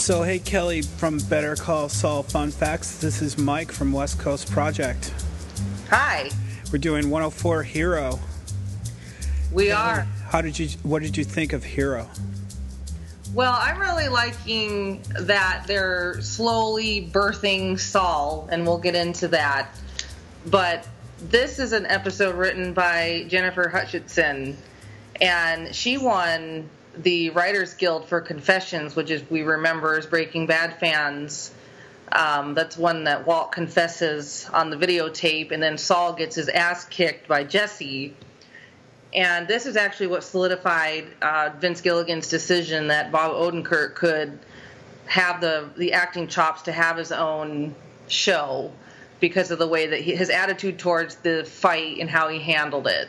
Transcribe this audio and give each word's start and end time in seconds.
So, 0.00 0.22
hey, 0.22 0.38
Kelly 0.38 0.80
from 0.80 1.18
Better 1.18 1.54
Call 1.54 1.90
Saul 1.90 2.22
Fun 2.22 2.50
Facts. 2.50 2.96
This 2.96 3.20
is 3.20 3.36
Mike 3.36 3.70
from 3.70 3.92
West 3.92 4.18
Coast 4.18 4.50
Project. 4.50 5.12
Hi. 5.90 6.30
We're 6.72 6.78
doing 6.78 7.10
104 7.10 7.62
Hero. 7.64 8.18
We 9.52 9.70
are. 9.70 10.08
How 10.30 10.40
did 10.40 10.58
you? 10.58 10.70
What 10.84 11.02
did 11.02 11.18
you 11.18 11.22
think 11.22 11.52
of 11.52 11.64
Hero? 11.64 12.08
Well, 13.34 13.56
I'm 13.60 13.78
really 13.78 14.08
liking 14.08 15.02
that 15.20 15.64
they're 15.66 16.18
slowly 16.22 17.10
birthing 17.12 17.78
Saul, 17.78 18.48
and 18.50 18.66
we'll 18.66 18.78
get 18.78 18.94
into 18.94 19.28
that. 19.28 19.68
But 20.46 20.88
this 21.20 21.58
is 21.58 21.74
an 21.74 21.84
episode 21.84 22.36
written 22.36 22.72
by 22.72 23.26
Jennifer 23.28 23.68
Hutchinson, 23.68 24.56
and 25.20 25.74
she 25.74 25.98
won 25.98 26.70
the 27.02 27.30
Writers 27.30 27.74
Guild 27.74 28.08
for 28.08 28.20
Confessions, 28.20 28.96
which 28.96 29.10
is 29.10 29.28
we 29.30 29.42
remember 29.42 29.96
as 29.96 30.06
Breaking 30.06 30.46
Bad 30.46 30.78
fans. 30.78 31.52
Um, 32.12 32.54
that's 32.54 32.76
one 32.76 33.04
that 33.04 33.26
Walt 33.26 33.52
confesses 33.52 34.48
on 34.52 34.70
the 34.70 34.76
videotape, 34.76 35.52
and 35.52 35.62
then 35.62 35.78
Saul 35.78 36.14
gets 36.14 36.34
his 36.34 36.48
ass 36.48 36.84
kicked 36.84 37.28
by 37.28 37.44
Jesse. 37.44 38.14
And 39.14 39.46
this 39.46 39.66
is 39.66 39.76
actually 39.76 40.08
what 40.08 40.24
solidified 40.24 41.06
uh, 41.22 41.50
Vince 41.58 41.80
Gilligan's 41.80 42.28
decision 42.28 42.88
that 42.88 43.12
Bob 43.12 43.32
Odenkirk 43.32 43.94
could 43.94 44.38
have 45.06 45.40
the 45.40 45.68
the 45.76 45.92
acting 45.92 46.28
chops 46.28 46.62
to 46.62 46.72
have 46.72 46.96
his 46.96 47.10
own 47.10 47.74
show 48.06 48.72
because 49.18 49.50
of 49.50 49.58
the 49.58 49.66
way 49.66 49.88
that 49.88 50.00
he, 50.00 50.14
his 50.14 50.30
attitude 50.30 50.78
towards 50.78 51.16
the 51.16 51.44
fight 51.44 51.98
and 51.98 52.08
how 52.08 52.28
he 52.28 52.38
handled 52.38 52.86
it. 52.86 53.08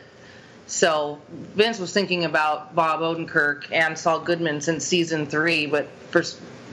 So 0.66 1.20
Vince 1.30 1.78
was 1.78 1.92
thinking 1.92 2.24
about 2.24 2.74
Bob 2.74 3.00
Odenkirk 3.00 3.70
and 3.72 3.98
Saul 3.98 4.20
Goodman 4.20 4.60
since 4.60 4.86
season 4.86 5.26
three, 5.26 5.66
but 5.66 5.88
for 6.10 6.22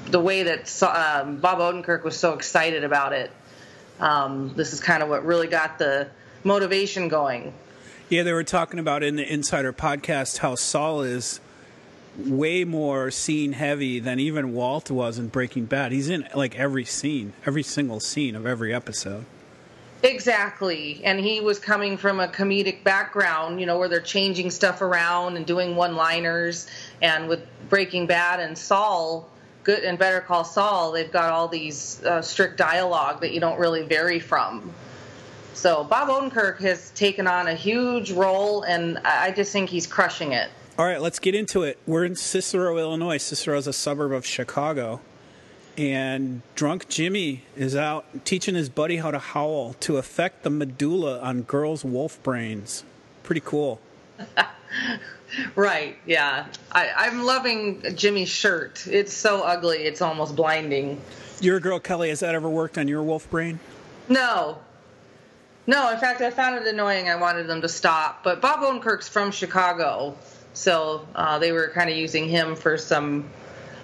the 0.09 0.20
way 0.20 0.44
that 0.44 0.84
um, 0.84 1.38
Bob 1.38 1.59
Odenkirk 1.59 2.04
was 2.04 2.17
so 2.17 2.34
excited 2.34 2.84
about 2.84 3.14
it, 3.14 3.32
um, 4.00 4.54
this 4.56 4.73
is 4.73 4.80
kind 4.80 5.04
of 5.04 5.10
what 5.10 5.26
really 5.26 5.48
got 5.48 5.78
the 5.80 6.08
motivation 6.44 7.08
going. 7.08 7.54
Yeah, 8.10 8.23
they 8.23 8.34
were 8.34 8.44
talking 8.44 8.80
about 8.80 9.04
in 9.04 9.17
the 9.17 9.32
Insider 9.32 9.73
podcast 9.73 10.40
how 10.40 10.56
Saul 10.56 11.02
is 11.02 11.40
way 12.17 12.64
more 12.64 13.12
scene 13.12 13.54
heavy 13.54 14.00
than 14.00 14.20
even 14.20 14.54
Walt 14.54 14.90
was 14.90 15.20
in 15.20 15.28
Breaking 15.28 15.66
Bad. 15.66 15.92
He's 15.92 16.10
in 16.10 16.28
like 16.34 16.58
every 16.58 16.86
scene, 16.86 17.34
every 17.45 17.64
single 17.64 18.00
scene 18.00 18.36
of 18.36 18.45
every 18.45 18.73
episode. 18.73 19.26
Exactly. 20.02 21.02
And 21.03 21.19
he 21.19 21.42
was 21.42 21.59
coming 21.59 21.97
from 21.97 22.19
a 22.19 22.28
comedic 22.28 22.83
background, 22.83 23.59
you 23.59 23.66
know, 23.66 23.78
where 23.78 23.89
they're 23.89 24.00
changing 24.00 24.50
stuff 24.50 24.81
around 24.81 25.36
and 25.36 25.45
doing 25.45 25.75
one 25.75 25.95
liners. 25.95 26.67
And 27.02 27.28
with 27.28 27.45
Breaking 27.69 28.08
Bad 28.08 28.39
and 28.39 28.58
Saul, 28.58 29.30
good 29.64 29.83
and 29.83 30.00
Better 30.00 30.22
Call 30.22 30.45
Saul, 30.45 30.94
they've 30.94 31.11
got 31.11 31.31
all 31.31 31.47
these 31.47 32.02
uh, 32.03 32.22
strict 32.22 32.58
dialogue 32.58 33.22
that 33.22 33.33
you 33.33 33.39
don't 33.39 33.59
really 33.59 33.83
vary 33.83 34.20
from. 34.20 34.73
So 35.53 35.83
Bob 35.83 36.08
Odenkirk 36.08 36.59
has 36.61 36.92
taken 36.92 37.27
on 37.27 37.47
a 37.47 37.53
huge 37.53 38.11
role, 38.11 38.64
and 38.64 38.97
I 39.00 39.31
just 39.31 39.52
think 39.52 39.70
he's 39.70 39.86
crushing 39.86 40.31
it. 40.31 40.50
All 40.77 40.86
right, 40.86 41.02
let's 41.02 41.20
get 41.20 41.36
into 41.36 41.64
it. 41.64 41.77
We're 41.86 42.05
in 42.05 42.16
Cicero, 42.16 42.77
Illinois. 42.77 43.17
Cicero 43.17 43.58
is 43.58 43.67
a 43.67 43.73
suburb 43.73 44.14
of 44.14 44.25
Chicago. 44.25 45.02
And 45.80 46.42
drunk 46.56 46.90
Jimmy 46.90 47.44
is 47.56 47.74
out 47.74 48.26
teaching 48.26 48.54
his 48.54 48.68
buddy 48.68 48.98
how 48.98 49.12
to 49.12 49.20
howl 49.20 49.78
to 49.80 49.96
affect 49.96 50.44
the 50.44 50.50
medulla 50.50 51.22
on 51.22 51.44
girls' 51.44 51.86
wolf 51.86 52.22
brains. 52.22 52.84
Pretty 53.24 53.40
cool. 53.40 53.80
right, 55.56 55.96
yeah. 56.06 56.48
I, 56.74 56.90
I'm 56.98 57.24
loving 57.24 57.82
Jimmy's 57.96 58.28
shirt. 58.28 58.86
It's 58.88 59.14
so 59.14 59.42
ugly, 59.42 59.78
it's 59.78 60.02
almost 60.02 60.36
blinding. 60.36 61.00
You're 61.39 61.56
a 61.56 61.62
girl, 61.62 61.80
Kelly. 61.80 62.10
Has 62.10 62.20
that 62.20 62.36
ever 62.36 62.50
worked 62.50 62.78
on 62.78 62.89
your 62.89 63.02
wolf 63.02 63.30
brain? 63.30 63.62
No, 64.10 64.58
no, 65.66 65.92
in 65.92 65.98
fact, 65.98 66.20
I 66.20 66.30
found 66.30 66.58
it 66.58 66.68
annoying. 66.68 67.08
I 67.08 67.16
wanted 67.16 67.48
them 67.48 67.62
to 67.62 67.70
stop. 67.70 68.22
But 68.26 68.42
Bob 68.42 68.60
Odenkirk's 68.60 69.08
from 69.08 69.32
Chicago, 69.32 70.18
so 70.52 71.08
uh, 71.16 71.39
they 71.39 71.54
were 71.54 71.70
kind 71.70 71.89
of 71.89 71.95
using 71.95 72.28
him 72.28 72.58
for 72.58 72.78
some 72.78 73.30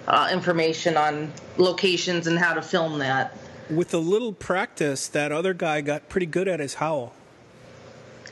uh, 0.06 0.28
information 0.32 0.96
on 0.96 1.32
locations 1.56 2.26
and 2.26 2.38
how 2.38 2.54
to 2.54 2.62
film 2.62 2.98
that. 2.98 3.36
With 3.68 3.92
a 3.92 3.98
little 3.98 4.32
practice, 4.32 5.08
that 5.08 5.32
other 5.32 5.52
guy 5.52 5.80
got 5.80 6.08
pretty 6.08 6.26
good 6.26 6.46
at 6.46 6.60
his 6.60 6.74
howl. 6.74 7.12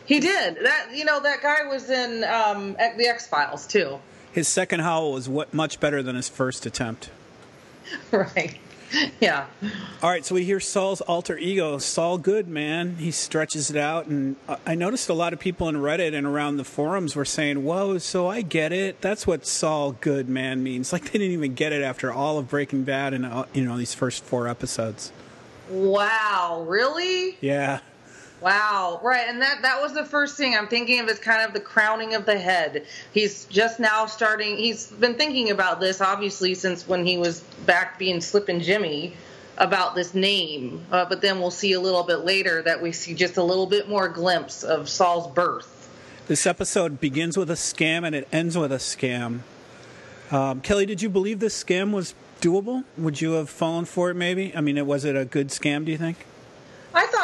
He 0.06 0.20
did. 0.20 0.58
That 0.62 0.90
you 0.94 1.04
know, 1.04 1.20
that 1.20 1.42
guy 1.42 1.66
was 1.68 1.90
in 1.90 2.24
um, 2.24 2.74
the 2.74 3.06
X 3.08 3.26
Files 3.26 3.66
too. 3.66 3.98
His 4.32 4.48
second 4.48 4.80
howl 4.80 5.12
was 5.12 5.28
what 5.28 5.54
much 5.54 5.80
better 5.80 6.02
than 6.02 6.16
his 6.16 6.28
first 6.28 6.66
attempt. 6.66 7.10
right. 8.10 8.58
yeah. 9.20 9.46
All 10.02 10.10
right, 10.10 10.24
so 10.24 10.34
we 10.34 10.44
hear 10.44 10.60
Saul's 10.60 11.00
alter 11.02 11.36
ego, 11.38 11.78
Saul 11.78 12.18
Goodman. 12.18 12.96
He 12.96 13.10
stretches 13.10 13.70
it 13.70 13.76
out, 13.76 14.06
and 14.06 14.36
I 14.66 14.74
noticed 14.74 15.08
a 15.08 15.14
lot 15.14 15.32
of 15.32 15.38
people 15.38 15.68
in 15.68 15.76
Reddit 15.76 16.14
and 16.14 16.26
around 16.26 16.56
the 16.56 16.64
forums 16.64 17.16
were 17.16 17.24
saying, 17.24 17.64
"Whoa, 17.64 17.98
so 17.98 18.28
I 18.28 18.42
get 18.42 18.72
it. 18.72 19.00
That's 19.00 19.26
what 19.26 19.46
Saul 19.46 19.92
Goodman 19.92 20.62
means." 20.62 20.92
Like 20.94 21.10
they 21.10 21.18
didn't 21.18 21.32
even 21.32 21.54
get 21.54 21.72
it 21.72 21.82
after 21.82 22.12
all 22.12 22.38
of 22.38 22.48
Breaking 22.48 22.84
Bad 22.84 23.14
and 23.14 23.26
uh, 23.26 23.46
you 23.52 23.64
know 23.64 23.76
these 23.76 23.94
first 23.94 24.22
four 24.22 24.46
episodes. 24.46 25.10
Wow, 25.68 26.64
really? 26.68 27.36
Yeah. 27.40 27.80
Wow, 28.44 29.00
right, 29.02 29.26
and 29.26 29.40
that 29.40 29.62
that 29.62 29.80
was 29.80 29.94
the 29.94 30.04
first 30.04 30.36
thing 30.36 30.54
I'm 30.54 30.68
thinking 30.68 31.00
of 31.00 31.08
as 31.08 31.18
kind 31.18 31.40
of 31.40 31.54
the 31.54 31.60
crowning 31.60 32.14
of 32.14 32.26
the 32.26 32.38
head. 32.38 32.84
He's 33.14 33.46
just 33.46 33.80
now 33.80 34.04
starting. 34.04 34.58
He's 34.58 34.88
been 34.88 35.14
thinking 35.14 35.50
about 35.50 35.80
this 35.80 36.02
obviously 36.02 36.54
since 36.54 36.86
when 36.86 37.06
he 37.06 37.16
was 37.16 37.40
back 37.64 37.98
being 37.98 38.20
Slippin' 38.20 38.60
Jimmy 38.60 39.14
about 39.56 39.94
this 39.94 40.12
name, 40.12 40.84
uh, 40.92 41.06
but 41.06 41.22
then 41.22 41.40
we'll 41.40 41.50
see 41.50 41.72
a 41.72 41.80
little 41.80 42.02
bit 42.02 42.18
later 42.18 42.60
that 42.60 42.82
we 42.82 42.92
see 42.92 43.14
just 43.14 43.38
a 43.38 43.42
little 43.42 43.64
bit 43.64 43.88
more 43.88 44.10
glimpse 44.10 44.62
of 44.62 44.90
Saul's 44.90 45.32
birth. 45.32 45.88
This 46.26 46.46
episode 46.46 47.00
begins 47.00 47.38
with 47.38 47.50
a 47.50 47.54
scam 47.54 48.06
and 48.06 48.14
it 48.14 48.28
ends 48.30 48.58
with 48.58 48.72
a 48.72 48.76
scam. 48.76 49.38
Um, 50.30 50.60
Kelly, 50.60 50.84
did 50.84 51.00
you 51.00 51.08
believe 51.08 51.40
this 51.40 51.64
scam 51.64 51.92
was 51.92 52.14
doable? 52.42 52.84
Would 52.98 53.22
you 53.22 53.32
have 53.32 53.48
fallen 53.48 53.86
for 53.86 54.10
it? 54.10 54.14
Maybe. 54.14 54.54
I 54.54 54.60
mean, 54.60 54.84
was 54.86 55.06
it 55.06 55.16
a 55.16 55.24
good 55.24 55.48
scam? 55.48 55.86
Do 55.86 55.92
you 55.92 55.98
think? 55.98 56.26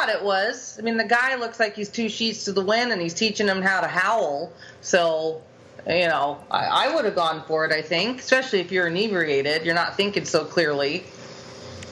Thought 0.01 0.09
it 0.09 0.23
was. 0.23 0.79
I 0.79 0.81
mean, 0.81 0.97
the 0.97 1.03
guy 1.03 1.35
looks 1.35 1.59
like 1.59 1.75
he's 1.75 1.87
two 1.87 2.09
sheets 2.09 2.45
to 2.45 2.51
the 2.51 2.65
wind, 2.65 2.91
and 2.91 2.99
he's 2.99 3.13
teaching 3.13 3.47
him 3.47 3.61
how 3.61 3.81
to 3.81 3.87
howl. 3.87 4.51
So, 4.81 5.43
you 5.85 6.07
know, 6.07 6.43
I, 6.49 6.87
I 6.87 6.95
would 6.95 7.05
have 7.05 7.13
gone 7.13 7.43
for 7.45 7.65
it. 7.65 7.71
I 7.71 7.83
think, 7.83 8.17
especially 8.17 8.61
if 8.61 8.71
you're 8.71 8.87
inebriated, 8.87 9.63
you're 9.63 9.75
not 9.75 9.95
thinking 9.95 10.25
so 10.25 10.43
clearly. 10.43 11.03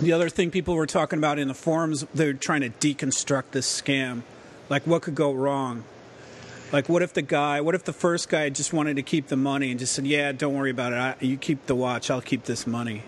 The 0.01 0.11
other 0.11 0.27
thing 0.27 0.49
people 0.49 0.73
were 0.73 0.87
talking 0.87 1.19
about 1.19 1.37
in 1.37 1.49
the 1.49 1.53
forums, 1.53 2.03
they're 2.11 2.33
trying 2.33 2.61
to 2.61 2.71
deconstruct 2.71 3.51
this 3.51 3.81
scam. 3.81 4.23
Like, 4.69 4.87
what 4.87 5.03
could 5.03 5.13
go 5.13 5.31
wrong? 5.31 5.83
Like, 6.71 6.89
what 6.89 7.03
if 7.03 7.13
the 7.13 7.21
guy, 7.21 7.61
what 7.61 7.75
if 7.75 7.83
the 7.83 7.93
first 7.93 8.27
guy 8.27 8.49
just 8.49 8.73
wanted 8.73 8.95
to 8.95 9.03
keep 9.03 9.27
the 9.27 9.37
money 9.37 9.69
and 9.69 9.79
just 9.79 9.93
said, 9.93 10.07
"Yeah, 10.07 10.31
don't 10.31 10.55
worry 10.55 10.71
about 10.71 10.93
it. 10.93 10.95
I, 10.95 11.15
you 11.19 11.37
keep 11.37 11.67
the 11.67 11.75
watch. 11.75 12.09
I'll 12.09 12.21
keep 12.21 12.45
this 12.45 12.65
money." 12.65 13.03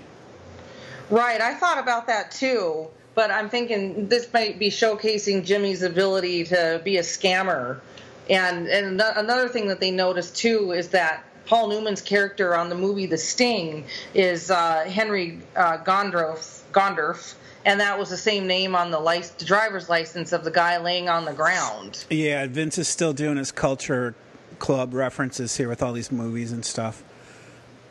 Right. 1.09 1.41
I 1.41 1.55
thought 1.55 1.79
about 1.79 2.05
that 2.05 2.29
too 2.29 2.91
but 3.21 3.29
I'm 3.29 3.49
thinking 3.49 4.07
this 4.07 4.33
might 4.33 4.57
be 4.57 4.71
showcasing 4.71 5.45
Jimmy's 5.45 5.83
ability 5.83 6.45
to 6.45 6.81
be 6.83 6.97
a 6.97 7.03
scammer. 7.03 7.79
And 8.27 8.67
and 8.67 8.99
another 8.99 9.47
thing 9.47 9.67
that 9.67 9.79
they 9.79 9.91
noticed 9.91 10.35
too 10.35 10.71
is 10.71 10.89
that 10.89 11.23
Paul 11.45 11.67
Newman's 11.67 12.01
character 12.01 12.55
on 12.55 12.69
the 12.69 12.75
movie 12.75 13.05
The 13.05 13.19
Sting 13.19 13.85
is 14.15 14.49
uh, 14.49 14.85
Henry 14.85 15.39
uh, 15.55 15.77
Gondorff, 15.83 16.61
Gondorff, 16.71 17.35
and 17.63 17.79
that 17.79 17.99
was 17.99 18.09
the 18.09 18.17
same 18.17 18.47
name 18.47 18.75
on 18.75 18.89
the, 18.89 18.99
lic- 18.99 19.37
the 19.37 19.45
driver's 19.45 19.87
license 19.87 20.31
of 20.31 20.43
the 20.43 20.49
guy 20.49 20.77
laying 20.77 21.07
on 21.07 21.25
the 21.25 21.33
ground. 21.33 22.03
Yeah, 22.09 22.47
Vince 22.47 22.79
is 22.79 22.87
still 22.87 23.13
doing 23.13 23.37
his 23.37 23.51
culture 23.51 24.15
club 24.57 24.95
references 24.95 25.55
here 25.57 25.69
with 25.69 25.83
all 25.83 25.93
these 25.93 26.11
movies 26.11 26.51
and 26.51 26.65
stuff. 26.65 27.03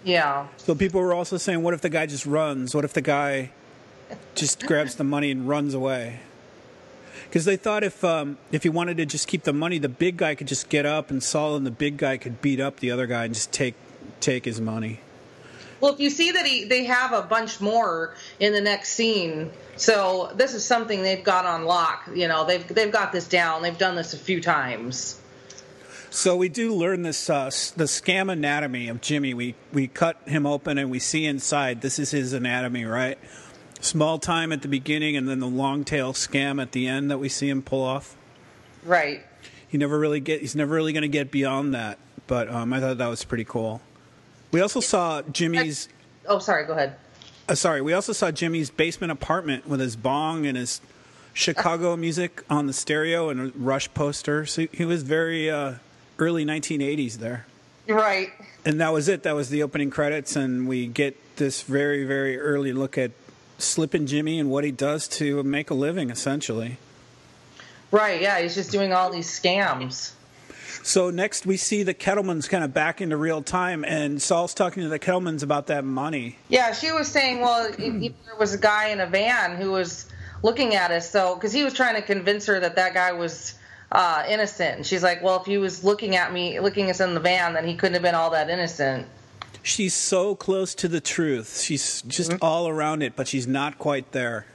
Yeah. 0.02 0.48
So 0.56 0.74
people 0.74 1.00
were 1.00 1.14
also 1.14 1.36
saying, 1.36 1.62
what 1.62 1.72
if 1.72 1.82
the 1.82 1.88
guy 1.88 2.06
just 2.06 2.26
runs? 2.26 2.74
What 2.74 2.84
if 2.84 2.94
the 2.94 3.02
guy 3.02 3.52
just 4.34 4.66
grabs 4.66 4.94
the 4.94 5.04
money 5.04 5.30
and 5.30 5.48
runs 5.48 5.74
away. 5.74 6.20
Because 7.24 7.44
they 7.44 7.56
thought 7.56 7.84
if 7.84 8.02
um, 8.02 8.38
if 8.50 8.64
he 8.64 8.68
wanted 8.68 8.96
to 8.96 9.06
just 9.06 9.28
keep 9.28 9.44
the 9.44 9.52
money, 9.52 9.78
the 9.78 9.88
big 9.88 10.16
guy 10.16 10.34
could 10.34 10.48
just 10.48 10.68
get 10.68 10.84
up, 10.84 11.10
and 11.10 11.22
Saul 11.22 11.56
and 11.56 11.64
the 11.64 11.70
big 11.70 11.96
guy 11.96 12.16
could 12.16 12.42
beat 12.42 12.60
up 12.60 12.80
the 12.80 12.90
other 12.90 13.06
guy 13.06 13.24
and 13.24 13.34
just 13.34 13.52
take 13.52 13.74
take 14.20 14.44
his 14.44 14.60
money. 14.60 15.00
Well, 15.80 15.94
if 15.94 16.00
you 16.00 16.10
see 16.10 16.32
that 16.32 16.44
he, 16.44 16.64
they 16.64 16.84
have 16.84 17.12
a 17.12 17.22
bunch 17.22 17.60
more 17.60 18.14
in 18.38 18.52
the 18.52 18.60
next 18.60 18.90
scene, 18.90 19.50
so 19.76 20.30
this 20.34 20.52
is 20.52 20.64
something 20.64 21.02
they've 21.02 21.24
got 21.24 21.46
on 21.46 21.64
lock. 21.64 22.08
You 22.14 22.28
know, 22.28 22.44
they've 22.44 22.66
they've 22.66 22.92
got 22.92 23.12
this 23.12 23.28
down. 23.28 23.62
They've 23.62 23.78
done 23.78 23.96
this 23.96 24.12
a 24.12 24.18
few 24.18 24.40
times. 24.40 25.18
So 26.10 26.36
we 26.36 26.48
do 26.48 26.74
learn 26.74 27.02
this 27.02 27.30
uh, 27.30 27.44
the 27.76 27.84
scam 27.84 28.30
anatomy 28.30 28.88
of 28.88 29.00
Jimmy. 29.00 29.32
We 29.32 29.54
we 29.72 29.86
cut 29.86 30.20
him 30.26 30.44
open 30.44 30.76
and 30.76 30.90
we 30.90 30.98
see 30.98 31.24
inside. 31.24 31.80
This 31.80 31.98
is 31.98 32.10
his 32.10 32.32
anatomy, 32.32 32.84
right? 32.84 33.18
Small 33.80 34.18
time 34.18 34.52
at 34.52 34.62
the 34.62 34.68
beginning 34.68 35.16
and 35.16 35.28
then 35.28 35.40
the 35.40 35.46
long 35.46 35.84
tail 35.84 36.12
scam 36.12 36.60
at 36.60 36.72
the 36.72 36.86
end 36.86 37.10
that 37.10 37.18
we 37.18 37.28
see 37.28 37.48
him 37.48 37.62
pull 37.62 37.82
off. 37.82 38.16
Right. 38.84 39.22
He 39.68 39.78
never 39.78 39.98
really 39.98 40.20
get. 40.20 40.40
He's 40.40 40.56
never 40.56 40.74
really 40.74 40.92
going 40.92 41.02
to 41.02 41.08
get 41.08 41.30
beyond 41.30 41.74
that. 41.74 41.98
But 42.26 42.50
um, 42.50 42.72
I 42.72 42.80
thought 42.80 42.98
that 42.98 43.08
was 43.08 43.24
pretty 43.24 43.44
cool. 43.44 43.80
We 44.52 44.60
also 44.60 44.80
saw 44.80 45.22
Jimmy's. 45.22 45.88
Oh, 46.26 46.38
sorry. 46.38 46.66
Go 46.66 46.72
ahead. 46.72 46.96
uh, 47.48 47.54
sorry, 47.54 47.80
we 47.80 47.92
also 47.92 48.12
saw 48.12 48.30
Jimmy's 48.30 48.70
basement 48.70 49.10
apartment 49.12 49.66
with 49.66 49.80
his 49.80 49.96
bong 49.96 50.46
and 50.46 50.56
his 50.56 50.80
Chicago 51.32 51.96
music 51.96 52.42
on 52.50 52.66
the 52.66 52.72
stereo 52.72 53.28
and 53.28 53.40
a 53.40 53.52
Rush 53.56 53.92
poster. 53.94 54.44
So 54.46 54.66
he 54.72 54.84
was 54.84 55.02
very 55.02 55.50
uh, 55.50 55.74
early 56.18 56.44
1980s 56.44 57.14
there. 57.14 57.46
Right. 57.88 58.30
And 58.64 58.80
that 58.80 58.92
was 58.92 59.08
it. 59.08 59.22
That 59.22 59.34
was 59.34 59.48
the 59.48 59.62
opening 59.62 59.90
credits, 59.90 60.36
and 60.36 60.68
we 60.68 60.86
get 60.86 61.16
this 61.36 61.62
very, 61.62 62.04
very 62.04 62.38
early 62.38 62.72
look 62.72 62.98
at 62.98 63.10
Slippin' 63.60 64.06
Jimmy 64.06 64.38
and 64.38 64.50
what 64.50 64.64
he 64.64 64.70
does 64.70 65.08
to 65.08 65.42
make 65.42 65.70
a 65.70 65.74
living, 65.74 66.10
essentially. 66.10 66.78
Right. 67.90 68.20
Yeah, 68.20 68.40
he's 68.40 68.54
just 68.54 68.70
doing 68.70 68.92
all 68.92 69.10
these 69.10 69.28
scams. 69.28 70.12
So 70.82 71.10
next 71.10 71.44
we 71.44 71.56
see 71.56 71.82
the 71.82 71.92
Kettlemans 71.92 72.48
kind 72.48 72.64
of 72.64 72.72
back 72.72 73.00
into 73.00 73.16
real 73.16 73.42
time, 73.42 73.84
and 73.84 74.20
Saul's 74.20 74.54
talking 74.54 74.82
to 74.82 74.88
the 74.88 74.98
Kettlemans 74.98 75.42
about 75.42 75.66
that 75.66 75.84
money. 75.84 76.38
Yeah, 76.48 76.72
she 76.72 76.90
was 76.92 77.08
saying, 77.08 77.40
well, 77.40 77.70
there 77.78 78.12
was 78.38 78.54
a 78.54 78.58
guy 78.58 78.88
in 78.88 79.00
a 79.00 79.06
van 79.06 79.56
who 79.56 79.72
was 79.72 80.06
looking 80.42 80.74
at 80.74 80.90
us, 80.90 81.10
so 81.10 81.34
because 81.34 81.52
he 81.52 81.64
was 81.64 81.74
trying 81.74 81.96
to 81.96 82.02
convince 82.02 82.46
her 82.46 82.58
that 82.60 82.76
that 82.76 82.94
guy 82.94 83.12
was 83.12 83.54
uh, 83.92 84.24
innocent, 84.28 84.76
and 84.76 84.86
she's 84.86 85.02
like, 85.02 85.22
well, 85.22 85.40
if 85.40 85.46
he 85.46 85.58
was 85.58 85.84
looking 85.84 86.16
at 86.16 86.32
me, 86.32 86.60
looking 86.60 86.88
us 86.88 87.00
in 87.00 87.14
the 87.14 87.20
van, 87.20 87.54
then 87.54 87.66
he 87.66 87.74
couldn't 87.74 87.94
have 87.94 88.02
been 88.02 88.14
all 88.14 88.30
that 88.30 88.48
innocent. 88.48 89.06
She's 89.62 89.94
so 89.94 90.34
close 90.34 90.74
to 90.76 90.88
the 90.88 91.00
truth. 91.00 91.60
She's 91.60 92.02
just 92.02 92.30
mm-hmm. 92.30 92.44
all 92.44 92.68
around 92.68 93.02
it, 93.02 93.14
but 93.16 93.28
she's 93.28 93.46
not 93.46 93.78
quite 93.78 94.12
there. 94.12 94.46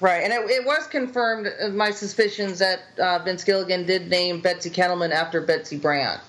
Right, 0.00 0.22
and 0.22 0.32
it, 0.32 0.48
it 0.50 0.64
was 0.64 0.86
confirmed 0.86 1.48
uh, 1.48 1.70
my 1.70 1.90
suspicions 1.90 2.60
that 2.60 2.80
uh, 3.00 3.18
Vince 3.24 3.42
Gilligan 3.42 3.84
did 3.84 4.08
name 4.08 4.40
Betsy 4.40 4.70
Kettleman 4.70 5.10
after 5.10 5.40
Betsy 5.40 5.76
Brandt. 5.76 6.20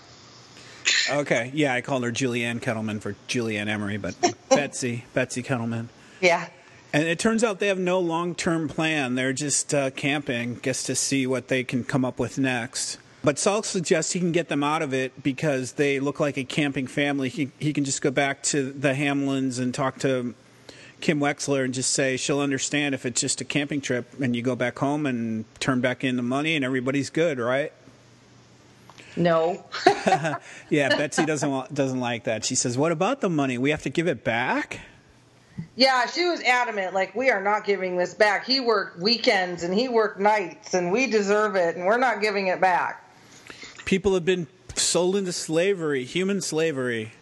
Okay, 1.11 1.51
yeah, 1.53 1.73
I 1.73 1.81
called 1.81 2.03
her 2.03 2.11
Julianne 2.11 2.61
Kettleman 2.61 2.99
for 2.99 3.15
Julie 3.27 3.57
Ann 3.57 3.67
Emery, 3.67 3.97
but 3.97 4.15
Betsy, 4.49 5.05
Betsy 5.13 5.43
Kettleman. 5.43 5.89
Yeah. 6.19 6.47
And 6.91 7.03
it 7.03 7.19
turns 7.19 7.43
out 7.43 7.59
they 7.59 7.67
have 7.67 7.77
no 7.77 7.99
long 7.99 8.33
term 8.33 8.67
plan. 8.67 9.13
They're 9.13 9.33
just 9.33 9.73
uh, 9.73 9.91
camping, 9.91 10.59
just 10.61 10.87
to 10.87 10.95
see 10.95 11.27
what 11.27 11.47
they 11.47 11.63
can 11.63 11.83
come 11.83 12.03
up 12.03 12.17
with 12.17 12.39
next. 12.39 12.97
But 13.23 13.37
Saul 13.37 13.63
suggests 13.63 14.13
he 14.13 14.19
can 14.19 14.31
get 14.31 14.47
them 14.47 14.63
out 14.63 14.81
of 14.81 14.93
it 14.93 15.21
because 15.21 15.73
they 15.73 15.99
look 15.99 16.19
like 16.19 16.37
a 16.37 16.45
camping 16.45 16.87
family. 16.87 17.27
He, 17.29 17.51
he 17.59 17.73
can 17.73 17.83
just 17.83 18.01
go 18.01 18.11
back 18.11 18.41
to 18.43 18.71
the 18.71 18.93
Hamlins 18.93 19.59
and 19.59 19.73
talk 19.73 19.99
to 19.99 20.33
Kim 21.01 21.19
Wexler 21.19 21.65
and 21.65 21.73
just 21.73 21.91
say 21.91 22.17
she'll 22.17 22.39
understand 22.39 22.95
if 22.95 23.05
it's 23.05 23.19
just 23.19 23.41
a 23.41 23.45
camping 23.45 23.81
trip 23.81 24.19
and 24.21 24.35
you 24.35 24.41
go 24.41 24.55
back 24.55 24.79
home 24.79 25.05
and 25.05 25.45
turn 25.59 25.81
back 25.81 26.03
in 26.03 26.15
the 26.15 26.23
money 26.23 26.55
and 26.55 26.63
everybody's 26.63 27.09
good, 27.09 27.39
right? 27.39 27.73
No. 29.15 29.65
yeah, 30.69 30.89
Betsy 30.89 31.25
doesn't 31.25 31.73
doesn't 31.73 31.99
like 31.99 32.23
that. 32.25 32.45
She 32.45 32.55
says, 32.55 32.77
"What 32.77 32.91
about 32.91 33.21
the 33.21 33.29
money? 33.29 33.57
We 33.57 33.71
have 33.71 33.81
to 33.83 33.89
give 33.89 34.07
it 34.07 34.23
back." 34.23 34.79
Yeah, 35.75 36.05
she 36.05 36.25
was 36.25 36.41
adamant. 36.41 36.93
Like 36.93 37.15
we 37.15 37.29
are 37.29 37.41
not 37.41 37.65
giving 37.65 37.97
this 37.97 38.13
back. 38.13 38.45
He 38.45 38.59
worked 38.59 38.99
weekends 38.99 39.63
and 39.63 39.73
he 39.73 39.89
worked 39.89 40.19
nights, 40.19 40.73
and 40.73 40.91
we 40.91 41.07
deserve 41.07 41.55
it, 41.55 41.75
and 41.75 41.85
we're 41.85 41.97
not 41.97 42.21
giving 42.21 42.47
it 42.47 42.61
back. 42.61 43.08
People 43.89 44.13
have 44.13 44.23
been 44.23 44.45
sold 44.75 45.15
into 45.15 45.33
slavery, 45.33 46.03
human 46.03 46.41
slavery, 46.41 47.13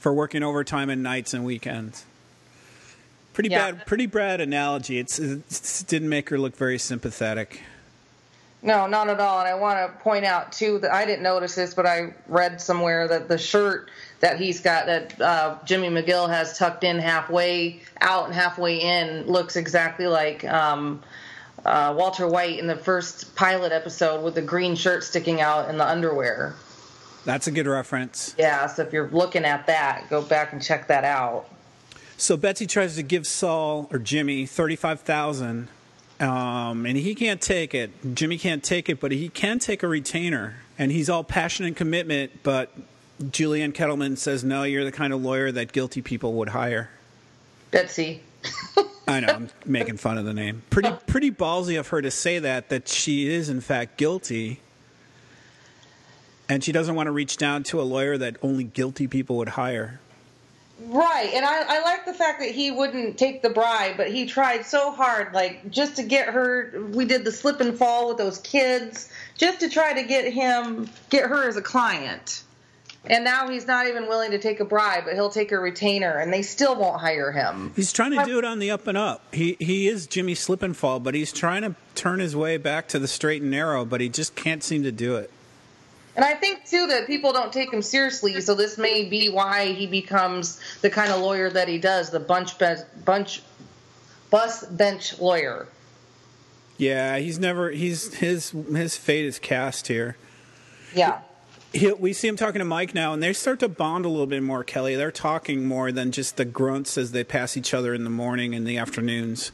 for 0.00 0.12
working 0.12 0.42
overtime 0.42 0.90
and 0.90 1.02
nights 1.02 1.32
and 1.32 1.46
weekends. 1.46 2.04
Pretty 3.32 3.48
yeah. 3.48 3.70
bad, 3.70 3.86
pretty 3.86 4.04
bad 4.04 4.42
analogy. 4.42 4.98
It's, 4.98 5.18
it 5.18 5.84
didn't 5.88 6.10
make 6.10 6.28
her 6.28 6.36
look 6.36 6.56
very 6.56 6.76
sympathetic. 6.76 7.62
No, 8.60 8.86
not 8.86 9.08
at 9.08 9.18
all. 9.18 9.40
And 9.40 9.48
I 9.48 9.54
want 9.54 9.78
to 9.78 9.98
point 10.02 10.26
out 10.26 10.52
too 10.52 10.78
that 10.80 10.92
I 10.92 11.06
didn't 11.06 11.22
notice 11.22 11.54
this, 11.54 11.72
but 11.72 11.86
I 11.86 12.12
read 12.28 12.60
somewhere 12.60 13.08
that 13.08 13.28
the 13.28 13.38
shirt 13.38 13.90
that 14.20 14.38
he's 14.38 14.60
got 14.60 14.84
that 14.84 15.18
uh, 15.18 15.56
Jimmy 15.64 15.88
McGill 15.88 16.28
has 16.28 16.58
tucked 16.58 16.84
in 16.84 16.98
halfway 16.98 17.80
out 18.02 18.26
and 18.26 18.34
halfway 18.34 18.76
in 18.78 19.26
looks 19.26 19.56
exactly 19.56 20.06
like 20.06 20.44
um, 20.44 21.02
uh, 21.64 21.94
Walter 21.96 22.26
White 22.26 22.58
in 22.58 22.66
the 22.66 22.76
first 22.76 23.34
pilot 23.34 23.72
episode 23.72 24.22
with 24.22 24.34
the 24.34 24.42
green 24.42 24.76
shirt 24.76 25.04
sticking 25.04 25.40
out 25.40 25.70
in 25.70 25.78
the 25.78 25.86
underwear. 25.86 26.54
That's 27.24 27.46
a 27.46 27.50
good 27.50 27.66
reference. 27.66 28.34
Yeah, 28.38 28.66
so 28.66 28.82
if 28.82 28.92
you're 28.92 29.08
looking 29.08 29.44
at 29.44 29.66
that, 29.66 30.10
go 30.10 30.20
back 30.20 30.52
and 30.52 30.62
check 30.62 30.88
that 30.88 31.04
out. 31.04 31.48
So 32.16 32.36
Betsy 32.36 32.66
tries 32.66 32.96
to 32.96 33.02
give 33.02 33.26
Saul 33.26 33.88
or 33.90 33.98
Jimmy 33.98 34.46
thirty-five 34.46 35.00
thousand, 35.00 35.68
um, 36.20 36.86
and 36.86 36.96
he 36.96 37.14
can't 37.14 37.40
take 37.40 37.74
it. 37.74 37.90
Jimmy 38.14 38.38
can't 38.38 38.62
take 38.62 38.88
it, 38.88 39.00
but 39.00 39.10
he 39.10 39.28
can 39.28 39.58
take 39.58 39.82
a 39.82 39.88
retainer, 39.88 40.56
and 40.78 40.92
he's 40.92 41.08
all 41.08 41.24
passion 41.24 41.64
and 41.66 41.74
commitment. 41.74 42.42
But 42.42 42.70
Julianne 43.20 43.72
Kettleman 43.72 44.16
says, 44.18 44.44
"No, 44.44 44.62
you're 44.62 44.84
the 44.84 44.92
kind 44.92 45.12
of 45.12 45.22
lawyer 45.22 45.50
that 45.50 45.72
guilty 45.72 46.02
people 46.02 46.34
would 46.34 46.50
hire." 46.50 46.90
Betsy. 47.70 48.22
I 49.06 49.20
know 49.20 49.28
I'm 49.28 49.50
making 49.66 49.98
fun 49.98 50.18
of 50.18 50.24
the 50.24 50.34
name. 50.34 50.62
Pretty 50.70 50.90
pretty 51.06 51.30
ballsy 51.30 51.78
of 51.78 51.88
her 51.88 52.00
to 52.00 52.10
say 52.10 52.38
that 52.38 52.68
that 52.70 52.88
she 52.88 53.32
is 53.32 53.48
in 53.48 53.60
fact 53.60 53.96
guilty. 53.96 54.60
And 56.48 56.62
she 56.62 56.72
doesn't 56.72 56.94
want 56.94 57.06
to 57.06 57.10
reach 57.10 57.38
down 57.38 57.62
to 57.64 57.80
a 57.80 57.84
lawyer 57.84 58.18
that 58.18 58.36
only 58.42 58.64
guilty 58.64 59.06
people 59.06 59.38
would 59.38 59.50
hire. 59.50 60.00
Right, 60.86 61.30
and 61.32 61.44
I, 61.44 61.78
I 61.78 61.82
like 61.82 62.04
the 62.04 62.12
fact 62.12 62.40
that 62.40 62.50
he 62.50 62.70
wouldn't 62.70 63.16
take 63.16 63.42
the 63.42 63.48
bribe, 63.48 63.96
but 63.96 64.08
he 64.08 64.26
tried 64.26 64.66
so 64.66 64.90
hard, 64.90 65.32
like 65.32 65.70
just 65.70 65.96
to 65.96 66.02
get 66.02 66.28
her. 66.28 66.72
We 66.92 67.04
did 67.04 67.24
the 67.24 67.32
slip 67.32 67.60
and 67.60 67.78
fall 67.78 68.08
with 68.08 68.18
those 68.18 68.38
kids, 68.38 69.08
just 69.38 69.60
to 69.60 69.70
try 69.70 69.94
to 69.94 70.02
get 70.02 70.30
him, 70.30 70.90
get 71.10 71.28
her 71.28 71.48
as 71.48 71.56
a 71.56 71.62
client. 71.62 72.42
And 73.06 73.22
now 73.22 73.48
he's 73.48 73.66
not 73.66 73.86
even 73.86 74.08
willing 74.08 74.30
to 74.30 74.38
take 74.38 74.60
a 74.60 74.64
bribe, 74.64 75.04
but 75.04 75.14
he'll 75.14 75.30
take 75.30 75.52
a 75.52 75.58
retainer, 75.58 76.18
and 76.18 76.32
they 76.32 76.40
still 76.40 76.74
won't 76.74 77.00
hire 77.00 77.32
him. 77.32 77.72
He's 77.76 77.92
trying 77.92 78.12
to 78.12 78.24
do 78.24 78.38
it 78.38 78.44
on 78.44 78.58
the 78.58 78.70
up 78.70 78.86
and 78.86 78.96
up. 78.96 79.22
He 79.34 79.56
he 79.60 79.88
is 79.88 80.06
Jimmy 80.06 80.34
Slip 80.34 80.62
and 80.62 80.76
Fall, 80.76 81.00
but 81.00 81.14
he's 81.14 81.32
trying 81.32 81.62
to 81.62 81.74
turn 81.94 82.20
his 82.20 82.34
way 82.34 82.56
back 82.56 82.88
to 82.88 82.98
the 82.98 83.08
straight 83.08 83.42
and 83.42 83.50
narrow, 83.50 83.84
but 83.84 84.00
he 84.00 84.08
just 84.08 84.34
can't 84.34 84.62
seem 84.62 84.82
to 84.84 84.92
do 84.92 85.16
it. 85.16 85.30
And 86.16 86.24
I 86.24 86.34
think 86.34 86.64
too 86.64 86.86
that 86.86 87.06
people 87.06 87.32
don't 87.32 87.52
take 87.52 87.72
him 87.72 87.82
seriously, 87.82 88.40
so 88.40 88.54
this 88.54 88.78
may 88.78 89.04
be 89.04 89.28
why 89.28 89.72
he 89.72 89.86
becomes 89.86 90.60
the 90.80 90.88
kind 90.88 91.10
of 91.10 91.20
lawyer 91.20 91.50
that 91.50 91.68
he 91.68 91.78
does, 91.78 92.10
the 92.10 92.20
bunch 92.20 92.54
bunch 93.04 93.42
bus 94.30 94.64
bench 94.64 95.18
lawyer. 95.18 95.68
Yeah, 96.78 97.18
he's 97.18 97.38
never 97.38 97.70
he's 97.70 98.14
his 98.14 98.50
his 98.50 98.96
fate 98.96 99.26
is 99.26 99.38
cast 99.38 99.88
here. 99.88 100.16
Yeah. 100.94 101.20
He, 101.74 101.92
we 101.92 102.12
see 102.12 102.28
him 102.28 102.36
talking 102.36 102.60
to 102.60 102.64
Mike 102.64 102.94
now, 102.94 103.12
and 103.12 103.22
they 103.22 103.32
start 103.32 103.58
to 103.60 103.68
bond 103.68 104.04
a 104.04 104.08
little 104.08 104.26
bit 104.26 104.42
more. 104.42 104.62
Kelly, 104.64 104.94
they're 104.94 105.10
talking 105.10 105.66
more 105.66 105.90
than 105.90 106.12
just 106.12 106.36
the 106.36 106.44
grunts 106.44 106.96
as 106.96 107.12
they 107.12 107.24
pass 107.24 107.56
each 107.56 107.74
other 107.74 107.92
in 107.92 108.04
the 108.04 108.10
morning 108.10 108.54
and 108.54 108.66
the 108.66 108.78
afternoons. 108.78 109.50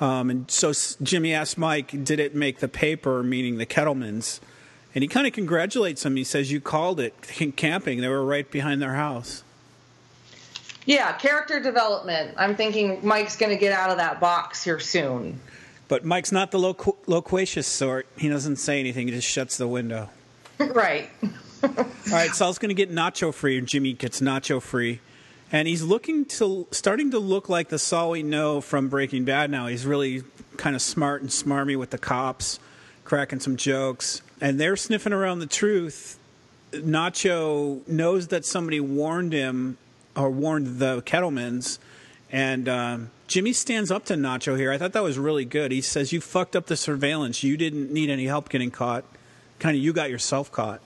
Um, 0.00 0.30
and 0.30 0.50
so 0.50 0.72
Jimmy 1.02 1.32
asks 1.34 1.56
Mike, 1.58 2.04
"Did 2.04 2.18
it 2.18 2.34
make 2.34 2.58
the 2.58 2.68
paper?" 2.68 3.22
Meaning 3.22 3.58
the 3.58 3.66
Kettlemans. 3.66 4.40
And 4.94 5.02
he 5.02 5.08
kind 5.08 5.26
of 5.26 5.32
congratulates 5.32 6.04
him. 6.04 6.16
He 6.16 6.24
says, 6.24 6.52
You 6.52 6.60
called 6.60 7.00
it 7.00 7.14
camping. 7.56 8.00
They 8.00 8.08
were 8.08 8.24
right 8.24 8.50
behind 8.50 8.82
their 8.82 8.94
house. 8.94 9.42
Yeah, 10.84 11.12
character 11.12 11.60
development. 11.60 12.34
I'm 12.36 12.56
thinking 12.56 13.00
Mike's 13.02 13.36
going 13.36 13.50
to 13.50 13.58
get 13.58 13.72
out 13.72 13.90
of 13.90 13.98
that 13.98 14.20
box 14.20 14.64
here 14.64 14.80
soon. 14.80 15.40
But 15.88 16.04
Mike's 16.04 16.32
not 16.32 16.50
the 16.50 16.58
loqu- 16.58 16.96
loquacious 17.06 17.66
sort. 17.66 18.06
He 18.16 18.28
doesn't 18.28 18.56
say 18.56 18.80
anything, 18.80 19.06
he 19.08 19.14
just 19.14 19.28
shuts 19.28 19.56
the 19.56 19.68
window. 19.68 20.10
right. 20.74 21.10
All 21.62 21.86
right, 22.10 22.34
Saul's 22.34 22.58
going 22.58 22.70
to 22.70 22.74
get 22.74 22.90
nacho 22.90 23.32
free, 23.32 23.58
and 23.58 23.66
Jimmy 23.66 23.92
gets 23.92 24.20
nacho 24.20 24.60
free. 24.60 25.00
And 25.50 25.68
he's 25.68 25.82
looking 25.82 26.24
to, 26.24 26.66
starting 26.70 27.10
to 27.10 27.18
look 27.18 27.48
like 27.48 27.68
the 27.68 27.78
Saul 27.78 28.10
we 28.10 28.22
know 28.22 28.60
from 28.60 28.88
Breaking 28.88 29.24
Bad 29.24 29.50
now. 29.50 29.66
He's 29.66 29.84
really 29.84 30.22
kind 30.56 30.74
of 30.74 30.82
smart 30.82 31.20
and 31.20 31.30
smarmy 31.30 31.78
with 31.78 31.90
the 31.90 31.98
cops, 31.98 32.58
cracking 33.04 33.40
some 33.40 33.56
jokes 33.56 34.22
and 34.42 34.58
they're 34.58 34.76
sniffing 34.76 35.12
around 35.12 35.38
the 35.38 35.46
truth. 35.46 36.18
Nacho 36.72 37.86
knows 37.86 38.28
that 38.28 38.44
somebody 38.44 38.80
warned 38.80 39.32
him 39.32 39.78
or 40.16 40.30
warned 40.30 40.80
the 40.80 41.00
Kettlemans, 41.02 41.78
and 42.30 42.68
um, 42.68 43.10
Jimmy 43.28 43.52
stands 43.52 43.90
up 43.90 44.04
to 44.06 44.14
Nacho 44.14 44.58
here. 44.58 44.72
I 44.72 44.78
thought 44.78 44.92
that 44.94 45.02
was 45.02 45.16
really 45.16 45.44
good. 45.44 45.70
He 45.70 45.80
says, 45.80 46.12
"You 46.12 46.20
fucked 46.20 46.56
up 46.56 46.66
the 46.66 46.76
surveillance. 46.76 47.44
You 47.44 47.56
didn't 47.56 47.92
need 47.92 48.10
any 48.10 48.26
help 48.26 48.48
getting 48.48 48.72
caught. 48.72 49.04
Kind 49.62 49.76
of, 49.76 49.82
you 49.82 49.92
got 49.92 50.10
yourself 50.10 50.50
caught." 50.50 50.80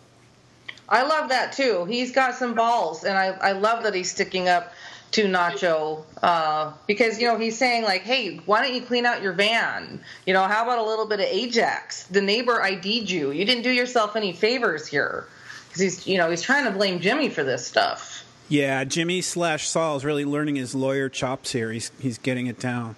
I 0.89 1.03
love 1.03 1.31
that 1.31 1.53
too. 1.53 1.85
He's 1.87 2.13
got 2.13 2.35
some 2.35 2.55
balls, 2.55 3.05
and 3.05 3.19
I, 3.19 3.29
I 3.29 3.53
love 3.53 3.83
that 3.83 3.95
he's 3.95 4.11
sticking 4.11 4.49
up 4.49 4.73
to 5.13 5.25
Nacho 5.25 6.05
uh, 6.23 6.73
because 6.87 7.21
you 7.21 7.27
know 7.27 7.39
he's 7.39 7.57
saying 7.57 7.85
like, 7.85 8.03
"Hey, 8.03 8.37
why 8.47 8.63
don't 8.63 8.75
you 8.75 8.83
clean 8.83 9.07
out 9.07 9.23
your 9.23 9.33
van? 9.33 10.01
You 10.27 10.35
know, 10.35 10.45
how 10.45 10.63
about 10.65 10.79
a 10.79 10.83
little 10.83 11.07
bit 11.07 11.21
of 11.21 11.27
Ajax? 11.27 12.05
The 12.05 12.21
neighbor 12.21 12.63
ID'd 12.63 13.11
you. 13.11 13.31
You 13.31 13.45
didn't 13.45 13.63
do 13.63 13.71
yourself 13.71 14.15
any 14.15 14.33
favors 14.33 14.87
here." 14.87 15.27
Because 15.69 15.81
he's 15.81 16.07
you 16.07 16.19
know 16.19 16.31
he's 16.31 16.43
trying 16.43 16.65
to 16.65 16.71
blame 16.71 17.01
Jimmy 17.01 17.31
for 17.31 17.43
this 17.43 17.67
stuff. 17.67 18.25
Yeah, 18.49 18.85
Jimmy 18.85 19.23
slash 19.23 19.67
Saul 19.67 19.97
is 19.97 20.05
really 20.05 20.25
learning 20.25 20.55
his 20.55 20.75
lawyer 20.75 21.09
chops 21.09 21.53
here. 21.53 21.73
He's 21.73 21.91
he's 21.99 22.19
getting 22.19 22.47
it 22.47 22.61
down. 22.61 22.95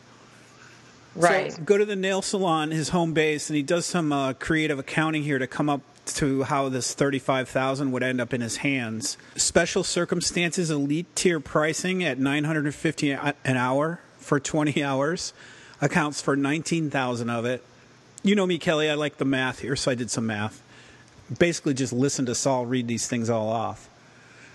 Right. 1.22 1.52
So 1.52 1.62
go 1.62 1.76
to 1.78 1.84
the 1.84 1.96
nail 1.96 2.22
salon, 2.22 2.70
his 2.70 2.90
home 2.90 3.12
base, 3.12 3.50
and 3.50 3.56
he 3.56 3.62
does 3.62 3.86
some 3.86 4.12
uh, 4.12 4.32
creative 4.34 4.78
accounting 4.78 5.22
here 5.22 5.38
to 5.38 5.46
come 5.46 5.68
up 5.68 5.82
to 6.06 6.44
how 6.44 6.68
this 6.68 6.94
35,000 6.94 7.92
would 7.92 8.02
end 8.02 8.20
up 8.20 8.32
in 8.32 8.40
his 8.40 8.58
hands. 8.58 9.18
Special 9.36 9.84
circumstances 9.84 10.70
elite 10.70 11.14
tier 11.14 11.40
pricing 11.40 12.02
at 12.02 12.18
950 12.18 13.10
an 13.12 13.34
hour 13.44 14.00
for 14.16 14.40
20 14.40 14.82
hours 14.84 15.32
accounts 15.80 16.20
for 16.20 16.36
19,000 16.36 17.30
of 17.30 17.44
it. 17.44 17.62
You 18.22 18.34
know 18.34 18.46
me, 18.46 18.58
Kelly, 18.58 18.90
I 18.90 18.94
like 18.94 19.18
the 19.18 19.24
math 19.24 19.60
here, 19.60 19.76
so 19.76 19.90
I 19.90 19.94
did 19.94 20.10
some 20.10 20.26
math. 20.26 20.62
Basically 21.38 21.74
just 21.74 21.92
listen 21.92 22.26
to 22.26 22.34
Saul 22.34 22.66
read 22.66 22.88
these 22.88 23.06
things 23.06 23.30
all 23.30 23.48
off. 23.48 23.88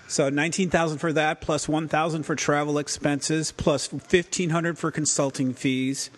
So 0.06 0.28
19,000 0.28 0.98
for 0.98 1.12
that 1.14 1.40
plus 1.40 1.68
1,000 1.68 2.24
for 2.24 2.34
travel 2.34 2.78
expenses 2.78 3.52
plus 3.52 3.90
1,500 3.90 4.76
for 4.76 4.90
consulting 4.90 5.54
fees 5.54 6.10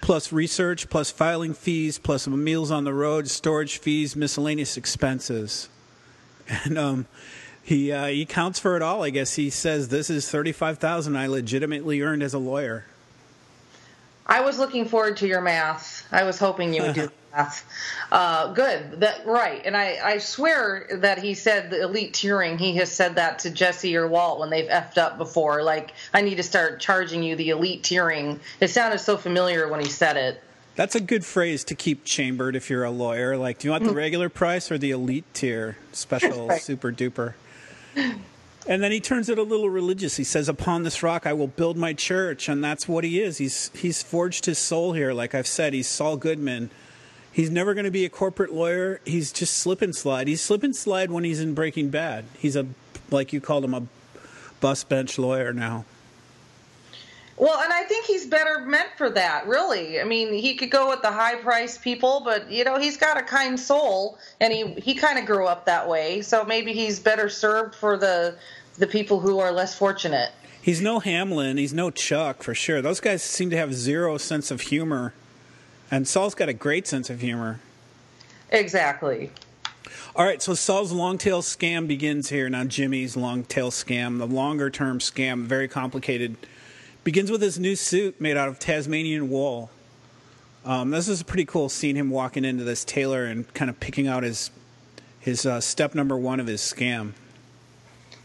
plus 0.00 0.32
research, 0.32 0.88
plus 0.90 1.10
filing 1.10 1.54
fees, 1.54 1.98
plus 1.98 2.26
meals 2.26 2.70
on 2.70 2.84
the 2.84 2.94
road, 2.94 3.28
storage 3.28 3.78
fees, 3.78 4.16
miscellaneous 4.16 4.76
expenses. 4.76 5.68
And 6.64 6.76
um, 6.76 7.06
he 7.62 7.92
uh, 7.92 8.06
he 8.06 8.26
counts 8.26 8.58
for 8.58 8.74
it 8.74 8.82
all. 8.82 9.04
I 9.04 9.10
guess 9.10 9.36
he 9.36 9.50
says 9.50 9.88
this 9.88 10.10
is 10.10 10.28
thirty 10.28 10.50
five 10.50 10.78
thousand 10.78 11.16
I 11.16 11.28
legitimately 11.28 12.00
earned 12.00 12.24
as 12.24 12.34
a 12.34 12.40
lawyer. 12.40 12.86
I 14.26 14.40
was 14.40 14.58
looking 14.58 14.84
forward 14.84 15.16
to 15.18 15.28
your 15.28 15.40
math. 15.40 16.06
I 16.10 16.24
was 16.24 16.40
hoping 16.40 16.74
you 16.74 16.82
would 16.82 16.94
do. 16.94 17.08
Uh, 18.10 18.52
good. 18.52 19.00
That 19.00 19.26
right. 19.26 19.62
And 19.64 19.76
I, 19.76 19.98
I 20.02 20.18
swear 20.18 20.88
that 20.92 21.18
he 21.18 21.34
said 21.34 21.70
the 21.70 21.82
elite 21.82 22.12
tiering. 22.12 22.58
He 22.58 22.76
has 22.76 22.90
said 22.90 23.16
that 23.16 23.40
to 23.40 23.50
Jesse 23.50 23.96
or 23.96 24.08
Walt 24.08 24.40
when 24.40 24.50
they've 24.50 24.68
effed 24.68 24.98
up 24.98 25.18
before. 25.18 25.62
Like 25.62 25.92
I 26.12 26.22
need 26.22 26.36
to 26.36 26.42
start 26.42 26.80
charging 26.80 27.22
you 27.22 27.36
the 27.36 27.50
elite 27.50 27.82
tiering. 27.82 28.40
It 28.60 28.68
sounded 28.68 28.98
so 28.98 29.16
familiar 29.16 29.68
when 29.68 29.80
he 29.80 29.88
said 29.88 30.16
it. 30.16 30.42
That's 30.76 30.94
a 30.94 31.00
good 31.00 31.24
phrase 31.24 31.64
to 31.64 31.74
keep 31.74 32.04
chambered 32.04 32.56
if 32.56 32.70
you're 32.70 32.84
a 32.84 32.90
lawyer. 32.90 33.36
Like, 33.36 33.58
do 33.58 33.68
you 33.68 33.72
want 33.72 33.84
the 33.84 33.92
regular 33.92 34.28
price 34.28 34.70
or 34.70 34.78
the 34.78 34.92
elite 34.92 35.26
tier, 35.34 35.76
special, 35.92 36.48
right. 36.48 36.62
super 36.62 36.90
duper? 36.90 37.34
And 38.66 38.82
then 38.82 38.92
he 38.92 39.00
turns 39.00 39.28
it 39.28 39.38
a 39.38 39.42
little 39.42 39.68
religious. 39.68 40.16
He 40.16 40.24
says, 40.24 40.48
"Upon 40.48 40.82
this 40.82 41.02
rock 41.02 41.26
I 41.26 41.32
will 41.32 41.48
build 41.48 41.76
my 41.76 41.92
church," 41.92 42.48
and 42.48 42.62
that's 42.62 42.86
what 42.86 43.04
he 43.04 43.20
is. 43.20 43.38
He's 43.38 43.70
he's 43.74 44.02
forged 44.02 44.46
his 44.46 44.58
soul 44.58 44.92
here. 44.92 45.12
Like 45.12 45.34
I've 45.34 45.46
said, 45.46 45.72
he's 45.72 45.88
Saul 45.88 46.16
Goodman. 46.16 46.70
He's 47.32 47.50
never 47.50 47.74
going 47.74 47.84
to 47.84 47.90
be 47.90 48.04
a 48.04 48.08
corporate 48.08 48.52
lawyer. 48.52 49.00
He's 49.04 49.32
just 49.32 49.56
slip 49.56 49.82
and 49.82 49.94
slide. 49.94 50.26
He's 50.26 50.40
slip 50.40 50.62
and 50.62 50.74
slide 50.74 51.10
when 51.10 51.24
he's 51.24 51.40
in 51.40 51.54
Breaking 51.54 51.88
Bad. 51.90 52.24
He's 52.38 52.56
a 52.56 52.66
like 53.10 53.32
you 53.32 53.40
called 53.40 53.64
him 53.64 53.74
a 53.74 53.82
bus 54.60 54.84
bench 54.84 55.18
lawyer 55.18 55.52
now. 55.52 55.84
Well, 57.36 57.58
and 57.58 57.72
I 57.72 57.84
think 57.84 58.04
he's 58.04 58.26
better 58.26 58.60
meant 58.66 58.90
for 58.98 59.08
that, 59.10 59.46
really. 59.46 59.98
I 59.98 60.04
mean, 60.04 60.34
he 60.34 60.56
could 60.56 60.70
go 60.70 60.90
with 60.90 61.00
the 61.00 61.10
high 61.10 61.36
price 61.36 61.78
people, 61.78 62.20
but 62.22 62.50
you 62.50 62.64
know, 62.64 62.78
he's 62.78 62.98
got 62.98 63.16
a 63.16 63.22
kind 63.22 63.58
soul 63.58 64.18
and 64.40 64.52
he 64.52 64.74
he 64.74 64.94
kind 64.94 65.18
of 65.18 65.24
grew 65.24 65.46
up 65.46 65.64
that 65.66 65.88
way. 65.88 66.20
So 66.20 66.44
maybe 66.44 66.72
he's 66.72 67.00
better 67.00 67.28
served 67.28 67.74
for 67.74 67.96
the 67.96 68.36
the 68.76 68.86
people 68.86 69.20
who 69.20 69.38
are 69.38 69.52
less 69.52 69.74
fortunate. 69.74 70.32
He's 70.60 70.82
no 70.82 70.98
Hamlin, 70.98 71.56
he's 71.56 71.72
no 71.72 71.90
Chuck 71.90 72.42
for 72.42 72.54
sure. 72.54 72.82
Those 72.82 73.00
guys 73.00 73.22
seem 73.22 73.48
to 73.50 73.56
have 73.56 73.72
zero 73.72 74.18
sense 74.18 74.50
of 74.50 74.60
humor 74.60 75.14
and 75.90 76.06
Saul's 76.06 76.34
got 76.34 76.48
a 76.48 76.54
great 76.54 76.86
sense 76.86 77.10
of 77.10 77.20
humor. 77.20 77.60
Exactly. 78.50 79.30
All 80.14 80.24
right, 80.24 80.42
so 80.42 80.54
Saul's 80.54 80.92
long 80.92 81.18
tail 81.18 81.40
scam 81.40 81.86
begins 81.86 82.30
here. 82.30 82.48
Now, 82.48 82.64
Jimmy's 82.64 83.16
long 83.16 83.44
tail 83.44 83.70
scam, 83.70 84.18
the 84.18 84.26
longer 84.26 84.68
term 84.68 84.98
scam, 84.98 85.44
very 85.44 85.68
complicated, 85.68 86.36
begins 87.04 87.30
with 87.30 87.40
his 87.40 87.58
new 87.58 87.76
suit 87.76 88.20
made 88.20 88.36
out 88.36 88.48
of 88.48 88.58
Tasmanian 88.58 89.30
wool. 89.30 89.70
Um, 90.64 90.90
this 90.90 91.08
is 91.08 91.20
a 91.20 91.24
pretty 91.24 91.44
cool 91.44 91.68
scene, 91.68 91.96
him 91.96 92.10
walking 92.10 92.44
into 92.44 92.64
this 92.64 92.84
tailor 92.84 93.24
and 93.24 93.52
kind 93.54 93.70
of 93.70 93.80
picking 93.80 94.06
out 94.06 94.22
his 94.22 94.50
his 95.20 95.44
uh, 95.44 95.60
step 95.60 95.94
number 95.94 96.16
one 96.16 96.40
of 96.40 96.46
his 96.46 96.60
scam. 96.60 97.12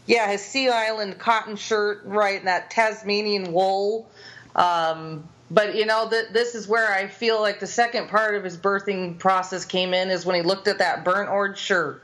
Yeah, 0.06 0.30
his 0.30 0.42
Sea 0.42 0.68
Island 0.68 1.18
cotton 1.18 1.56
shirt, 1.56 2.02
right, 2.04 2.38
and 2.38 2.48
that 2.48 2.70
Tasmanian 2.70 3.52
wool. 3.52 4.08
Um, 4.54 5.28
but 5.50 5.76
you 5.76 5.86
know 5.86 6.08
that 6.08 6.32
this 6.32 6.54
is 6.54 6.66
where 6.66 6.92
I 6.92 7.06
feel 7.06 7.40
like 7.40 7.60
the 7.60 7.66
second 7.66 8.08
part 8.08 8.34
of 8.34 8.44
his 8.44 8.56
birthing 8.56 9.18
process 9.18 9.64
came 9.64 9.94
in 9.94 10.10
is 10.10 10.26
when 10.26 10.36
he 10.36 10.42
looked 10.42 10.68
at 10.68 10.78
that 10.78 11.04
burnt 11.04 11.28
orange 11.28 11.58
shirt. 11.58 12.02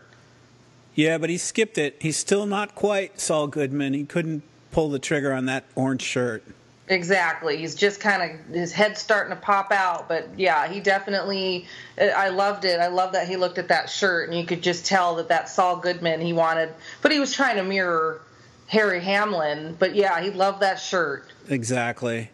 Yeah, 0.94 1.18
but 1.18 1.30
he 1.30 1.38
skipped 1.38 1.78
it. 1.78 1.96
He's 2.00 2.16
still 2.16 2.46
not 2.46 2.74
quite 2.74 3.18
Saul 3.18 3.46
Goodman. 3.46 3.94
He 3.94 4.04
couldn't 4.04 4.42
pull 4.70 4.90
the 4.90 4.98
trigger 4.98 5.32
on 5.32 5.46
that 5.46 5.64
orange 5.74 6.02
shirt. 6.02 6.44
Exactly. 6.88 7.56
He's 7.56 7.74
just 7.74 8.00
kind 8.00 8.22
of 8.22 8.54
his 8.54 8.72
head's 8.72 9.00
starting 9.00 9.34
to 9.34 9.40
pop 9.40 9.72
out, 9.72 10.08
but 10.08 10.28
yeah, 10.36 10.68
he 10.68 10.80
definitely. 10.80 11.66
Uh, 11.98 12.06
I 12.06 12.28
loved 12.28 12.64
it. 12.64 12.80
I 12.80 12.88
love 12.88 13.12
that 13.12 13.28
he 13.28 13.36
looked 13.36 13.58
at 13.58 13.68
that 13.68 13.88
shirt 13.88 14.28
and 14.28 14.36
you 14.36 14.44
could 14.44 14.62
just 14.62 14.84
tell 14.84 15.16
that 15.16 15.28
that 15.28 15.48
Saul 15.48 15.76
Goodman 15.76 16.20
he 16.20 16.32
wanted, 16.32 16.70
but 17.00 17.12
he 17.12 17.18
was 17.18 17.32
trying 17.32 17.56
to 17.56 17.62
mirror 17.62 18.20
Harry 18.66 19.00
Hamlin. 19.00 19.76
But 19.78 19.94
yeah, 19.94 20.20
he 20.20 20.30
loved 20.30 20.60
that 20.60 20.80
shirt. 20.80 21.24
Exactly. 21.48 22.30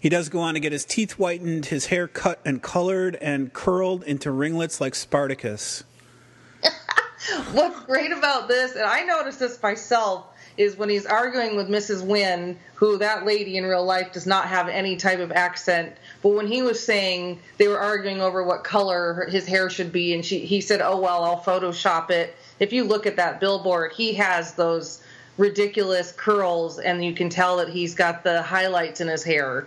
He 0.00 0.08
does 0.08 0.28
go 0.28 0.40
on 0.40 0.54
to 0.54 0.60
get 0.60 0.72
his 0.72 0.84
teeth 0.84 1.12
whitened, 1.12 1.66
his 1.66 1.86
hair 1.86 2.06
cut 2.06 2.40
and 2.44 2.62
colored 2.62 3.16
and 3.16 3.52
curled 3.52 4.04
into 4.04 4.30
ringlets 4.30 4.80
like 4.80 4.94
Spartacus. 4.94 5.82
What's 7.52 7.80
great 7.80 8.12
about 8.12 8.46
this, 8.46 8.76
and 8.76 8.84
I 8.84 9.02
noticed 9.02 9.40
this 9.40 9.60
myself, 9.60 10.26
is 10.56 10.76
when 10.76 10.88
he's 10.88 11.06
arguing 11.06 11.56
with 11.56 11.68
Mrs. 11.68 12.02
Nguyen, 12.02 12.56
who 12.74 12.98
that 12.98 13.24
lady 13.24 13.56
in 13.56 13.64
real 13.64 13.84
life 13.84 14.12
does 14.12 14.26
not 14.26 14.46
have 14.46 14.68
any 14.68 14.96
type 14.96 15.20
of 15.20 15.32
accent. 15.32 15.96
But 16.20 16.30
when 16.30 16.48
he 16.48 16.62
was 16.62 16.84
saying 16.84 17.40
they 17.58 17.68
were 17.68 17.78
arguing 17.78 18.20
over 18.20 18.42
what 18.42 18.64
color 18.64 19.26
his 19.30 19.46
hair 19.46 19.70
should 19.70 19.92
be, 19.92 20.14
and 20.14 20.24
she, 20.24 20.40
he 20.40 20.60
said, 20.60 20.80
"Oh 20.80 20.98
well, 21.00 21.24
I'll 21.24 21.40
Photoshop 21.40 22.10
it." 22.10 22.36
If 22.58 22.72
you 22.72 22.84
look 22.84 23.06
at 23.06 23.16
that 23.16 23.40
billboard, 23.40 23.92
he 23.92 24.14
has 24.14 24.54
those 24.54 25.00
ridiculous 25.38 26.10
curls, 26.12 26.80
and 26.80 27.04
you 27.04 27.14
can 27.14 27.30
tell 27.30 27.56
that 27.58 27.68
he's 27.68 27.94
got 27.94 28.24
the 28.24 28.42
highlights 28.42 29.00
in 29.00 29.06
his 29.06 29.22
hair. 29.22 29.66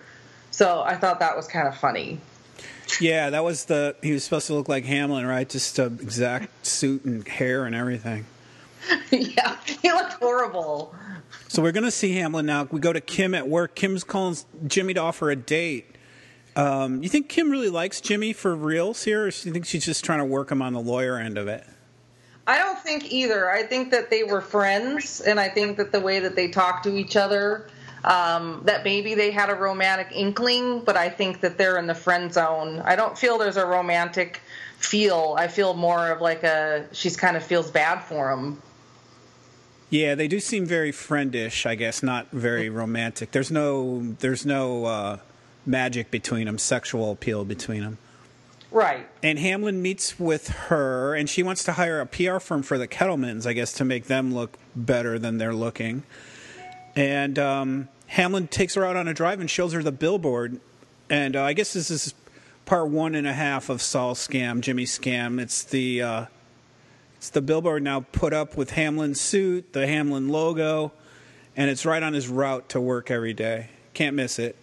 So 0.51 0.84
I 0.84 0.96
thought 0.96 1.20
that 1.20 1.36
was 1.36 1.48
kind 1.48 1.67
of 1.67 1.77
funny. 1.77 2.20
Yeah, 3.00 3.29
that 3.29 3.43
was 3.43 3.65
the 3.65 3.96
he 4.01 4.12
was 4.12 4.24
supposed 4.24 4.48
to 4.48 4.53
look 4.53 4.67
like 4.67 4.86
Hamlin, 4.86 5.25
right? 5.25 5.48
Just 5.48 5.79
a 5.79 5.86
exact 5.86 6.65
suit 6.65 7.05
and 7.05 7.25
hair 7.27 7.65
and 7.65 7.74
everything. 7.74 8.25
yeah, 9.12 9.58
he 9.65 9.91
looked 9.91 10.13
horrible. 10.13 10.93
So 11.48 11.62
we're 11.62 11.72
gonna 11.72 11.91
see 11.91 12.13
Hamlin 12.13 12.46
now. 12.46 12.67
We 12.70 12.79
go 12.79 12.91
to 12.91 13.01
Kim 13.01 13.34
at 13.34 13.48
work. 13.48 13.75
Kim's 13.75 14.03
calling 14.03 14.38
Jimmy 14.67 14.93
to 14.93 15.00
offer 15.00 15.31
a 15.31 15.36
date. 15.36 15.96
Um, 16.55 17.01
you 17.01 17.08
think 17.08 17.29
Kim 17.29 17.50
really 17.50 17.70
likes 17.70 18.01
Jimmy 18.01 18.34
for 18.34 18.53
reals 18.53 19.03
here, 19.03 19.27
or 19.27 19.31
do 19.31 19.48
you 19.48 19.53
think 19.53 19.65
she's 19.65 19.86
just 19.86 20.03
trying 20.03 20.20
to 20.20 20.25
work 20.25 20.51
him 20.51 20.62
on 20.62 20.74
the 20.74 20.81
lawyer 20.81 21.17
end 21.17 21.38
of 21.38 21.48
it? 21.48 21.65
I 22.46 22.58
don't 22.58 22.79
think 22.79 23.12
either. 23.12 23.50
I 23.50 23.63
think 23.63 23.91
that 23.91 24.10
they 24.10 24.24
were 24.24 24.41
friends, 24.41 25.22
and 25.22 25.39
I 25.39 25.48
think 25.48 25.77
that 25.77 25.93
the 25.93 26.01
way 26.01 26.20
that 26.20 26.36
they 26.36 26.50
talk 26.50 26.84
to 26.84 26.98
each 26.98 27.15
other 27.15 27.70
um, 28.03 28.62
that 28.65 28.84
maybe 28.84 29.15
they 29.15 29.31
had 29.31 29.50
a 29.50 29.55
romantic 29.55 30.10
inkling, 30.12 30.81
but 30.81 30.98
I 30.98 31.10
think 31.10 31.41
that 31.41 31.58
they're 31.58 31.77
in 31.77 31.88
the 31.88 31.96
friend 31.96 32.34
zone. 32.34 32.81
I 32.84 32.96
don't 32.96 33.17
feel 33.17 33.38
there's 33.38 33.58
a 33.58 33.65
romantic 33.65 34.41
feel. 34.77 35.36
I 35.38 35.48
feel 35.48 35.74
more 35.74 36.10
of 36.10 36.22
like 36.22 36.43
a 36.43 36.88
she's 36.91 37.15
kind 37.15 37.38
of 37.38 37.43
feels 37.43 37.70
bad 37.70 38.01
for 38.01 38.31
him. 38.31 38.62
Yeah, 39.89 40.15
they 40.15 40.27
do 40.27 40.39
seem 40.39 40.65
very 40.65 40.91
friendish, 40.91 41.65
I 41.65 41.75
guess, 41.75 42.01
not 42.01 42.31
very 42.31 42.70
romantic. 42.70 43.31
There's 43.31 43.51
no 43.51 44.15
there's 44.20 44.46
no 44.46 44.86
uh, 44.86 45.17
magic 45.65 46.10
between 46.10 46.46
them, 46.46 46.58
sexual 46.58 47.12
appeal 47.12 47.46
between 47.46 47.81
them. 47.81 47.98
Right. 48.72 49.05
And 49.22 49.38
Hamlin 49.38 49.81
meets 49.81 50.17
with 50.17 50.48
her, 50.48 51.13
and 51.13 51.29
she 51.29 51.43
wants 51.43 51.65
to 51.65 51.74
hire 51.74 52.00
a 52.00 52.05
PR 52.05 52.39
firm 52.39 52.63
for 52.63 52.77
the 52.77 52.88
Kettlemans, 52.88 53.46
I 53.46 53.51
guess, 53.51 53.74
to 53.74 53.86
make 53.86 54.05
them 54.05 54.34
look 54.34 54.58
better 54.75 55.20
than 55.20 55.38
they're 55.38 55.53
looking. 55.53 56.03
And 56.95 57.39
um, 57.39 57.89
Hamlin 58.07 58.48
takes 58.48 58.75
her 58.75 58.86
out 58.86 58.95
on 58.95 59.07
a 59.07 59.13
drive 59.13 59.39
and 59.39 59.50
shows 59.50 59.74
her 59.74 59.81
the 59.81 59.91
billboard. 59.91 60.60
And 61.10 61.36
uh, 61.36 61.43
I 61.43 61.53
guess 61.53 61.74
this 61.74 61.89
is 61.89 62.13
part 62.65 62.89
one 62.89 63.15
and 63.15 63.27
a 63.27 63.33
half 63.33 63.69
of 63.69 63.81
Saul's 63.81 64.25
scam, 64.25 64.62
Jimmy's 64.62 64.98
scam. 64.98 65.39
It's 65.41 65.63
the 65.63 66.01
uh, 66.01 66.25
it's 67.17 67.29
the 67.29 67.41
billboard 67.41 67.83
now 67.83 68.01
put 68.12 68.33
up 68.33 68.57
with 68.57 68.71
Hamlin's 68.71 69.21
suit, 69.21 69.74
the 69.74 69.86
Hamlin 69.88 70.29
logo, 70.29 70.91
and 71.55 71.69
it's 71.69 71.86
right 71.86 72.01
on 72.01 72.13
his 72.13 72.27
route 72.27 72.69
to 72.69 72.81
work 72.81 73.12
every 73.12 73.33
day. 73.33 73.69
Can't 73.93 74.15
miss 74.15 74.39
it. 74.39 74.55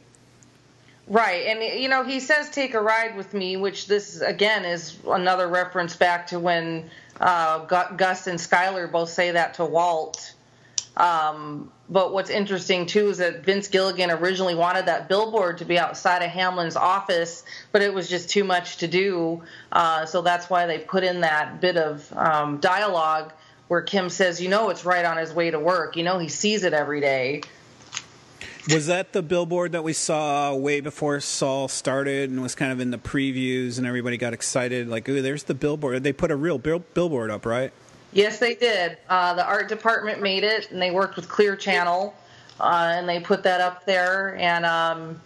Right, 1.06 1.46
and 1.46 1.80
you 1.80 1.88
know 1.88 2.04
he 2.04 2.20
says 2.20 2.50
take 2.50 2.74
a 2.74 2.80
ride 2.80 3.16
with 3.16 3.32
me, 3.32 3.56
which 3.56 3.86
this 3.86 4.20
again 4.20 4.66
is 4.66 4.98
another 5.06 5.48
reference 5.48 5.96
back 5.96 6.26
to 6.28 6.38
when 6.38 6.90
uh, 7.20 7.64
Gus 7.64 8.26
and 8.26 8.38
Skyler 8.38 8.90
both 8.90 9.08
say 9.08 9.30
that 9.30 9.54
to 9.54 9.64
Walt 9.64 10.34
um, 10.98 11.70
but 11.88 12.12
what's 12.12 12.28
interesting 12.28 12.86
too 12.86 13.08
is 13.08 13.18
that 13.18 13.44
Vince 13.44 13.68
Gilligan 13.68 14.10
originally 14.10 14.56
wanted 14.56 14.86
that 14.86 15.08
billboard 15.08 15.58
to 15.58 15.64
be 15.64 15.78
outside 15.78 16.22
of 16.22 16.30
Hamlin's 16.30 16.76
office, 16.76 17.44
but 17.72 17.82
it 17.82 17.94
was 17.94 18.08
just 18.08 18.28
too 18.28 18.44
much 18.44 18.78
to 18.78 18.88
do. 18.88 19.42
Uh, 19.70 20.04
so 20.04 20.20
that's 20.20 20.50
why 20.50 20.66
they 20.66 20.78
put 20.78 21.04
in 21.04 21.20
that 21.20 21.60
bit 21.60 21.76
of 21.76 22.12
um, 22.14 22.58
dialogue 22.58 23.32
where 23.68 23.80
Kim 23.80 24.10
says, 24.10 24.40
"You 24.40 24.48
know, 24.48 24.70
it's 24.70 24.84
right 24.84 25.04
on 25.04 25.16
his 25.16 25.32
way 25.32 25.50
to 25.50 25.58
work. 25.58 25.96
You 25.96 26.02
know, 26.02 26.18
he 26.18 26.28
sees 26.28 26.64
it 26.64 26.72
every 26.72 27.00
day." 27.00 27.42
Was 28.70 28.88
that 28.88 29.14
the 29.14 29.22
billboard 29.22 29.72
that 29.72 29.82
we 29.82 29.94
saw 29.94 30.54
way 30.54 30.80
before 30.80 31.20
Saul 31.20 31.68
started 31.68 32.28
and 32.28 32.42
was 32.42 32.54
kind 32.54 32.70
of 32.70 32.80
in 32.80 32.90
the 32.90 32.98
previews 32.98 33.78
and 33.78 33.86
everybody 33.86 34.18
got 34.18 34.34
excited? 34.34 34.88
Like, 34.88 35.08
ooh, 35.08 35.22
there's 35.22 35.44
the 35.44 35.54
billboard. 35.54 36.04
They 36.04 36.12
put 36.12 36.30
a 36.30 36.36
real 36.36 36.58
bill- 36.58 36.84
billboard 36.92 37.30
up, 37.30 37.46
right? 37.46 37.72
Yes, 38.12 38.38
they 38.38 38.54
did. 38.54 38.98
Uh, 39.08 39.34
the 39.34 39.44
art 39.44 39.68
department 39.68 40.22
made 40.22 40.44
it, 40.44 40.70
and 40.70 40.80
they 40.80 40.90
worked 40.90 41.16
with 41.16 41.28
Clear 41.28 41.56
Channel, 41.56 42.14
uh, 42.58 42.92
and 42.94 43.08
they 43.08 43.20
put 43.20 43.42
that 43.42 43.60
up 43.60 43.84
there. 43.84 44.36
And 44.36 44.64
um, 44.64 45.20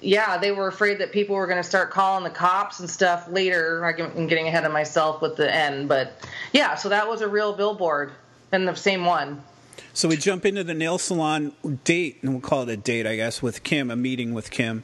yeah, 0.00 0.36
they 0.36 0.52
were 0.52 0.68
afraid 0.68 0.98
that 0.98 1.12
people 1.12 1.34
were 1.34 1.46
going 1.46 1.62
to 1.62 1.68
start 1.68 1.90
calling 1.90 2.24
the 2.24 2.30
cops 2.30 2.80
and 2.80 2.88
stuff 2.88 3.28
later. 3.28 3.84
I'm 3.84 4.26
getting 4.26 4.46
ahead 4.46 4.64
of 4.64 4.72
myself 4.72 5.22
with 5.22 5.36
the 5.36 5.52
end, 5.52 5.88
but 5.88 6.12
yeah, 6.52 6.74
so 6.74 6.90
that 6.90 7.08
was 7.08 7.22
a 7.22 7.28
real 7.28 7.54
billboard 7.54 8.12
and 8.52 8.68
the 8.68 8.74
same 8.74 9.04
one. 9.04 9.42
So 9.94 10.08
we 10.08 10.16
jump 10.16 10.44
into 10.44 10.64
the 10.64 10.74
nail 10.74 10.98
salon 10.98 11.52
date, 11.84 12.18
and 12.22 12.32
we'll 12.32 12.40
call 12.40 12.62
it 12.62 12.68
a 12.68 12.76
date, 12.76 13.06
I 13.06 13.16
guess, 13.16 13.40
with 13.40 13.62
Kim, 13.62 13.90
a 13.90 13.96
meeting 13.96 14.34
with 14.34 14.50
Kim. 14.50 14.82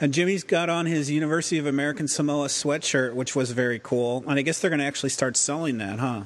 And 0.00 0.14
Jimmy's 0.14 0.44
got 0.44 0.70
on 0.70 0.86
his 0.86 1.10
University 1.10 1.58
of 1.58 1.66
American 1.66 2.08
Samoa 2.08 2.46
sweatshirt, 2.46 3.14
which 3.14 3.34
was 3.34 3.50
very 3.50 3.78
cool. 3.78 4.24
And 4.26 4.38
I 4.38 4.42
guess 4.42 4.60
they're 4.60 4.70
going 4.70 4.80
to 4.80 4.86
actually 4.86 5.10
start 5.10 5.36
selling 5.36 5.78
that, 5.78 5.98
huh? 5.98 6.22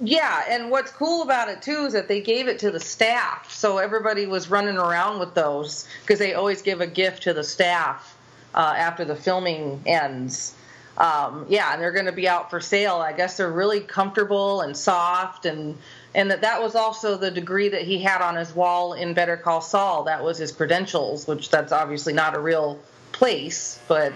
Yeah, 0.00 0.44
and 0.48 0.70
what's 0.70 0.92
cool 0.92 1.22
about 1.22 1.48
it 1.48 1.60
too 1.60 1.86
is 1.86 1.92
that 1.92 2.06
they 2.06 2.20
gave 2.20 2.46
it 2.46 2.60
to 2.60 2.70
the 2.70 2.78
staff, 2.78 3.52
so 3.52 3.78
everybody 3.78 4.26
was 4.26 4.48
running 4.48 4.76
around 4.76 5.18
with 5.18 5.34
those 5.34 5.88
because 6.02 6.20
they 6.20 6.34
always 6.34 6.62
give 6.62 6.80
a 6.80 6.86
gift 6.86 7.24
to 7.24 7.34
the 7.34 7.42
staff 7.42 8.16
uh, 8.54 8.74
after 8.76 9.04
the 9.04 9.16
filming 9.16 9.82
ends. 9.86 10.54
Um, 10.98 11.46
yeah, 11.48 11.72
and 11.72 11.82
they're 11.82 11.92
going 11.92 12.06
to 12.06 12.12
be 12.12 12.28
out 12.28 12.50
for 12.50 12.60
sale. 12.60 12.96
I 12.96 13.12
guess 13.12 13.36
they're 13.36 13.50
really 13.50 13.80
comfortable 13.80 14.60
and 14.60 14.76
soft, 14.76 15.46
and 15.46 15.76
and 16.14 16.30
that 16.30 16.40
that 16.42 16.62
was 16.62 16.74
also 16.74 17.16
the 17.16 17.30
degree 17.30 17.68
that 17.68 17.82
he 17.82 17.98
had 17.98 18.20
on 18.20 18.36
his 18.36 18.54
wall 18.54 18.92
in 18.94 19.14
Better 19.14 19.36
Call 19.36 19.60
Saul. 19.60 20.04
That 20.04 20.22
was 20.22 20.38
his 20.38 20.52
credentials, 20.52 21.26
which 21.26 21.50
that's 21.50 21.72
obviously 21.72 22.12
not 22.12 22.34
a 22.34 22.40
real 22.40 22.78
place, 23.12 23.80
but 23.88 24.12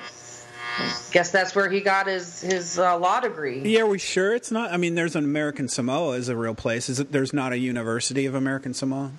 guess 1.10 1.30
that's 1.30 1.54
where 1.54 1.68
he 1.68 1.80
got 1.80 2.06
his 2.06 2.40
his 2.40 2.78
uh, 2.78 2.98
law 2.98 3.20
degree. 3.20 3.60
Yeah, 3.60 3.82
are 3.82 3.86
we 3.86 3.98
sure 3.98 4.34
it's 4.34 4.50
not? 4.50 4.72
I 4.72 4.76
mean, 4.76 4.94
there's 4.94 5.16
an 5.16 5.24
American 5.24 5.68
Samoa 5.68 6.12
is 6.12 6.28
a 6.28 6.36
real 6.36 6.54
place. 6.54 6.88
Is 6.88 7.00
it? 7.00 7.12
There's 7.12 7.32
not 7.32 7.52
a 7.52 7.58
University 7.58 8.26
of 8.26 8.34
American 8.34 8.74
Samoa. 8.74 9.12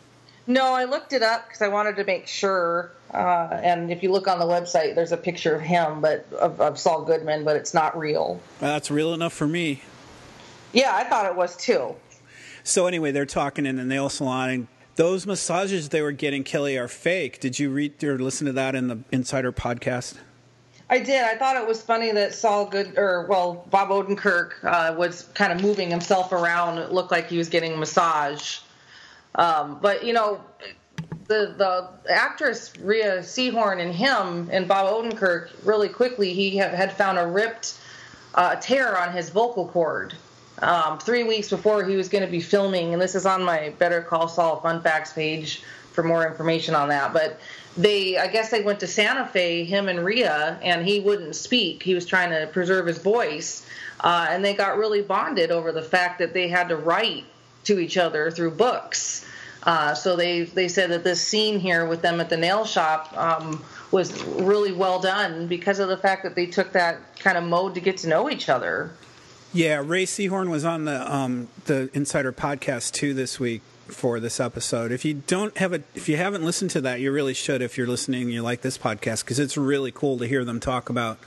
No, 0.45 0.73
I 0.73 0.83
looked 0.83 1.13
it 1.13 1.23
up 1.23 1.47
because 1.47 1.61
I 1.61 1.69
wanted 1.69 1.95
to 1.97 2.03
make 2.03 2.27
sure. 2.27 2.91
Uh, 3.13 3.59
and 3.63 3.91
if 3.91 4.03
you 4.03 4.11
look 4.11 4.27
on 4.27 4.39
the 4.39 4.45
website, 4.45 4.95
there's 4.95 5.11
a 5.11 5.17
picture 5.17 5.55
of 5.55 5.61
him, 5.61 6.01
but 6.01 6.25
of, 6.33 6.59
of 6.59 6.79
Saul 6.79 7.03
Goodman, 7.03 7.45
but 7.45 7.55
it's 7.55 7.73
not 7.73 7.97
real. 7.97 8.41
That's 8.59 8.89
real 8.89 9.13
enough 9.13 9.33
for 9.33 9.47
me. 9.47 9.81
Yeah, 10.73 10.93
I 10.93 11.03
thought 11.03 11.27
it 11.27 11.35
was 11.35 11.55
too. 11.55 11.95
So 12.63 12.87
anyway, 12.87 13.11
they're 13.11 13.25
talking 13.25 13.65
in 13.65 13.75
the 13.75 13.83
nail 13.83 14.09
salon, 14.09 14.49
and 14.49 14.67
those 14.95 15.27
massages 15.27 15.89
they 15.89 16.01
were 16.01 16.11
getting, 16.11 16.43
Kelly, 16.43 16.77
are 16.77 16.87
fake. 16.87 17.39
Did 17.39 17.59
you 17.59 17.69
read 17.69 18.03
or 18.03 18.17
listen 18.17 18.47
to 18.47 18.53
that 18.53 18.73
in 18.73 18.87
the 18.87 18.99
Insider 19.11 19.51
podcast? 19.51 20.15
I 20.93 20.99
did. 20.99 21.23
I 21.23 21.35
thought 21.35 21.55
it 21.57 21.67
was 21.67 21.81
funny 21.81 22.11
that 22.11 22.35
Saul 22.35 22.67
Good 22.67 22.99
or 22.99 23.25
well 23.27 23.65
Bob 23.71 23.89
Odenkirk 23.89 24.63
uh, 24.63 24.93
was 24.95 25.23
kind 25.33 25.51
of 25.51 25.59
moving 25.59 25.89
himself 25.89 26.31
around. 26.31 26.77
It 26.77 26.91
looked 26.91 27.09
like 27.09 27.27
he 27.29 27.39
was 27.39 27.49
getting 27.49 27.73
a 27.73 27.77
massage. 27.77 28.59
Um, 29.33 29.79
but 29.81 30.03
you 30.03 30.13
know, 30.13 30.39
the 31.25 31.55
the 31.57 31.89
actress 32.07 32.77
Rhea 32.79 33.21
Seehorn 33.21 33.81
and 33.81 33.91
him 33.91 34.49
and 34.51 34.67
Bob 34.67 34.85
Odenkirk 34.85 35.49
really 35.65 35.89
quickly 35.89 36.31
he 36.31 36.57
had 36.57 36.93
found 36.93 37.17
a 37.17 37.25
ripped 37.25 37.75
uh, 38.35 38.57
tear 38.57 38.95
on 38.95 39.13
his 39.13 39.31
vocal 39.31 39.67
cord. 39.69 40.13
Um, 40.59 40.99
three 40.99 41.23
weeks 41.23 41.49
before 41.49 41.83
he 41.83 41.95
was 41.95 42.07
going 42.07 42.23
to 42.23 42.29
be 42.29 42.39
filming, 42.39 42.93
and 42.93 43.01
this 43.01 43.15
is 43.15 43.25
on 43.25 43.41
my 43.41 43.73
Better 43.79 44.03
Call 44.03 44.27
Saul 44.27 44.61
fun 44.61 44.79
facts 44.83 45.11
page 45.11 45.63
for 45.93 46.03
more 46.03 46.27
information 46.27 46.75
on 46.75 46.89
that. 46.89 47.13
But 47.13 47.39
they, 47.77 48.17
I 48.17 48.27
guess 48.27 48.51
they 48.51 48.61
went 48.61 48.79
to 48.81 48.87
Santa 48.87 49.25
Fe, 49.25 49.63
him 49.63 49.87
and 49.87 50.03
Rhea, 50.03 50.59
and 50.61 50.85
he 50.85 50.99
wouldn't 50.99 51.35
speak. 51.35 51.81
He 51.81 51.95
was 51.95 52.05
trying 52.05 52.29
to 52.31 52.47
preserve 52.51 52.87
his 52.87 52.97
voice, 52.97 53.65
uh, 54.01 54.27
and 54.29 54.43
they 54.43 54.53
got 54.53 54.77
really 54.77 55.01
bonded 55.01 55.51
over 55.51 55.71
the 55.71 55.81
fact 55.81 56.19
that 56.19 56.33
they 56.33 56.47
had 56.47 56.69
to 56.69 56.75
write 56.75 57.25
to 57.65 57.79
each 57.79 57.97
other 57.97 58.29
through 58.29 58.51
books. 58.51 59.25
Uh, 59.63 59.93
so 59.93 60.17
they 60.17 60.41
they 60.41 60.67
said 60.67 60.91
that 60.91 61.05
this 61.05 61.25
scene 61.25 61.57
here 61.57 61.85
with 61.85 62.01
them 62.01 62.19
at 62.19 62.29
the 62.29 62.35
nail 62.35 62.65
shop 62.65 63.17
um, 63.17 63.63
was 63.91 64.21
really 64.23 64.73
well 64.73 64.99
done 64.99 65.47
because 65.47 65.79
of 65.79 65.87
the 65.87 65.95
fact 65.95 66.23
that 66.23 66.35
they 66.35 66.45
took 66.45 66.73
that 66.73 67.17
kind 67.19 67.37
of 67.37 67.45
mode 67.45 67.73
to 67.73 67.79
get 67.79 67.97
to 67.97 68.09
know 68.09 68.29
each 68.29 68.49
other. 68.49 68.91
Yeah, 69.53 69.81
Rhea 69.85 70.05
Seehorn 70.05 70.49
was 70.49 70.65
on 70.65 70.83
the 70.83 71.15
um, 71.15 71.47
the 71.65 71.89
Insider 71.93 72.33
podcast 72.33 72.91
too 72.91 73.13
this 73.13 73.39
week 73.39 73.61
for 73.87 74.19
this 74.19 74.39
episode. 74.39 74.91
If 74.91 75.05
you 75.05 75.15
don't 75.15 75.57
have 75.57 75.73
a, 75.73 75.83
if 75.95 76.07
you 76.07 76.17
haven't 76.17 76.43
listened 76.43 76.71
to 76.71 76.81
that, 76.81 76.99
you 76.99 77.11
really 77.11 77.33
should. 77.33 77.61
If 77.61 77.77
you're 77.77 77.87
listening, 77.87 78.29
you 78.29 78.41
like 78.41 78.61
this 78.61 78.77
podcast 78.77 79.23
because 79.23 79.39
it's 79.39 79.57
really 79.57 79.91
cool 79.91 80.17
to 80.17 80.27
hear 80.27 80.45
them 80.45 80.59
talk 80.59 80.89
about 80.89 81.17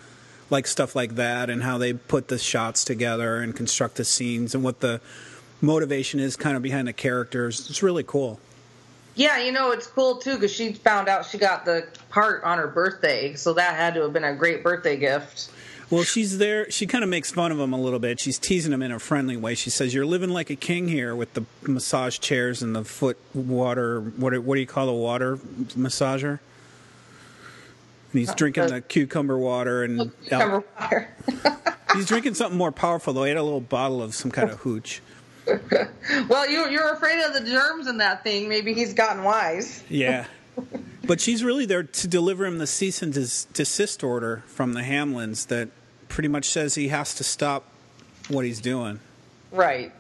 like 0.50 0.66
stuff 0.66 0.94
like 0.94 1.16
that 1.16 1.50
and 1.50 1.62
how 1.62 1.78
they 1.78 1.92
put 1.92 2.28
the 2.28 2.38
shots 2.38 2.84
together 2.84 3.36
and 3.36 3.54
construct 3.54 3.96
the 3.96 4.04
scenes 4.04 4.54
and 4.54 4.62
what 4.62 4.80
the 4.80 5.00
motivation 5.60 6.20
is 6.20 6.36
kind 6.36 6.56
of 6.56 6.62
behind 6.62 6.88
the 6.88 6.92
characters. 6.92 7.68
It's 7.68 7.82
really 7.82 8.04
cool. 8.04 8.40
Yeah, 9.14 9.38
you 9.38 9.50
know, 9.50 9.70
it's 9.70 9.86
cool 9.86 10.18
too 10.18 10.34
because 10.34 10.52
she 10.52 10.74
found 10.74 11.08
out 11.08 11.24
she 11.24 11.38
got 11.38 11.64
the 11.64 11.86
part 12.10 12.44
on 12.44 12.58
her 12.58 12.68
birthday, 12.68 13.34
so 13.34 13.54
that 13.54 13.74
had 13.74 13.94
to 13.94 14.02
have 14.02 14.12
been 14.12 14.24
a 14.24 14.34
great 14.34 14.62
birthday 14.62 14.96
gift. 14.96 15.50
Well, 15.88 16.02
she's 16.02 16.38
there. 16.38 16.70
She 16.70 16.86
kind 16.86 17.04
of 17.04 17.10
makes 17.10 17.30
fun 17.30 17.52
of 17.52 17.60
him 17.60 17.72
a 17.72 17.80
little 17.80 18.00
bit. 18.00 18.18
She's 18.18 18.38
teasing 18.38 18.72
him 18.72 18.82
in 18.82 18.90
a 18.90 18.98
friendly 18.98 19.36
way. 19.36 19.54
She 19.54 19.70
says, 19.70 19.94
"You're 19.94 20.06
living 20.06 20.30
like 20.30 20.50
a 20.50 20.56
king 20.56 20.88
here 20.88 21.14
with 21.14 21.34
the 21.34 21.44
massage 21.62 22.18
chairs 22.18 22.60
and 22.60 22.74
the 22.74 22.84
foot 22.84 23.18
water. 23.34 24.00
What 24.00 24.36
what 24.40 24.54
do 24.56 24.60
you 24.60 24.66
call 24.66 24.88
a 24.88 24.94
water 24.94 25.36
massager?" 25.36 26.40
And 28.12 28.20
he's 28.20 28.34
drinking 28.34 28.64
uh, 28.64 28.68
the 28.68 28.80
cucumber 28.80 29.38
water 29.38 29.84
and 29.84 30.10
cucumber 30.22 30.64
water. 30.80 31.08
he's 31.94 32.06
drinking 32.06 32.34
something 32.34 32.58
more 32.58 32.72
powerful 32.72 33.12
though. 33.12 33.24
He 33.24 33.28
had 33.28 33.38
a 33.38 33.42
little 33.42 33.60
bottle 33.60 34.02
of 34.02 34.14
some 34.14 34.30
kind 34.30 34.50
of 34.50 34.58
hooch. 34.58 35.02
well, 36.28 36.50
you 36.50 36.68
you're 36.68 36.94
afraid 36.94 37.22
of 37.24 37.32
the 37.32 37.48
germs 37.48 37.86
in 37.86 37.98
that 37.98 38.24
thing. 38.24 38.48
Maybe 38.48 38.74
he's 38.74 38.94
gotten 38.94 39.22
wise. 39.22 39.84
Yeah. 39.88 40.26
But 41.04 41.20
she's 41.20 41.44
really 41.44 41.66
there 41.66 41.82
to 41.84 42.08
deliver 42.08 42.46
him 42.46 42.58
the 42.58 42.66
cease 42.66 43.02
and 43.02 43.12
desist 43.12 44.02
order 44.02 44.42
from 44.46 44.72
the 44.72 44.80
Hamlins 44.80 45.46
that 45.48 45.68
pretty 46.08 46.28
much 46.28 46.46
says 46.46 46.74
he 46.74 46.88
has 46.88 47.14
to 47.14 47.24
stop 47.24 47.64
what 48.28 48.44
he's 48.44 48.60
doing. 48.60 49.00
Right. 49.52 49.92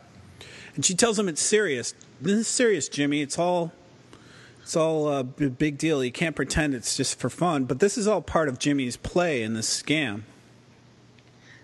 And 0.74 0.84
she 0.84 0.94
tells 0.94 1.18
him 1.18 1.28
it's 1.28 1.42
serious. 1.42 1.94
This 2.20 2.34
is 2.34 2.48
serious, 2.48 2.88
Jimmy. 2.88 3.22
It's 3.22 3.38
all 3.38 3.72
it's 4.62 4.76
all 4.76 5.06
uh, 5.06 5.20
a 5.20 5.22
big 5.22 5.78
deal. 5.78 6.02
You 6.02 6.10
can't 6.10 6.34
pretend 6.34 6.74
it's 6.74 6.96
just 6.96 7.20
for 7.20 7.30
fun. 7.30 7.66
But 7.66 7.78
this 7.78 7.96
is 7.96 8.08
all 8.08 8.20
part 8.20 8.48
of 8.48 8.58
Jimmy's 8.58 8.96
play 8.96 9.42
in 9.42 9.54
this 9.54 9.82
scam. 9.82 10.22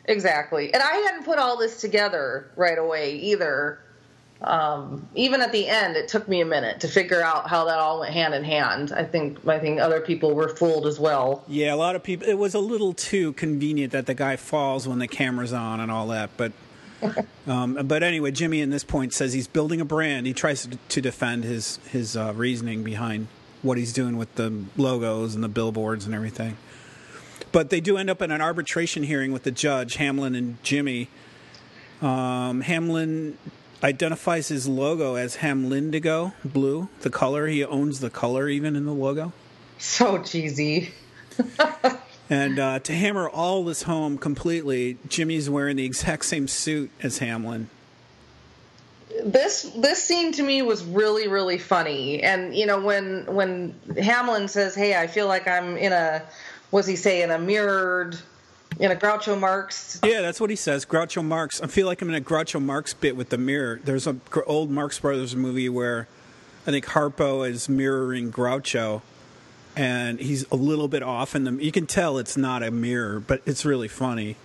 Exactly. 0.05 0.73
And 0.73 0.83
I 0.83 0.95
hadn't 0.99 1.25
put 1.25 1.39
all 1.39 1.59
this 1.59 1.81
together 1.81 2.51
right 2.55 2.79
away 2.79 3.17
either 3.17 3.81
um, 4.45 5.09
even 5.15 5.41
at 5.41 5.53
the 5.53 5.69
end, 5.69 5.97
it 5.97 6.09
took 6.09 6.29
me 6.29 6.41
a 6.41 6.45
minute 6.45 6.81
to 6.81 6.89
figure 6.89 7.23
out 7.23 7.49
how 7.49 7.65
that 7.67 7.79
all 7.79 8.01
went 8.01 8.13
hand 8.13 8.35
in 8.35 8.45
hand. 8.45 8.93
I 8.93 9.05
think 9.05 9.47
I 9.47 9.59
think 9.59 9.81
other 9.81 10.01
people 10.01 10.35
were 10.35 10.49
fooled 10.49 10.87
as 10.87 10.99
well. 10.99 11.45
Yeah, 11.47 11.75
a 11.75 11.77
lot 11.77 11.97
of 11.97 12.03
people. 12.03 12.29
It 12.29 12.39
was 12.39 12.55
a 12.55 12.59
little 12.59 12.93
too 12.93 13.33
convenient 13.35 13.93
that 13.93 14.07
the 14.07 14.15
guy 14.15 14.37
falls 14.37 14.89
when 14.89 14.99
the 14.99 15.09
camera's 15.09 15.53
on 15.53 15.81
and 15.81 15.91
all 15.91 16.09
that. 16.09 16.31
But 16.37 16.53
um, 17.47 17.79
but 17.85 18.03
anyway, 18.03 18.31
Jimmy 18.31 18.61
in 18.61 18.71
this 18.71 18.85
point 18.85 19.13
says 19.13 19.33
he's 19.33 19.49
building 19.49 19.81
a 19.81 19.85
brand. 19.85 20.27
He 20.27 20.33
tries 20.33 20.67
to, 20.67 20.77
to 20.77 21.01
defend 21.01 21.45
his 21.45 21.79
his 21.91 22.17
uh, 22.17 22.33
reasoning 22.35 22.83
behind 22.83 23.29
what 23.63 23.79
he's 23.79 23.93
doing 23.93 24.17
with 24.17 24.35
the 24.35 24.65
logos 24.77 25.35
and 25.35 25.45
the 25.45 25.49
billboards 25.49 26.05
and 26.05 26.15
everything. 26.15 26.57
But 27.53 27.71
they 27.71 27.81
do 27.81 27.97
end 27.97 28.11
up 28.11 28.23
in 28.23 28.31
an 28.31 28.41
arbitration 28.41 29.05
hearing 29.05 29.31
with 29.31 29.45
the 29.45 29.51
judge, 29.51 29.97
Hamlin 29.97 30.35
and 30.35 30.63
Jimmy. 30.63 31.09
Um, 32.01 32.63
Hamlin 32.63 33.39
identifies 33.83 34.49
his 34.49 34.69
logo 34.69 35.17
as 35.17 35.39
Hamlindigo 35.39 36.33
blue, 36.45 36.89
the 37.01 37.11
color. 37.11 37.47
He 37.47 37.65
owns 37.65 38.01
the 38.01 38.11
color 38.11 38.49
even 38.49 38.77
in 38.77 38.87
the 38.87 38.93
logo. 38.93 39.33
So 39.79 40.23
cheesy. 40.23 40.91
and 42.31 42.59
uh, 42.59 42.79
to 42.81 42.93
hammer 42.93 43.29
all 43.29 43.65
this 43.65 43.83
home 43.83 44.19
completely, 44.19 44.99
Jimmy's 45.09 45.51
wearing 45.51 45.77
the 45.77 45.85
exact 45.85 46.25
same 46.25 46.47
suit 46.47 46.91
as 47.03 47.19
Hamlin. 47.19 47.69
This 49.25 49.63
this 49.77 50.03
scene 50.03 50.33
to 50.33 50.43
me 50.43 50.63
was 50.63 50.83
really 50.83 51.29
really 51.29 51.59
funny, 51.59 52.23
and 52.23 52.57
you 52.57 52.65
know 52.65 52.81
when 52.81 53.27
when 53.27 53.75
Hamlin 54.01 54.49
says, 54.49 54.75
"Hey, 54.75 54.97
I 54.97 55.07
feel 55.07 55.29
like 55.29 55.47
I'm 55.47 55.77
in 55.77 55.93
a," 55.93 56.23
was 56.71 56.87
he 56.87 56.97
say, 56.97 57.23
in 57.23 57.31
a 57.31 57.39
mirrored 57.39 58.19
in 58.83 58.91
a 58.91 58.97
Groucho 58.97 59.39
Marx. 59.39 60.01
Yeah, 60.05 60.21
that's 60.23 60.41
what 60.41 60.51
he 60.51 60.57
says. 60.57 60.85
Groucho 60.85 61.25
Marx. 61.25 61.61
I 61.61 61.69
feel 61.69 61.87
like 61.87 62.03
I'm 62.03 62.09
in 62.09 62.17
a 62.17 62.21
Groucho 62.21 62.61
Marx 62.61 62.93
bit 62.93 63.17
with 63.17 63.29
the 63.29 63.39
mirror. 63.39 63.81
There's 63.83 64.09
an 64.09 64.21
old 64.45 64.71
Marx 64.71 64.99
Brothers 64.99 65.37
movie 65.37 65.69
where 65.69 66.09
I 66.67 66.73
think 66.73 66.87
Harpo 66.87 67.49
is 67.49 67.69
mirroring 67.69 68.33
Groucho, 68.33 69.03
and 69.77 70.19
he's 70.19 70.51
a 70.51 70.57
little 70.57 70.89
bit 70.89 71.05
off 71.05 71.37
in 71.37 71.45
the. 71.45 71.53
You 71.65 71.71
can 71.71 71.87
tell 71.87 72.19
it's 72.19 72.37
not 72.37 72.65
a 72.65 72.73
mirror, 72.73 73.21
but 73.21 73.41
it's 73.47 73.65
really 73.65 73.89
funny. 73.89 74.37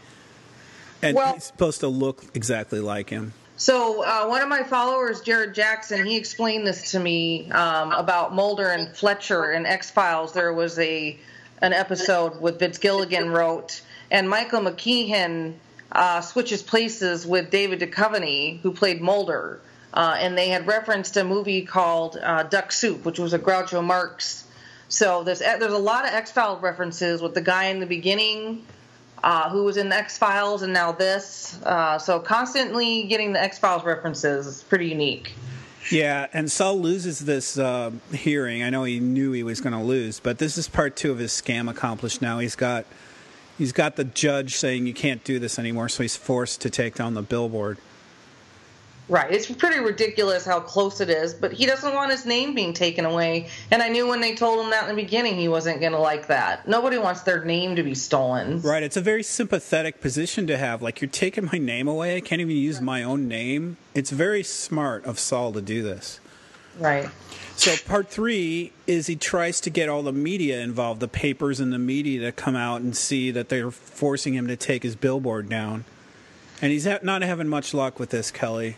And 1.02 1.16
well, 1.16 1.34
he's 1.34 1.46
supposed 1.46 1.80
to 1.80 1.88
look 1.88 2.24
exactly 2.36 2.80
like 2.80 3.10
him. 3.10 3.34
So 3.56 4.04
uh, 4.04 4.28
one 4.28 4.44
of 4.44 4.50
my 4.50 4.62
followers, 4.62 5.22
Jared 5.22 5.56
Jackson, 5.56 6.06
he 6.06 6.16
explained 6.16 6.68
this 6.68 6.92
to 6.92 7.00
me 7.00 7.50
um, 7.50 7.92
about 7.92 8.36
Mulder 8.36 8.68
and 8.68 8.96
Fletcher 8.96 9.52
in 9.52 9.66
X 9.66 9.90
Files. 9.90 10.34
There 10.34 10.54
was 10.54 10.78
a 10.78 11.18
an 11.60 11.74
episode 11.74 12.40
with 12.40 12.60
Vince 12.60 12.78
Gilligan 12.78 13.30
wrote, 13.30 13.82
and 14.12 14.30
Michael 14.30 14.62
McKean 14.62 15.54
uh, 15.92 16.22
switches 16.22 16.62
places 16.62 17.26
with 17.26 17.50
David 17.50 17.80
Duchovny, 17.80 18.60
who 18.62 18.72
played 18.72 19.02
Mulder, 19.02 19.62
uh, 19.94 20.18
and 20.20 20.38
they 20.38 20.50
had 20.50 20.68
referenced 20.68 21.18
a 21.18 21.24
movie 21.24 21.64
called 21.64 22.18
uh, 22.18 22.44
Duck 22.44 22.72
Soup, 22.72 23.04
which 23.06 23.20
was 23.20 23.34
a 23.34 23.40
Groucho 23.40 23.84
Marx. 23.84 24.46
So 24.90 25.24
there's 25.24 25.40
there's 25.40 25.74
a 25.74 25.78
lot 25.78 26.06
of 26.06 26.14
X 26.14 26.32
Files 26.32 26.62
references 26.62 27.22
with 27.22 27.34
the 27.34 27.42
guy 27.42 27.66
in 27.66 27.80
the 27.80 27.86
beginning 27.86 28.64
uh, 29.24 29.50
who 29.50 29.64
was 29.64 29.78
in 29.78 29.92
X 29.92 30.18
Files 30.18 30.62
and 30.62 30.74
now 30.74 30.92
this. 30.92 31.60
Uh, 31.64 31.98
so 31.98 32.20
constantly 32.20 33.04
getting 33.04 33.34
the 33.34 33.42
X 33.42 33.58
Files 33.58 33.84
references 33.84 34.48
is 34.48 34.64
pretty 34.64 34.88
unique. 34.88 35.34
Yeah, 35.92 36.28
and 36.34 36.52
Saul 36.52 36.80
loses 36.80 37.20
this 37.20 37.58
uh, 37.58 37.92
hearing. 38.12 38.62
I 38.62 38.70
know 38.70 38.84
he 38.84 39.00
knew 39.00 39.32
he 39.32 39.44
was 39.44 39.62
going 39.62 39.74
to 39.74 39.82
lose, 39.82 40.20
but 40.20 40.38
this 40.38 40.58
is 40.58 40.68
part 40.68 40.98
two 40.98 41.12
of 41.12 41.18
his 41.18 41.32
scam 41.32 41.70
accomplished. 41.70 42.22
Now 42.22 42.40
he's 42.40 42.58
got 42.58 42.86
he's 43.58 43.72
got 43.72 43.96
the 43.96 44.04
judge 44.04 44.56
saying 44.56 44.88
you 44.88 44.94
can't 44.94 45.24
do 45.24 45.40
this 45.40 45.58
anymore, 45.60 45.90
so 45.90 46.04
he's 46.04 46.16
forced 46.16 46.62
to 46.62 46.70
take 46.70 46.96
down 46.96 47.14
the 47.14 47.22
billboard. 47.22 47.78
Right. 49.10 49.32
It's 49.32 49.50
pretty 49.50 49.80
ridiculous 49.80 50.46
how 50.46 50.60
close 50.60 51.00
it 51.00 51.10
is, 51.10 51.34
but 51.34 51.54
he 51.54 51.66
doesn't 51.66 51.94
want 51.94 52.12
his 52.12 52.26
name 52.26 52.54
being 52.54 52.74
taken 52.74 53.06
away. 53.06 53.48
And 53.72 53.82
I 53.82 53.88
knew 53.88 54.06
when 54.06 54.20
they 54.20 54.36
told 54.36 54.60
him 54.60 54.70
that 54.72 54.90
in 54.90 54.96
the 54.96 55.02
beginning, 55.02 55.36
he 55.36 55.48
wasn't 55.48 55.80
going 55.80 55.94
to 55.94 55.98
like 55.98 56.28
that. 56.28 56.68
Nobody 56.68 56.98
wants 56.98 57.22
their 57.22 57.46
name 57.46 57.78
to 57.78 57.84
be 57.84 57.96
stolen. 57.96 58.62
Right. 58.62 58.84
It's 58.84 58.98
a 58.98 59.02
very 59.02 59.24
sympathetic 59.24 60.02
position 60.02 60.46
to 60.48 60.58
have. 60.58 60.82
Like, 60.82 61.00
you're 61.00 61.10
taking 61.10 61.46
my 61.46 61.58
name 61.58 61.88
away. 61.88 62.18
I 62.18 62.20
can't 62.20 62.42
even 62.42 62.58
use 62.58 62.82
my 62.82 63.02
own 63.02 63.30
name. 63.30 63.78
It's 63.96 64.12
very 64.12 64.44
smart 64.44 65.06
of 65.06 65.20
Saul 65.20 65.54
to 65.54 65.62
do 65.62 65.82
this. 65.82 66.20
Right. 66.78 67.08
So, 67.58 67.76
part 67.88 68.08
three 68.08 68.72
is 68.86 69.08
he 69.08 69.16
tries 69.16 69.60
to 69.62 69.72
get 69.72 69.90
all 69.90 70.04
the 70.04 70.14
media 70.14 70.62
involved, 70.62 71.00
the 71.00 71.08
papers 71.08 71.60
and 71.60 71.74
the 71.74 71.80
media 71.80 72.22
to 72.22 72.32
come 72.32 72.56
out 72.56 72.82
and 72.82 72.96
see 72.96 73.32
that 73.32 73.50
they're 73.50 73.72
forcing 73.72 74.36
him 74.36 74.48
to 74.48 74.56
take 74.56 74.84
his 74.84 74.96
billboard 74.96 75.50
down. 75.50 75.84
And 76.62 76.72
he's 76.72 76.86
not 76.86 77.24
having 77.24 77.48
much 77.48 77.74
luck 77.74 78.00
with 78.00 78.12
this, 78.12 78.30
Kelly. 78.30 78.78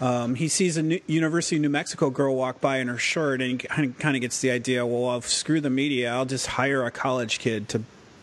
Um, 0.00 0.36
he 0.36 0.46
sees 0.46 0.76
a 0.76 0.82
New- 0.82 1.00
University 1.08 1.56
of 1.56 1.62
New 1.62 1.68
Mexico 1.68 2.08
girl 2.08 2.36
walk 2.36 2.60
by 2.60 2.76
in 2.76 2.86
her 2.86 2.98
shirt, 2.98 3.42
and 3.42 3.60
he 3.60 3.88
kind 3.88 4.14
of 4.14 4.20
gets 4.20 4.40
the 4.40 4.52
idea. 4.52 4.86
Well, 4.86 5.08
I'll 5.08 5.20
screw 5.20 5.60
the 5.60 5.68
media. 5.68 6.12
I'll 6.12 6.24
just 6.24 6.46
hire 6.46 6.84
a 6.84 6.92
college 6.92 7.40
kid 7.40 7.68
to 7.70 7.82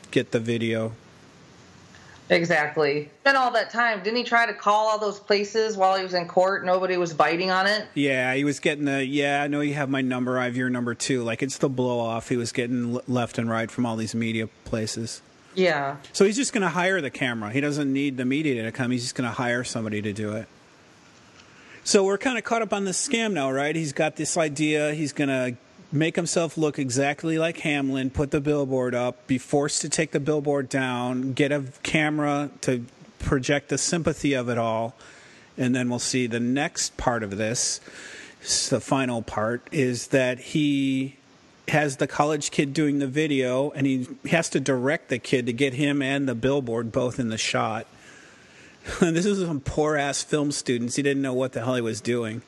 get 0.09 0.31
the 0.31 0.39
video. 0.39 0.93
Exactly. 2.29 3.09
Spent 3.21 3.37
all 3.37 3.51
that 3.51 3.69
time. 3.69 4.01
Didn't 4.01 4.17
he 4.17 4.23
try 4.23 4.45
to 4.45 4.53
call 4.53 4.87
all 4.87 4.99
those 4.99 5.19
places 5.19 5.75
while 5.75 5.97
he 5.97 6.03
was 6.03 6.13
in 6.13 6.27
court? 6.27 6.65
Nobody 6.65 6.97
was 6.97 7.13
biting 7.13 7.51
on 7.51 7.67
it. 7.67 7.85
Yeah, 7.93 8.33
he 8.33 8.43
was 8.43 8.59
getting 8.59 8.85
the. 8.85 9.05
Yeah, 9.05 9.43
I 9.43 9.47
know 9.47 9.61
you 9.61 9.73
have 9.73 9.89
my 9.89 10.01
number. 10.01 10.39
I 10.39 10.45
have 10.45 10.55
your 10.55 10.69
number 10.69 10.95
too. 10.95 11.23
Like 11.23 11.43
it's 11.43 11.57
the 11.57 11.69
blow 11.69 11.99
off. 11.99 12.29
He 12.29 12.37
was 12.37 12.51
getting 12.51 12.99
left 13.07 13.37
and 13.37 13.49
right 13.49 13.69
from 13.69 13.85
all 13.85 13.95
these 13.95 14.15
media 14.15 14.47
places. 14.65 15.21
Yeah. 15.55 15.97
So 16.13 16.25
he's 16.25 16.35
just 16.35 16.53
going 16.53 16.63
to 16.63 16.69
hire 16.69 17.01
the 17.01 17.11
camera. 17.11 17.51
He 17.51 17.61
doesn't 17.61 17.91
need 17.91 18.17
the 18.17 18.25
media 18.25 18.63
to 18.63 18.71
come. 18.71 18.91
He's 18.91 19.03
just 19.03 19.15
going 19.15 19.29
to 19.29 19.35
hire 19.35 19.63
somebody 19.63 20.01
to 20.01 20.13
do 20.13 20.33
it. 20.33 20.47
So 21.83 22.03
we're 22.05 22.17
kind 22.17 22.37
of 22.37 22.43
caught 22.43 22.61
up 22.61 22.73
on 22.73 22.85
this 22.85 23.07
scam 23.07 23.33
now, 23.33 23.51
right? 23.51 23.75
He's 23.75 23.93
got 23.93 24.15
this 24.15 24.37
idea. 24.37 24.93
He's 24.93 25.13
going 25.13 25.27
to 25.27 25.55
make 25.93 26.15
himself 26.15 26.57
look 26.57 26.79
exactly 26.79 27.37
like 27.37 27.59
Hamlin, 27.59 28.09
put 28.09 28.31
the 28.31 28.41
billboard 28.41 28.95
up, 28.95 29.27
be 29.27 29.37
forced 29.37 29.81
to 29.81 29.89
take 29.89 30.11
the 30.11 30.19
billboard 30.19 30.67
down, 30.67 31.33
get 31.33 31.51
a 31.51 31.65
camera 31.83 32.49
to 32.61 32.83
project 33.19 33.69
the 33.69 33.77
sympathy 33.77 34.33
of 34.33 34.49
it 34.49 34.57
all. 34.57 34.95
And 35.55 35.75
then 35.75 35.89
we'll 35.89 35.99
see 35.99 36.25
the 36.25 36.39
next 36.39 36.97
part 36.97 37.21
of 37.21 37.37
this, 37.37 37.79
the 38.69 38.81
final 38.81 39.21
part, 39.21 39.67
is 39.71 40.07
that 40.07 40.39
he 40.39 41.17
has 41.67 41.97
the 41.97 42.07
college 42.07 42.49
kid 42.49 42.73
doing 42.73 42.97
the 42.97 43.07
video 43.07 43.69
and 43.71 43.85
he 43.85 44.07
has 44.29 44.49
to 44.49 44.59
direct 44.59 45.09
the 45.09 45.19
kid 45.19 45.45
to 45.45 45.53
get 45.53 45.75
him 45.75 46.01
and 46.01 46.27
the 46.27 46.35
billboard 46.35 46.91
both 46.91 47.19
in 47.19 47.29
the 47.29 47.37
shot. 47.37 47.85
this 48.99 49.25
is 49.25 49.45
some 49.45 49.61
poor 49.61 49.95
ass 49.95 50.23
film 50.23 50.51
students. 50.51 50.95
He 50.95 51.03
didn't 51.03 51.21
know 51.21 51.33
what 51.33 51.53
the 51.53 51.63
hell 51.63 51.75
he 51.75 51.81
was 51.81 52.01
doing. 52.01 52.41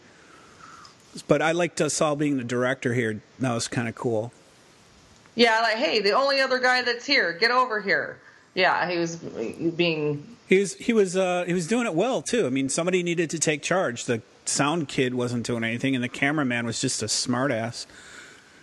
But 1.23 1.41
I 1.41 1.51
liked 1.51 1.79
uh, 1.81 1.89
Saul 1.89 2.15
being 2.15 2.37
the 2.37 2.43
director 2.43 2.93
here. 2.93 3.21
That 3.39 3.53
was 3.53 3.67
kind 3.67 3.87
of 3.87 3.95
cool. 3.95 4.31
Yeah, 5.35 5.59
like, 5.61 5.77
hey, 5.77 5.99
the 5.99 6.11
only 6.11 6.39
other 6.39 6.59
guy 6.59 6.81
that's 6.81 7.05
here, 7.05 7.33
get 7.33 7.51
over 7.51 7.81
here. 7.81 8.19
Yeah, 8.53 8.89
he 8.89 8.97
was 8.97 9.17
being. 9.17 10.37
He 10.47 10.59
was 10.59 10.75
he 10.75 10.93
was 10.93 11.17
uh, 11.17 11.43
he 11.45 11.53
was 11.53 11.67
doing 11.67 11.85
it 11.85 11.93
well 11.93 12.21
too. 12.21 12.45
I 12.45 12.49
mean, 12.49 12.69
somebody 12.69 13.03
needed 13.03 13.29
to 13.31 13.39
take 13.39 13.61
charge. 13.61 14.05
The 14.05 14.21
sound 14.45 14.87
kid 14.87 15.13
wasn't 15.13 15.45
doing 15.45 15.63
anything, 15.63 15.95
and 15.95 16.03
the 16.03 16.09
cameraman 16.09 16.65
was 16.65 16.79
just 16.79 17.01
a 17.03 17.07
smartass. 17.07 17.85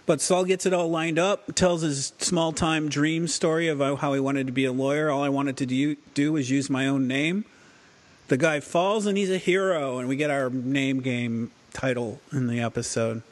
But 0.07 0.21
Saul 0.21 0.45
gets 0.45 0.67
it 0.67 0.73
all 0.73 0.88
lined 0.88 1.19
up, 1.19 1.55
tells 1.55 1.83
his 1.83 2.12
small 2.19 2.53
time 2.53 2.88
dream 2.88 3.29
story 3.29 3.69
of 3.69 3.81
how 3.81 4.15
he 4.15 4.21
wanted 4.21 4.47
to 4.47 4.53
be 4.53 4.65
a 4.65 4.73
lawyer. 4.73 5.11
All 5.11 5.23
I 5.23 5.29
wanted 5.29 5.57
to 5.59 5.67
do, 5.67 5.97
do 6.15 6.33
was 6.33 6.51
use 6.51 6.71
my 6.71 6.87
own 6.87 7.07
name 7.07 7.45
the 8.33 8.38
guy 8.38 8.61
falls 8.61 9.05
and 9.05 9.19
he's 9.19 9.31
a 9.31 9.37
hero, 9.37 9.99
and 9.99 10.09
we 10.09 10.17
get 10.17 10.31
our 10.31 10.49
name 10.49 11.01
game 11.01 11.51
title 11.73 12.21
in 12.33 12.47
the 12.47 12.61
episode. 12.61 13.23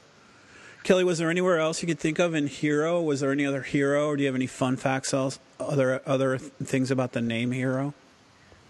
Kelly, 0.82 1.04
was 1.04 1.18
there 1.18 1.30
anywhere 1.30 1.58
else 1.58 1.82
you 1.82 1.86
could 1.86 1.98
think 1.98 2.18
of 2.18 2.34
in 2.34 2.46
Hero? 2.46 3.02
Was 3.02 3.20
there 3.20 3.32
any 3.32 3.44
other 3.44 3.62
hero, 3.62 4.06
or 4.08 4.16
do 4.16 4.22
you 4.22 4.28
have 4.28 4.34
any 4.34 4.46
fun 4.46 4.76
facts, 4.76 5.12
else, 5.12 5.38
other 5.58 6.00
other 6.06 6.38
things 6.38 6.90
about 6.90 7.12
the 7.12 7.20
name 7.20 7.52
Hero? 7.52 7.92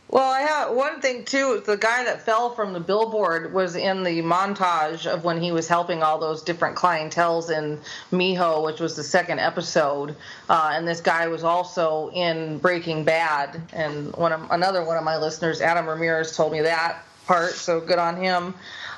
Well, 0.08 0.28
I 0.28 0.40
have 0.40 0.74
one 0.74 1.00
thing 1.00 1.24
too. 1.24 1.62
The 1.64 1.76
guy 1.76 2.02
that 2.02 2.22
fell 2.22 2.50
from 2.50 2.72
the 2.72 2.80
billboard 2.80 3.54
was 3.54 3.76
in 3.76 4.02
the 4.02 4.22
montage 4.22 5.06
of 5.06 5.22
when 5.22 5.40
he 5.40 5.52
was 5.52 5.68
helping 5.68 6.02
all 6.02 6.18
those 6.18 6.42
different 6.42 6.74
clientels 6.74 7.48
in 7.48 7.78
Mijo, 8.10 8.64
which 8.64 8.80
was 8.80 8.96
the 8.96 9.04
second 9.04 9.38
episode. 9.38 10.16
Uh, 10.48 10.72
and 10.74 10.88
this 10.88 11.00
guy 11.00 11.28
was 11.28 11.44
also 11.44 12.10
in 12.10 12.58
Breaking 12.58 13.04
Bad. 13.04 13.62
And 13.72 14.12
one 14.16 14.32
of, 14.32 14.50
another 14.50 14.84
one 14.84 14.96
of 14.96 15.04
my 15.04 15.16
listeners, 15.16 15.60
Adam 15.60 15.86
Ramirez, 15.86 16.36
told 16.36 16.50
me 16.50 16.62
that 16.62 17.04
part. 17.30 17.52
So 17.52 17.80
good 17.80 18.00
on 18.00 18.16
him. 18.16 18.54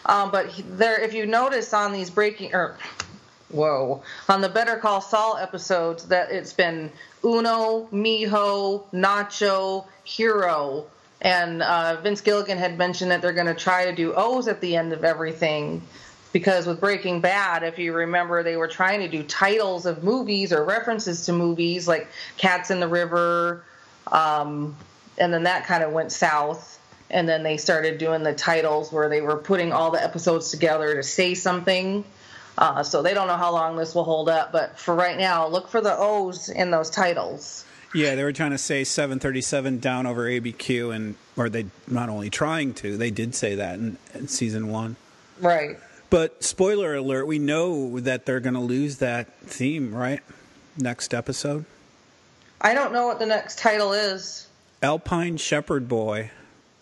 Um, 0.07 0.31
but 0.31 0.51
there, 0.79 0.99
if 0.99 1.13
you 1.13 1.27
notice 1.27 1.75
on 1.75 1.93
these 1.93 2.09
Breaking 2.09 2.55
or 2.55 2.79
whoa 3.51 4.03
on 4.27 4.41
the 4.41 4.49
Better 4.49 4.77
Call 4.77 5.03
Saul 5.03 5.37
episodes, 5.37 6.09
that 6.09 6.31
it's 6.31 6.55
been 6.55 6.91
Uno, 7.23 7.89
Mijo, 7.93 8.85
Nacho, 8.91 9.85
Hero 10.05 10.87
and 11.21 11.63
uh, 11.63 12.01
Vince 12.01 12.23
Gilligan 12.23 12.57
had 12.57 12.79
mentioned 12.79 13.11
that 13.11 13.21
they're 13.21 13.35
going 13.35 13.47
to 13.47 13.55
try 13.55 13.85
to 13.85 13.95
do 13.95 14.15
O's 14.17 14.49
at 14.49 14.63
the 14.63 14.77
end 14.77 14.95
of 14.95 15.05
everything. 15.05 15.83
Because 16.33 16.67
with 16.67 16.81
Breaking 16.81 17.21
Bad, 17.21 17.63
if 17.63 17.79
you 17.79 17.93
remember, 17.93 18.43
they 18.43 18.57
were 18.57 18.67
trying 18.67 19.01
to 19.01 19.09
do 19.09 19.23
titles 19.23 19.85
of 19.85 20.03
movies 20.03 20.55
or 20.55 20.65
references 20.65 21.27
to 21.27 21.35
movies 21.35 21.87
like 21.87 22.09
Cats 22.39 22.71
in 22.71 22.81
the 22.81 22.89
River, 22.89 23.63
um, 24.11 24.75
and 25.19 25.31
then 25.31 25.43
that 25.43 25.67
kind 25.67 25.85
of 25.85 25.93
went 25.93 26.11
south. 26.11 26.72
And 27.13 27.29
then 27.29 27.43
they 27.43 27.59
started 27.59 27.99
doing 27.99 28.23
the 28.23 28.33
titles 28.35 28.91
where 28.91 29.09
they 29.09 29.21
were 29.21 29.37
putting 29.37 29.73
all 29.73 29.91
the 29.91 30.03
episodes 30.03 30.51
together 30.51 30.95
to 30.95 31.03
say 31.03 31.35
something. 31.35 32.05
Uh, 32.57 32.83
so 32.83 33.03
they 33.03 33.15
don't 33.15 33.29
know 33.29 33.37
how 33.37 33.53
long 33.53 33.77
this 33.77 33.95
will 33.95 34.05
hold 34.05 34.29
up, 34.29 34.53
but 34.53 34.79
for 34.79 34.95
right 34.95 35.17
now, 35.17 35.47
look 35.47 35.69
for 35.69 35.81
the 35.81 35.95
O's 35.97 36.49
in 36.49 36.71
those 36.71 36.91
titles. 36.91 37.65
Yeah, 37.95 38.15
they 38.15 38.25
were 38.25 38.33
trying 38.33 38.53
to 38.53 38.59
say 38.59 38.85
737 38.85 39.79
down 39.79 40.07
over 40.07 40.25
ABQ, 40.25 40.95
and 40.95 41.15
or 41.37 41.49
they 41.49 41.67
not 41.87 42.09
only 42.09 42.31
trying 42.31 42.73
to, 42.75 42.97
they 42.97 43.11
did 43.11 43.35
say 43.35 43.55
that 43.57 43.79
in, 43.79 43.99
in 44.15 44.29
season 44.29 44.69
one. 44.69 44.97
Right. 45.41 45.79
But 46.09 46.43
spoiler 46.45 46.95
alert, 46.95 47.27
we 47.27 47.39
know 47.39 48.01
that 48.01 48.27
they're 48.27 48.41
going 48.41 48.55
to 48.55 48.61
lose 48.61 48.99
that 48.99 49.33
theme, 49.41 49.95
right? 49.95 50.21
Next 50.77 51.15
episode. 51.15 51.65
I 52.61 52.75
don't 52.75 52.93
know 52.93 53.07
what 53.07 53.19
the 53.19 53.27
next 53.27 53.59
title 53.59 53.93
is. 53.93 54.47
Alpine 54.83 55.37
Shepherd 55.37 55.89
Boy. 55.89 56.31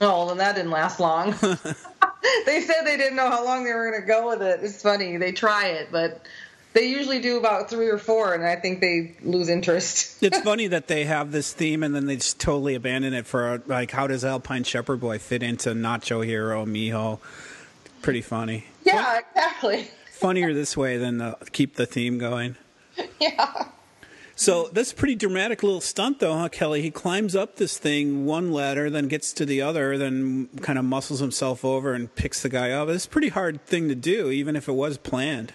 Oh, 0.00 0.28
then 0.28 0.38
that 0.38 0.56
didn't 0.56 0.70
last 0.70 1.00
long. 1.00 1.30
they 2.46 2.60
said 2.60 2.84
they 2.84 2.96
didn't 2.96 3.16
know 3.16 3.28
how 3.28 3.44
long 3.44 3.64
they 3.64 3.72
were 3.72 3.90
going 3.90 4.00
to 4.00 4.06
go 4.06 4.28
with 4.28 4.42
it. 4.42 4.60
It's 4.62 4.82
funny. 4.82 5.16
They 5.16 5.32
try 5.32 5.68
it, 5.68 5.88
but 5.90 6.24
they 6.72 6.86
usually 6.86 7.20
do 7.20 7.36
about 7.38 7.68
three 7.68 7.88
or 7.88 7.98
four, 7.98 8.34
and 8.34 8.44
I 8.44 8.56
think 8.56 8.80
they 8.80 9.16
lose 9.22 9.48
interest. 9.48 10.16
it's 10.22 10.40
funny 10.40 10.68
that 10.68 10.86
they 10.86 11.04
have 11.04 11.32
this 11.32 11.52
theme 11.52 11.82
and 11.82 11.94
then 11.94 12.06
they 12.06 12.16
just 12.16 12.38
totally 12.40 12.74
abandon 12.74 13.14
it 13.14 13.26
for 13.26 13.62
like, 13.66 13.90
how 13.90 14.06
does 14.06 14.24
Alpine 14.24 14.64
Shepherd 14.64 15.00
Boy 15.00 15.18
fit 15.18 15.42
into 15.42 15.70
Nacho 15.70 16.24
Hero 16.24 16.64
Mijo? 16.64 17.18
Pretty 18.02 18.22
funny. 18.22 18.66
Yeah, 18.84 19.18
exactly. 19.18 19.88
Funnier 20.12 20.54
this 20.54 20.76
way 20.76 20.96
than 20.96 21.20
uh, 21.20 21.34
keep 21.52 21.76
the 21.76 21.86
theme 21.86 22.18
going. 22.18 22.56
Yeah. 23.20 23.66
So 24.40 24.70
that's 24.72 24.90
a 24.90 24.94
pretty 24.94 25.16
dramatic 25.16 25.62
little 25.62 25.82
stunt, 25.82 26.20
though, 26.20 26.32
huh, 26.32 26.48
Kelly? 26.48 26.80
He 26.80 26.90
climbs 26.90 27.36
up 27.36 27.56
this 27.56 27.76
thing 27.76 28.24
one 28.24 28.52
ladder, 28.52 28.88
then 28.88 29.06
gets 29.06 29.34
to 29.34 29.44
the 29.44 29.60
other, 29.60 29.98
then 29.98 30.48
kind 30.62 30.78
of 30.78 30.86
muscles 30.86 31.20
himself 31.20 31.62
over 31.62 31.92
and 31.92 32.14
picks 32.14 32.40
the 32.40 32.48
guy 32.48 32.70
up. 32.70 32.88
It's 32.88 33.04
a 33.04 33.08
pretty 33.10 33.28
hard 33.28 33.62
thing 33.66 33.90
to 33.90 33.94
do, 33.94 34.30
even 34.30 34.56
if 34.56 34.66
it 34.66 34.72
was 34.72 34.96
planned. 34.96 35.52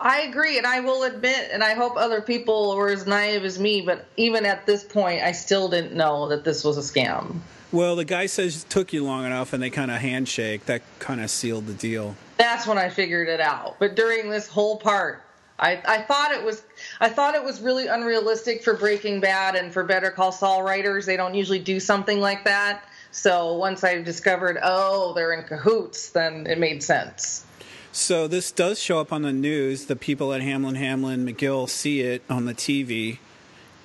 I 0.00 0.22
agree, 0.22 0.58
and 0.58 0.66
I 0.66 0.80
will 0.80 1.04
admit, 1.04 1.50
and 1.52 1.62
I 1.62 1.74
hope 1.74 1.96
other 1.96 2.20
people 2.20 2.74
were 2.74 2.90
as 2.90 3.06
naive 3.06 3.44
as 3.44 3.60
me, 3.60 3.82
but 3.82 4.06
even 4.16 4.44
at 4.44 4.66
this 4.66 4.82
point, 4.82 5.22
I 5.22 5.30
still 5.30 5.68
didn't 5.68 5.94
know 5.94 6.30
that 6.30 6.42
this 6.42 6.64
was 6.64 6.78
a 6.78 6.80
scam. 6.80 7.36
Well, 7.70 7.94
the 7.94 8.04
guy 8.04 8.26
says 8.26 8.64
it 8.64 8.70
took 8.70 8.92
you 8.92 9.04
long 9.04 9.24
enough, 9.24 9.52
and 9.52 9.62
they 9.62 9.70
kind 9.70 9.92
of 9.92 9.98
handshake. 9.98 10.66
That 10.66 10.82
kind 10.98 11.20
of 11.20 11.30
sealed 11.30 11.68
the 11.68 11.74
deal. 11.74 12.16
That's 12.38 12.66
when 12.66 12.76
I 12.76 12.88
figured 12.88 13.28
it 13.28 13.40
out. 13.40 13.76
But 13.78 13.94
during 13.94 14.30
this 14.30 14.48
whole 14.48 14.78
part, 14.78 15.22
I, 15.58 15.82
I 15.86 16.02
thought 16.02 16.32
it 16.32 16.44
was 16.44 16.62
I 17.00 17.08
thought 17.08 17.34
it 17.34 17.42
was 17.42 17.60
really 17.60 17.88
unrealistic 17.88 18.62
for 18.62 18.74
Breaking 18.74 19.20
Bad 19.20 19.56
and 19.56 19.72
for 19.72 19.82
Better 19.84 20.10
Call 20.10 20.32
Saul 20.32 20.62
writers. 20.62 21.06
They 21.06 21.16
don't 21.16 21.34
usually 21.34 21.58
do 21.58 21.80
something 21.80 22.20
like 22.20 22.44
that. 22.44 22.84
So 23.10 23.54
once 23.54 23.82
I 23.82 24.00
discovered, 24.02 24.58
oh, 24.62 25.14
they're 25.14 25.32
in 25.32 25.44
cahoots, 25.44 26.10
then 26.10 26.46
it 26.46 26.58
made 26.58 26.82
sense. 26.82 27.44
So 27.90 28.28
this 28.28 28.52
does 28.52 28.78
show 28.78 29.00
up 29.00 29.12
on 29.12 29.22
the 29.22 29.32
news. 29.32 29.86
The 29.86 29.96
people 29.96 30.32
at 30.32 30.40
Hamlin 30.40 30.76
Hamlin 30.76 31.26
McGill 31.26 31.68
see 31.68 32.02
it 32.02 32.22
on 32.30 32.44
the 32.44 32.54
TV, 32.54 33.18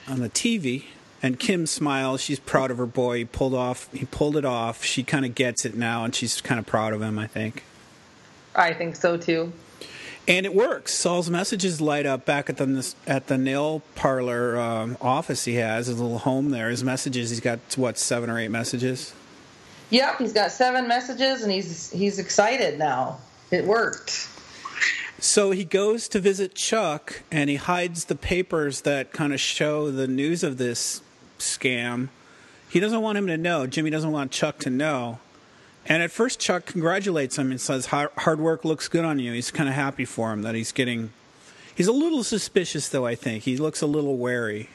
on 0.07 0.19
the 0.19 0.29
TV, 0.29 0.85
and 1.23 1.39
Kim 1.39 1.65
smiles. 1.65 2.21
She's 2.21 2.39
proud 2.39 2.69
of 2.69 2.77
her 2.77 2.85
boy. 2.85 3.19
He 3.19 3.25
pulled 3.25 3.55
off. 3.55 3.91
He 3.93 4.05
pulled 4.05 4.37
it 4.37 4.45
off. 4.45 4.83
She 4.83 5.03
kind 5.03 5.25
of 5.25 5.33
gets 5.33 5.65
it 5.65 5.75
now, 5.75 6.03
and 6.03 6.13
she's 6.13 6.41
kind 6.41 6.59
of 6.59 6.65
proud 6.65 6.93
of 6.93 7.01
him. 7.01 7.17
I 7.17 7.25
think. 7.25 7.63
I 8.55 8.73
think 8.73 8.95
so 8.95 9.17
too. 9.17 9.51
And 10.27 10.45
it 10.45 10.55
works. 10.55 10.93
Saul's 10.93 11.29
messages 11.29 11.81
light 11.81 12.05
up 12.05 12.25
back 12.25 12.49
at 12.49 12.57
the 12.57 12.93
at 13.05 13.27
the 13.27 13.37
nail 13.37 13.81
parlor 13.95 14.57
um, 14.57 14.97
office 15.01 15.43
he 15.43 15.55
has, 15.55 15.87
his 15.87 15.99
little 15.99 16.19
home 16.19 16.51
there. 16.51 16.69
His 16.69 16.83
messages, 16.83 17.29
he's 17.29 17.41
got 17.41 17.59
what 17.75 17.97
seven 17.97 18.29
or 18.29 18.39
eight 18.39 18.51
messages. 18.51 19.13
Yep, 19.89 20.19
he's 20.19 20.33
got 20.33 20.51
seven 20.51 20.87
messages, 20.87 21.43
and 21.43 21.51
he's 21.51 21.91
he's 21.91 22.19
excited 22.19 22.79
now. 22.79 23.19
It 23.51 23.65
worked. 23.65 24.29
So 25.19 25.51
he 25.51 25.63
goes 25.63 26.07
to 26.09 26.19
visit 26.19 26.55
Chuck, 26.55 27.23
and 27.31 27.49
he 27.49 27.57
hides 27.57 28.05
the 28.05 28.15
papers 28.15 28.81
that 28.81 29.11
kind 29.11 29.33
of 29.33 29.39
show 29.39 29.91
the 29.91 30.07
news 30.07 30.43
of 30.43 30.57
this 30.57 31.01
scam. 31.37 32.09
He 32.69 32.79
doesn't 32.79 33.01
want 33.01 33.17
him 33.17 33.27
to 33.27 33.37
know. 33.37 33.67
Jimmy 33.67 33.89
doesn't 33.89 34.11
want 34.11 34.31
Chuck 34.31 34.57
to 34.59 34.69
know. 34.69 35.19
And 35.85 36.01
at 36.01 36.11
first, 36.11 36.39
Chuck 36.39 36.65
congratulates 36.65 37.37
him 37.37 37.51
and 37.51 37.59
says, 37.59 37.87
"Hard 37.87 38.39
work 38.39 38.63
looks 38.63 38.87
good 38.87 39.03
on 39.03 39.19
you." 39.19 39.33
He's 39.33 39.51
kind 39.51 39.67
of 39.67 39.75
happy 39.75 40.05
for 40.05 40.31
him 40.31 40.41
that 40.43 40.55
he's 40.55 40.71
getting. 40.71 41.11
He's 41.75 41.87
a 41.87 41.91
little 41.91 42.23
suspicious, 42.23 42.87
though. 42.87 43.05
I 43.05 43.15
think 43.15 43.43
he 43.43 43.57
looks 43.57 43.81
a 43.81 43.87
little 43.87 44.17
wary. 44.17 44.69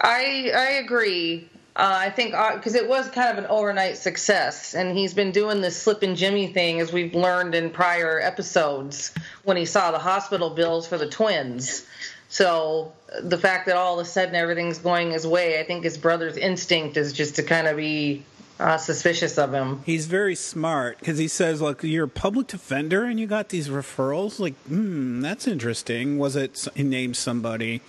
I 0.00 0.50
I 0.54 0.70
agree. 0.82 1.48
Uh, 1.76 1.94
I 1.96 2.10
think 2.10 2.32
because 2.32 2.74
uh, 2.74 2.78
it 2.78 2.88
was 2.88 3.08
kind 3.10 3.36
of 3.36 3.44
an 3.44 3.50
overnight 3.50 3.98
success, 3.98 4.74
and 4.74 4.96
he's 4.96 5.14
been 5.14 5.30
doing 5.30 5.60
this 5.60 5.80
slip 5.80 6.02
and 6.02 6.16
Jimmy 6.16 6.48
thing 6.48 6.80
as 6.80 6.92
we've 6.92 7.14
learned 7.14 7.54
in 7.54 7.70
prior 7.70 8.18
episodes 8.18 9.12
when 9.44 9.56
he 9.56 9.64
saw 9.64 9.92
the 9.92 9.98
hospital 9.98 10.50
bills 10.50 10.88
for 10.88 10.98
the 10.98 11.08
twins. 11.08 11.86
So 12.30 12.92
the 13.22 13.38
fact 13.38 13.66
that 13.66 13.76
all 13.76 13.98
of 13.98 14.04
a 14.04 14.08
sudden 14.08 14.34
everything's 14.34 14.78
going 14.78 15.12
his 15.12 15.26
way, 15.26 15.60
I 15.60 15.62
think 15.62 15.84
his 15.84 15.96
brother's 15.96 16.36
instinct 16.36 16.96
is 16.96 17.12
just 17.12 17.36
to 17.36 17.42
kind 17.42 17.68
of 17.68 17.76
be 17.76 18.24
uh, 18.60 18.76
suspicious 18.76 19.38
of 19.38 19.52
him. 19.52 19.82
He's 19.86 20.06
very 20.06 20.34
smart 20.34 20.98
because 20.98 21.18
he 21.18 21.28
says, 21.28 21.60
"Look, 21.60 21.82
you're 21.82 22.06
a 22.06 22.08
public 22.08 22.48
defender 22.48 23.04
and 23.04 23.18
you 23.18 23.26
got 23.26 23.50
these 23.50 23.68
referrals. 23.68 24.40
Like, 24.40 24.54
hmm, 24.66 25.20
that's 25.20 25.46
interesting. 25.46 26.18
Was 26.18 26.36
it 26.36 26.66
he 26.74 26.82
names 26.82 27.18
somebody?" 27.18 27.80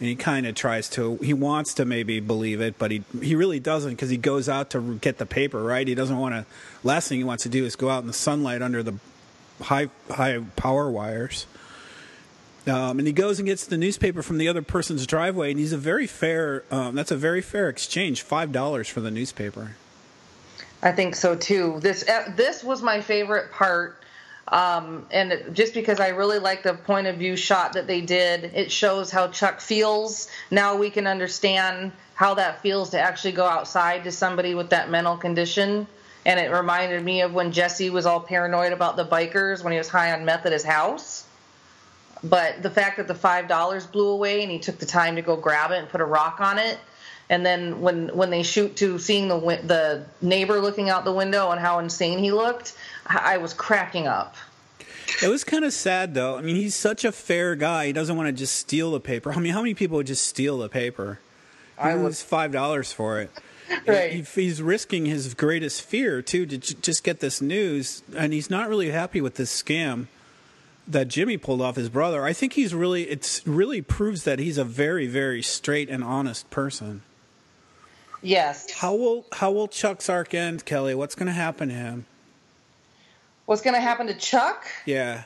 And 0.00 0.08
he 0.08 0.16
kind 0.16 0.46
of 0.46 0.56
tries 0.56 0.88
to. 0.90 1.16
He 1.18 1.32
wants 1.32 1.74
to 1.74 1.84
maybe 1.84 2.18
believe 2.18 2.60
it, 2.60 2.78
but 2.78 2.90
he 2.90 3.04
he 3.20 3.36
really 3.36 3.60
doesn't 3.60 3.92
because 3.92 4.10
he 4.10 4.16
goes 4.16 4.48
out 4.48 4.70
to 4.70 4.96
get 4.96 5.18
the 5.18 5.26
paper. 5.26 5.62
Right? 5.62 5.86
He 5.86 5.94
doesn't 5.94 6.18
want 6.18 6.34
to. 6.34 6.46
Last 6.82 7.08
thing 7.08 7.18
he 7.18 7.24
wants 7.24 7.44
to 7.44 7.48
do 7.48 7.64
is 7.64 7.76
go 7.76 7.88
out 7.88 8.00
in 8.00 8.08
the 8.08 8.12
sunlight 8.12 8.62
under 8.62 8.82
the 8.82 8.94
high 9.60 9.88
high 10.10 10.40
power 10.56 10.90
wires. 10.90 11.46
Um, 12.64 12.98
and 12.98 13.08
he 13.08 13.12
goes 13.12 13.40
and 13.40 13.46
gets 13.46 13.66
the 13.66 13.76
newspaper 13.76 14.22
from 14.22 14.38
the 14.38 14.46
other 14.46 14.62
person's 14.62 15.04
driveway, 15.04 15.50
and 15.50 15.58
he's 15.58 15.72
a 15.72 15.78
very 15.78 16.06
fair. 16.06 16.62
Um, 16.70 16.94
that's 16.94 17.10
a 17.10 17.16
very 17.16 17.40
fair 17.40 17.68
exchange. 17.68 18.22
Five 18.22 18.52
dollars 18.52 18.88
for 18.88 19.00
the 19.00 19.10
newspaper. 19.10 19.76
I 20.82 20.92
think 20.92 21.14
so 21.14 21.36
too. 21.36 21.78
This 21.80 22.08
uh, 22.08 22.32
this 22.34 22.64
was 22.64 22.82
my 22.82 23.00
favorite 23.00 23.52
part, 23.52 24.02
um, 24.48 25.06
and 25.12 25.50
just 25.52 25.74
because 25.74 26.00
I 26.00 26.08
really 26.08 26.40
like 26.40 26.64
the 26.64 26.74
point 26.74 27.06
of 27.06 27.16
view 27.16 27.36
shot 27.36 27.74
that 27.74 27.86
they 27.86 28.00
did, 28.00 28.50
it 28.54 28.72
shows 28.72 29.10
how 29.10 29.28
Chuck 29.28 29.60
feels. 29.60 30.28
Now 30.50 30.76
we 30.76 30.90
can 30.90 31.06
understand 31.06 31.92
how 32.14 32.34
that 32.34 32.62
feels 32.62 32.90
to 32.90 33.00
actually 33.00 33.32
go 33.32 33.46
outside 33.46 34.04
to 34.04 34.12
somebody 34.12 34.54
with 34.54 34.70
that 34.70 34.90
mental 34.90 35.16
condition. 35.16 35.86
And 36.24 36.38
it 36.38 36.52
reminded 36.52 37.02
me 37.02 37.22
of 37.22 37.34
when 37.34 37.50
Jesse 37.50 37.90
was 37.90 38.06
all 38.06 38.20
paranoid 38.20 38.72
about 38.72 38.96
the 38.96 39.04
bikers 39.04 39.64
when 39.64 39.72
he 39.72 39.78
was 39.78 39.88
high 39.88 40.12
on 40.12 40.24
meth 40.24 40.46
at 40.46 40.52
his 40.52 40.62
house. 40.62 41.24
But 42.22 42.62
the 42.62 42.70
fact 42.70 42.98
that 42.98 43.08
the 43.08 43.14
five 43.14 43.48
dollars 43.48 43.86
blew 43.86 44.08
away 44.08 44.42
and 44.42 44.50
he 44.50 44.58
took 44.58 44.78
the 44.78 44.86
time 44.86 45.16
to 45.16 45.22
go 45.22 45.36
grab 45.36 45.70
it 45.72 45.78
and 45.78 45.88
put 45.88 46.00
a 46.00 46.04
rock 46.04 46.40
on 46.40 46.58
it 46.58 46.78
and 47.32 47.46
then 47.46 47.80
when 47.80 48.08
when 48.14 48.28
they 48.28 48.42
shoot 48.42 48.76
to 48.76 48.98
seeing 48.98 49.26
the 49.26 49.38
the 49.64 50.04
neighbor 50.20 50.60
looking 50.60 50.90
out 50.90 51.06
the 51.06 51.12
window 51.12 51.50
and 51.50 51.58
how 51.58 51.78
insane 51.78 52.18
he 52.18 52.30
looked, 52.30 52.74
I 53.06 53.38
was 53.38 53.54
cracking 53.54 54.06
up. 54.06 54.36
It 55.22 55.28
was 55.28 55.42
kind 55.42 55.64
of 55.64 55.72
sad 55.72 56.12
though. 56.12 56.36
I 56.36 56.42
mean, 56.42 56.56
he's 56.56 56.74
such 56.74 57.06
a 57.06 57.10
fair 57.10 57.56
guy. 57.56 57.86
He 57.86 57.94
doesn't 57.94 58.14
want 58.14 58.28
to 58.28 58.32
just 58.34 58.54
steal 58.56 58.92
the 58.92 59.00
paper. 59.00 59.32
I 59.32 59.38
mean, 59.38 59.54
how 59.54 59.62
many 59.62 59.72
people 59.72 59.96
would 59.96 60.08
just 60.08 60.26
steal 60.26 60.58
the 60.58 60.68
paper? 60.68 61.20
He 61.78 61.84
I 61.84 61.94
was 61.94 62.22
five 62.22 62.52
dollars 62.52 62.92
for 62.92 63.22
it. 63.22 63.30
right. 63.86 64.12
He, 64.12 64.20
he's 64.20 64.60
risking 64.60 65.06
his 65.06 65.32
greatest 65.32 65.80
fear 65.80 66.20
too 66.20 66.44
to 66.44 66.58
j- 66.58 66.76
just 66.82 67.02
get 67.02 67.20
this 67.20 67.40
news, 67.40 68.02
and 68.14 68.34
he's 68.34 68.50
not 68.50 68.68
really 68.68 68.90
happy 68.90 69.22
with 69.22 69.36
this 69.36 69.50
scam 69.50 70.08
that 70.86 71.08
Jimmy 71.08 71.38
pulled 71.38 71.62
off 71.62 71.76
his 71.76 71.88
brother. 71.88 72.26
I 72.26 72.34
think 72.34 72.52
he's 72.52 72.74
really 72.74 73.04
it's 73.04 73.46
really 73.46 73.80
proves 73.80 74.24
that 74.24 74.38
he's 74.38 74.58
a 74.58 74.64
very 74.64 75.06
very 75.06 75.40
straight 75.40 75.88
and 75.88 76.04
honest 76.04 76.50
person. 76.50 77.00
Yes. 78.22 78.70
How 78.70 78.94
will 78.94 79.26
how 79.32 79.50
will 79.50 79.68
Chuck's 79.68 80.08
arc 80.08 80.32
end, 80.32 80.64
Kelly? 80.64 80.94
What's 80.94 81.14
going 81.14 81.26
to 81.26 81.32
happen 81.32 81.68
to 81.68 81.74
him? 81.74 82.06
What's 83.46 83.62
going 83.62 83.74
to 83.74 83.80
happen 83.80 84.06
to 84.06 84.14
Chuck? 84.14 84.64
Yeah. 84.86 85.24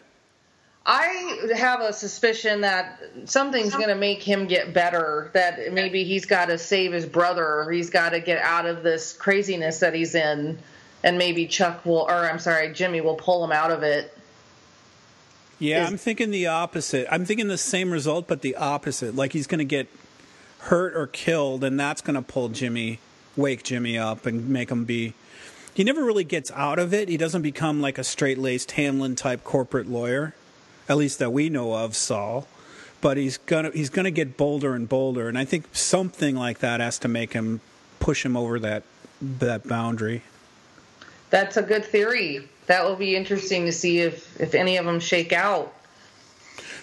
I 0.89 1.51
have 1.57 1.81
a 1.81 1.93
suspicion 1.93 2.61
that 2.61 3.03
something's 3.25 3.75
going 3.75 3.89
to 3.89 3.97
make 3.97 4.23
him 4.23 4.47
get 4.47 4.73
better. 4.73 5.31
That 5.35 5.73
maybe 5.73 6.05
he's 6.05 6.27
got 6.27 6.47
to 6.47 6.59
save 6.59 6.93
his 6.93 7.05
brother. 7.05 7.69
He's 7.71 7.91
got 7.91 8.11
to 8.11 8.21
get 8.21 8.39
out 8.39 8.67
of 8.67 8.85
this 8.85 9.13
craziness 9.13 9.81
that 9.81 9.95
he's 9.95 10.15
in, 10.15 10.59
and 11.03 11.19
maybe 11.19 11.47
Chuck 11.47 11.85
will, 11.85 12.03
or 12.09 12.31
I'm 12.31 12.39
sorry, 12.39 12.73
Jimmy 12.73 13.01
will 13.01 13.17
pull 13.17 13.45
him 13.45 13.51
out 13.51 13.73
of 13.73 13.83
it. 13.83 14.17
Yeah, 15.59 15.85
Is, 15.85 15.91
I'm 15.91 15.97
thinking 15.99 16.31
the 16.31 16.47
opposite. 16.47 17.09
I'm 17.11 17.25
thinking 17.25 17.49
the 17.49 17.59
same 17.59 17.91
result, 17.91 18.29
but 18.29 18.43
the 18.43 18.55
opposite. 18.55 19.17
Like 19.17 19.33
he's 19.33 19.49
going 19.49 19.59
to 19.59 19.65
get 19.65 19.89
hurt 20.67 20.97
or 20.97 21.07
killed, 21.07 21.65
and 21.65 21.79
that's 21.79 22.01
going 22.01 22.15
to 22.17 22.23
pull 22.23 22.49
Jimmy, 22.49 22.99
wake 23.37 23.63
Jimmy 23.63 23.99
up 23.99 24.27
and 24.27 24.49
make 24.49 24.71
him 24.71 24.85
be. 24.85 25.15
He 25.75 25.85
never 25.85 26.05
really 26.05 26.25
gets 26.25 26.51
out 26.53 26.79
of 26.79 26.95
it. 26.95 27.09
He 27.09 27.17
doesn't 27.17 27.43
become 27.43 27.81
like 27.81 27.99
a 27.99 28.05
straight 28.05 28.39
laced 28.39 28.73
Hamlin 28.73 29.15
type 29.15 29.45
corporate 29.45 29.87
lawyer, 29.87 30.35
at 30.89 30.97
least 30.97 31.19
that 31.19 31.33
we 31.33 31.49
know 31.49 31.75
of, 31.75 31.95
Saul. 31.95 32.47
But 33.03 33.19
he's 33.19 33.37
gonna 33.37 33.71
he's 33.73 33.91
gonna 33.91 34.11
get 34.11 34.39
bolder 34.39 34.75
and 34.75 34.89
bolder, 34.89 35.29
and 35.29 35.37
I 35.37 35.45
think 35.45 35.67
something 35.73 36.35
like 36.35 36.61
that 36.61 36.81
has 36.81 36.99
to 37.01 37.09
make 37.09 37.35
him 37.35 37.61
push 38.01 38.25
him 38.25 38.37
over 38.37 38.59
that 38.61 38.85
that 39.21 39.69
boundary. 39.69 40.23
That's 41.29 41.59
a 41.59 41.63
good 41.63 41.85
theory. 41.85 42.49
That 42.67 42.85
will 42.85 42.97
be 42.97 43.15
interesting 43.15 43.67
to 43.67 43.73
see 43.73 44.01
if 44.01 44.41
if 44.41 44.55
any 44.55 44.79
of 44.79 44.87
them 44.87 44.99
shake 44.99 45.35
out. 45.35 45.75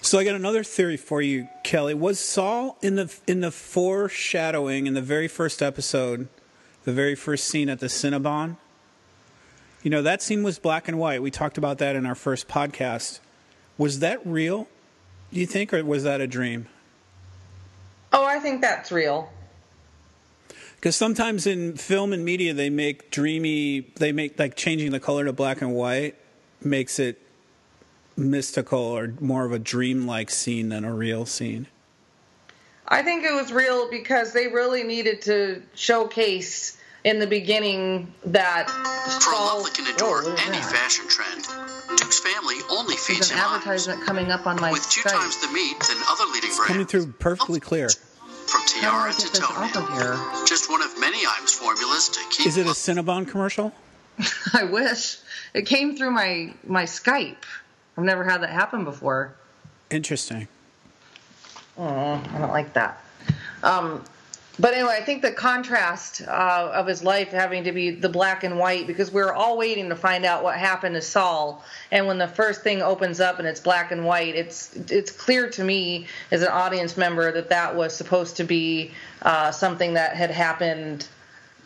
So 0.03 0.19
I 0.19 0.25
got 0.25 0.35
another 0.35 0.65
theory 0.65 0.97
for 0.97 1.21
you, 1.21 1.47
Kelly. 1.63 1.93
Was 1.93 2.19
Saul 2.19 2.77
in 2.81 2.95
the 2.95 3.11
in 3.25 3.39
the 3.39 3.51
foreshadowing 3.51 4.85
in 4.85 4.95
the 4.95 5.01
very 5.01 5.29
first 5.29 5.61
episode, 5.61 6.27
the 6.83 6.91
very 6.91 7.15
first 7.15 7.45
scene 7.45 7.69
at 7.69 7.79
the 7.79 7.85
Cinnabon? 7.85 8.57
You 9.81 9.89
know 9.89 10.01
that 10.01 10.21
scene 10.21 10.43
was 10.43 10.59
black 10.59 10.89
and 10.89 10.99
white. 10.99 11.21
We 11.21 11.31
talked 11.31 11.57
about 11.57 11.77
that 11.77 11.95
in 11.95 12.05
our 12.05 12.15
first 12.15 12.49
podcast. 12.49 13.21
Was 13.77 13.99
that 13.99 14.19
real? 14.25 14.67
Do 15.31 15.39
you 15.39 15.45
think, 15.45 15.73
or 15.73 15.81
was 15.85 16.03
that 16.03 16.19
a 16.19 16.27
dream? 16.27 16.67
Oh, 18.11 18.25
I 18.25 18.39
think 18.39 18.59
that's 18.59 18.91
real. 18.91 19.31
Because 20.75 20.97
sometimes 20.97 21.47
in 21.47 21.77
film 21.77 22.11
and 22.11 22.25
media, 22.25 22.53
they 22.53 22.69
make 22.69 23.09
dreamy. 23.09 23.87
They 23.95 24.11
make 24.11 24.37
like 24.37 24.57
changing 24.57 24.91
the 24.91 24.99
color 24.99 25.23
to 25.23 25.31
black 25.31 25.61
and 25.61 25.73
white 25.73 26.15
makes 26.61 26.99
it 26.99 27.22
mystical 28.15 28.79
or 28.79 29.13
more 29.19 29.45
of 29.45 29.51
a 29.51 29.59
dreamlike 29.59 30.29
scene 30.29 30.69
than 30.69 30.85
a 30.85 30.93
real 30.93 31.25
scene? 31.25 31.67
I 32.87 33.01
think 33.01 33.23
it 33.23 33.33
was 33.33 33.51
real 33.51 33.89
because 33.89 34.33
they 34.33 34.47
really 34.47 34.83
needed 34.83 35.21
to 35.23 35.61
showcase 35.73 36.77
in 37.03 37.19
the 37.19 37.27
beginning 37.27 38.13
that 38.25 38.69
for 39.21 39.33
a 39.33 39.37
lover 39.37 39.69
can 39.69 39.93
adore 39.93 40.21
oh, 40.23 40.35
any 40.47 40.57
that? 40.57 40.71
fashion 40.71 41.05
trend. 41.07 41.45
Duke's 41.97 42.19
family 42.19 42.55
only 42.69 42.95
feeds 42.95 43.29
There's 43.29 43.31
an 43.31 43.39
advertisement 43.39 43.99
eyes. 43.99 44.05
coming 44.05 44.31
up 44.31 44.47
on 44.47 44.59
my 44.59 44.71
with 44.71 44.89
two 44.89 45.01
Skype. 45.01 45.11
times 45.11 45.41
the 45.41 45.51
meat 45.51 45.79
than 45.79 45.97
other 46.09 46.25
leading 46.25 46.49
brands. 46.55 46.67
Coming 46.67 46.85
through 46.85 47.07
perfectly 47.13 47.59
clear. 47.59 47.89
From 47.89 48.61
tiara 48.67 49.11
to 49.11 49.31
toenail, 49.31 50.45
just 50.45 50.69
one 50.69 50.81
of 50.81 50.99
many 50.99 51.25
Iams 51.25 51.53
formulas 51.53 52.09
to 52.09 52.19
keep. 52.29 52.45
Is 52.45 52.57
it 52.57 52.67
a 52.67 52.71
Cinnabon 52.71 53.27
commercial? 53.27 53.73
I 54.53 54.65
wish 54.65 55.17
it 55.53 55.65
came 55.65 55.97
through 55.97 56.11
my 56.11 56.53
my 56.67 56.83
Skype. 56.83 57.37
I've 57.97 58.03
never 58.03 58.23
had 58.23 58.41
that 58.41 58.49
happen 58.49 58.83
before. 58.83 59.35
Interesting. 59.89 60.47
Oh, 61.77 62.21
I 62.33 62.37
don't 62.39 62.51
like 62.51 62.73
that. 62.73 63.03
Um, 63.63 64.03
but 64.59 64.75
anyway, 64.75 64.95
I 64.99 65.03
think 65.03 65.23
the 65.23 65.31
contrast 65.31 66.21
uh, 66.27 66.71
of 66.73 66.85
his 66.85 67.03
life 67.03 67.29
having 67.29 67.63
to 67.63 67.71
be 67.71 67.89
the 67.89 68.09
black 68.09 68.43
and 68.43 68.59
white 68.59 68.85
because 68.85 69.11
we 69.11 69.21
are 69.21 69.33
all 69.33 69.57
waiting 69.57 69.89
to 69.89 69.95
find 69.95 70.25
out 70.25 70.43
what 70.43 70.57
happened 70.57 70.93
to 70.93 71.01
Saul, 71.01 71.63
and 71.91 72.05
when 72.05 72.19
the 72.19 72.27
first 72.27 72.61
thing 72.61 72.81
opens 72.83 73.19
up 73.19 73.39
and 73.39 73.47
it's 73.47 73.59
black 73.59 73.91
and 73.91 74.05
white, 74.05 74.35
it's 74.35 74.75
it's 74.91 75.09
clear 75.09 75.49
to 75.49 75.63
me 75.63 76.05
as 76.29 76.43
an 76.43 76.49
audience 76.49 76.97
member 76.97 77.31
that 77.31 77.49
that 77.49 77.75
was 77.75 77.95
supposed 77.95 78.37
to 78.37 78.43
be 78.43 78.91
uh, 79.23 79.49
something 79.49 79.95
that 79.95 80.15
had 80.15 80.29
happened 80.29 81.07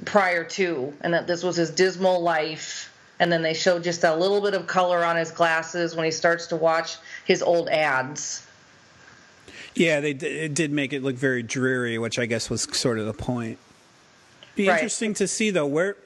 prior 0.05 0.45
to, 0.45 0.93
and 1.01 1.13
that 1.13 1.27
this 1.27 1.43
was 1.43 1.57
his 1.57 1.71
dismal 1.71 2.21
life. 2.21 2.93
And 3.19 3.31
then 3.31 3.41
they 3.41 3.53
show 3.53 3.79
just 3.79 4.03
a 4.03 4.15
little 4.15 4.41
bit 4.41 4.53
of 4.53 4.67
color 4.67 5.03
on 5.03 5.15
his 5.15 5.31
glasses 5.31 5.95
when 5.95 6.05
he 6.05 6.11
starts 6.11 6.47
to 6.47 6.55
watch 6.55 6.97
his 7.25 7.41
old 7.41 7.67
ads. 7.69 8.45
Yeah, 9.73 9.99
they 9.99 10.11
it 10.11 10.53
did 10.53 10.71
make 10.71 10.93
it 10.93 11.03
look 11.03 11.15
very 11.15 11.43
dreary, 11.43 11.97
which 11.97 12.17
I 12.19 12.25
guess 12.25 12.49
was 12.49 12.63
sort 12.75 12.99
of 12.99 13.05
the 13.05 13.13
point. 13.13 13.59
Be 14.55 14.67
right. 14.67 14.75
interesting 14.75 15.13
to 15.15 15.27
see 15.27 15.51
though 15.51 15.67
where, 15.67 15.97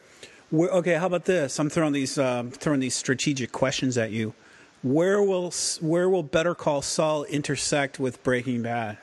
where. 0.50 0.70
Okay, 0.70 0.96
how 0.96 1.08
about 1.08 1.26
this? 1.26 1.58
I'm 1.58 1.70
throwing 1.70 1.94
these 1.94 2.18
um, 2.18 2.52
throwing 2.52 2.82
these 2.82 2.96
strategic 2.96 3.52
questions 3.54 3.98
at 3.98 4.12
you. 4.12 4.34
Where 4.84 5.24
will 5.24 5.54
where 5.80 6.10
will 6.10 6.24
Better 6.24 6.54
Call 6.54 6.82
Saul 6.82 7.24
intersect 7.26 7.98
with 7.98 8.22
Breaking 8.24 8.62
Bad? 8.62 8.98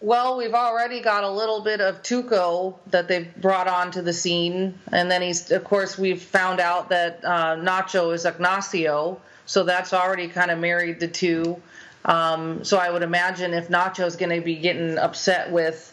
Well, 0.00 0.36
we've 0.36 0.54
already 0.54 1.00
got 1.00 1.24
a 1.24 1.30
little 1.30 1.60
bit 1.60 1.80
of 1.80 2.02
Tuco 2.02 2.76
that 2.90 3.08
they've 3.08 3.34
brought 3.36 3.66
onto 3.66 4.00
the 4.00 4.12
scene, 4.12 4.78
and 4.92 5.10
then 5.10 5.22
he's 5.22 5.50
of 5.50 5.64
course 5.64 5.98
we've 5.98 6.22
found 6.22 6.60
out 6.60 6.90
that 6.90 7.20
uh, 7.24 7.56
Nacho 7.56 8.14
is 8.14 8.24
Ignacio, 8.24 9.20
so 9.46 9.64
that's 9.64 9.92
already 9.92 10.28
kind 10.28 10.52
of 10.52 10.60
married 10.60 11.00
the 11.00 11.08
two. 11.08 11.60
Um, 12.04 12.62
so 12.62 12.78
I 12.78 12.90
would 12.90 13.02
imagine 13.02 13.52
if 13.54 13.70
Nacho's 13.70 14.14
going 14.14 14.38
to 14.38 14.40
be 14.40 14.54
getting 14.54 14.98
upset 14.98 15.50
with 15.50 15.92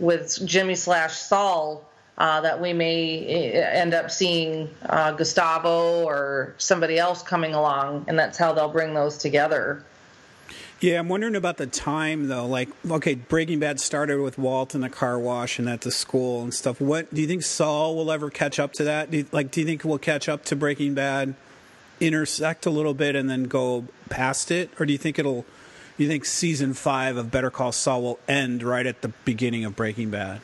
with 0.00 0.40
Jimmy 0.46 0.74
slash 0.74 1.12
Saul, 1.12 1.86
uh, 2.16 2.40
that 2.40 2.62
we 2.62 2.72
may 2.72 3.26
eh, 3.26 3.78
end 3.78 3.92
up 3.92 4.10
seeing 4.10 4.70
uh, 4.86 5.12
Gustavo 5.12 6.02
or 6.02 6.54
somebody 6.56 6.98
else 6.98 7.22
coming 7.22 7.52
along, 7.52 8.06
and 8.08 8.18
that's 8.18 8.38
how 8.38 8.54
they'll 8.54 8.70
bring 8.70 8.94
those 8.94 9.18
together. 9.18 9.84
Yeah, 10.82 10.98
I'm 10.98 11.08
wondering 11.08 11.36
about 11.36 11.56
the 11.56 11.66
time 11.66 12.28
though. 12.28 12.46
Like, 12.46 12.68
okay, 12.90 13.14
Breaking 13.14 13.60
Bad 13.60 13.80
started 13.80 14.20
with 14.20 14.36
Walt 14.36 14.74
in 14.74 14.80
the 14.80 14.90
car 14.90 15.18
wash 15.18 15.58
and 15.58 15.68
at 15.68 15.82
the 15.82 15.90
school 15.90 16.42
and 16.42 16.52
stuff. 16.52 16.80
What 16.80 17.14
do 17.14 17.20
you 17.20 17.28
think 17.28 17.44
Saul 17.44 17.96
will 17.96 18.10
ever 18.10 18.28
catch 18.28 18.58
up 18.58 18.72
to 18.74 18.84
that? 18.84 19.10
Do 19.10 19.18
you, 19.18 19.26
like, 19.32 19.50
do 19.50 19.60
you 19.60 19.66
think 19.66 19.84
we'll 19.84 19.98
catch 19.98 20.28
up 20.28 20.44
to 20.46 20.56
Breaking 20.56 20.94
Bad? 20.94 21.34
intersect 22.02 22.66
a 22.66 22.70
little 22.70 22.94
bit 22.94 23.14
and 23.14 23.30
then 23.30 23.44
go 23.44 23.84
past 24.10 24.50
it, 24.50 24.70
or 24.78 24.84
do 24.84 24.92
you 24.92 24.98
think 24.98 25.18
it'll? 25.18 25.46
You 25.98 26.08
think 26.08 26.24
season 26.24 26.74
five 26.74 27.16
of 27.16 27.30
Better 27.30 27.50
Call 27.50 27.70
Saul 27.70 28.02
will 28.02 28.18
end 28.26 28.62
right 28.62 28.86
at 28.86 29.02
the 29.02 29.08
beginning 29.24 29.64
of 29.64 29.76
Breaking 29.76 30.10
Bad? 30.10 30.40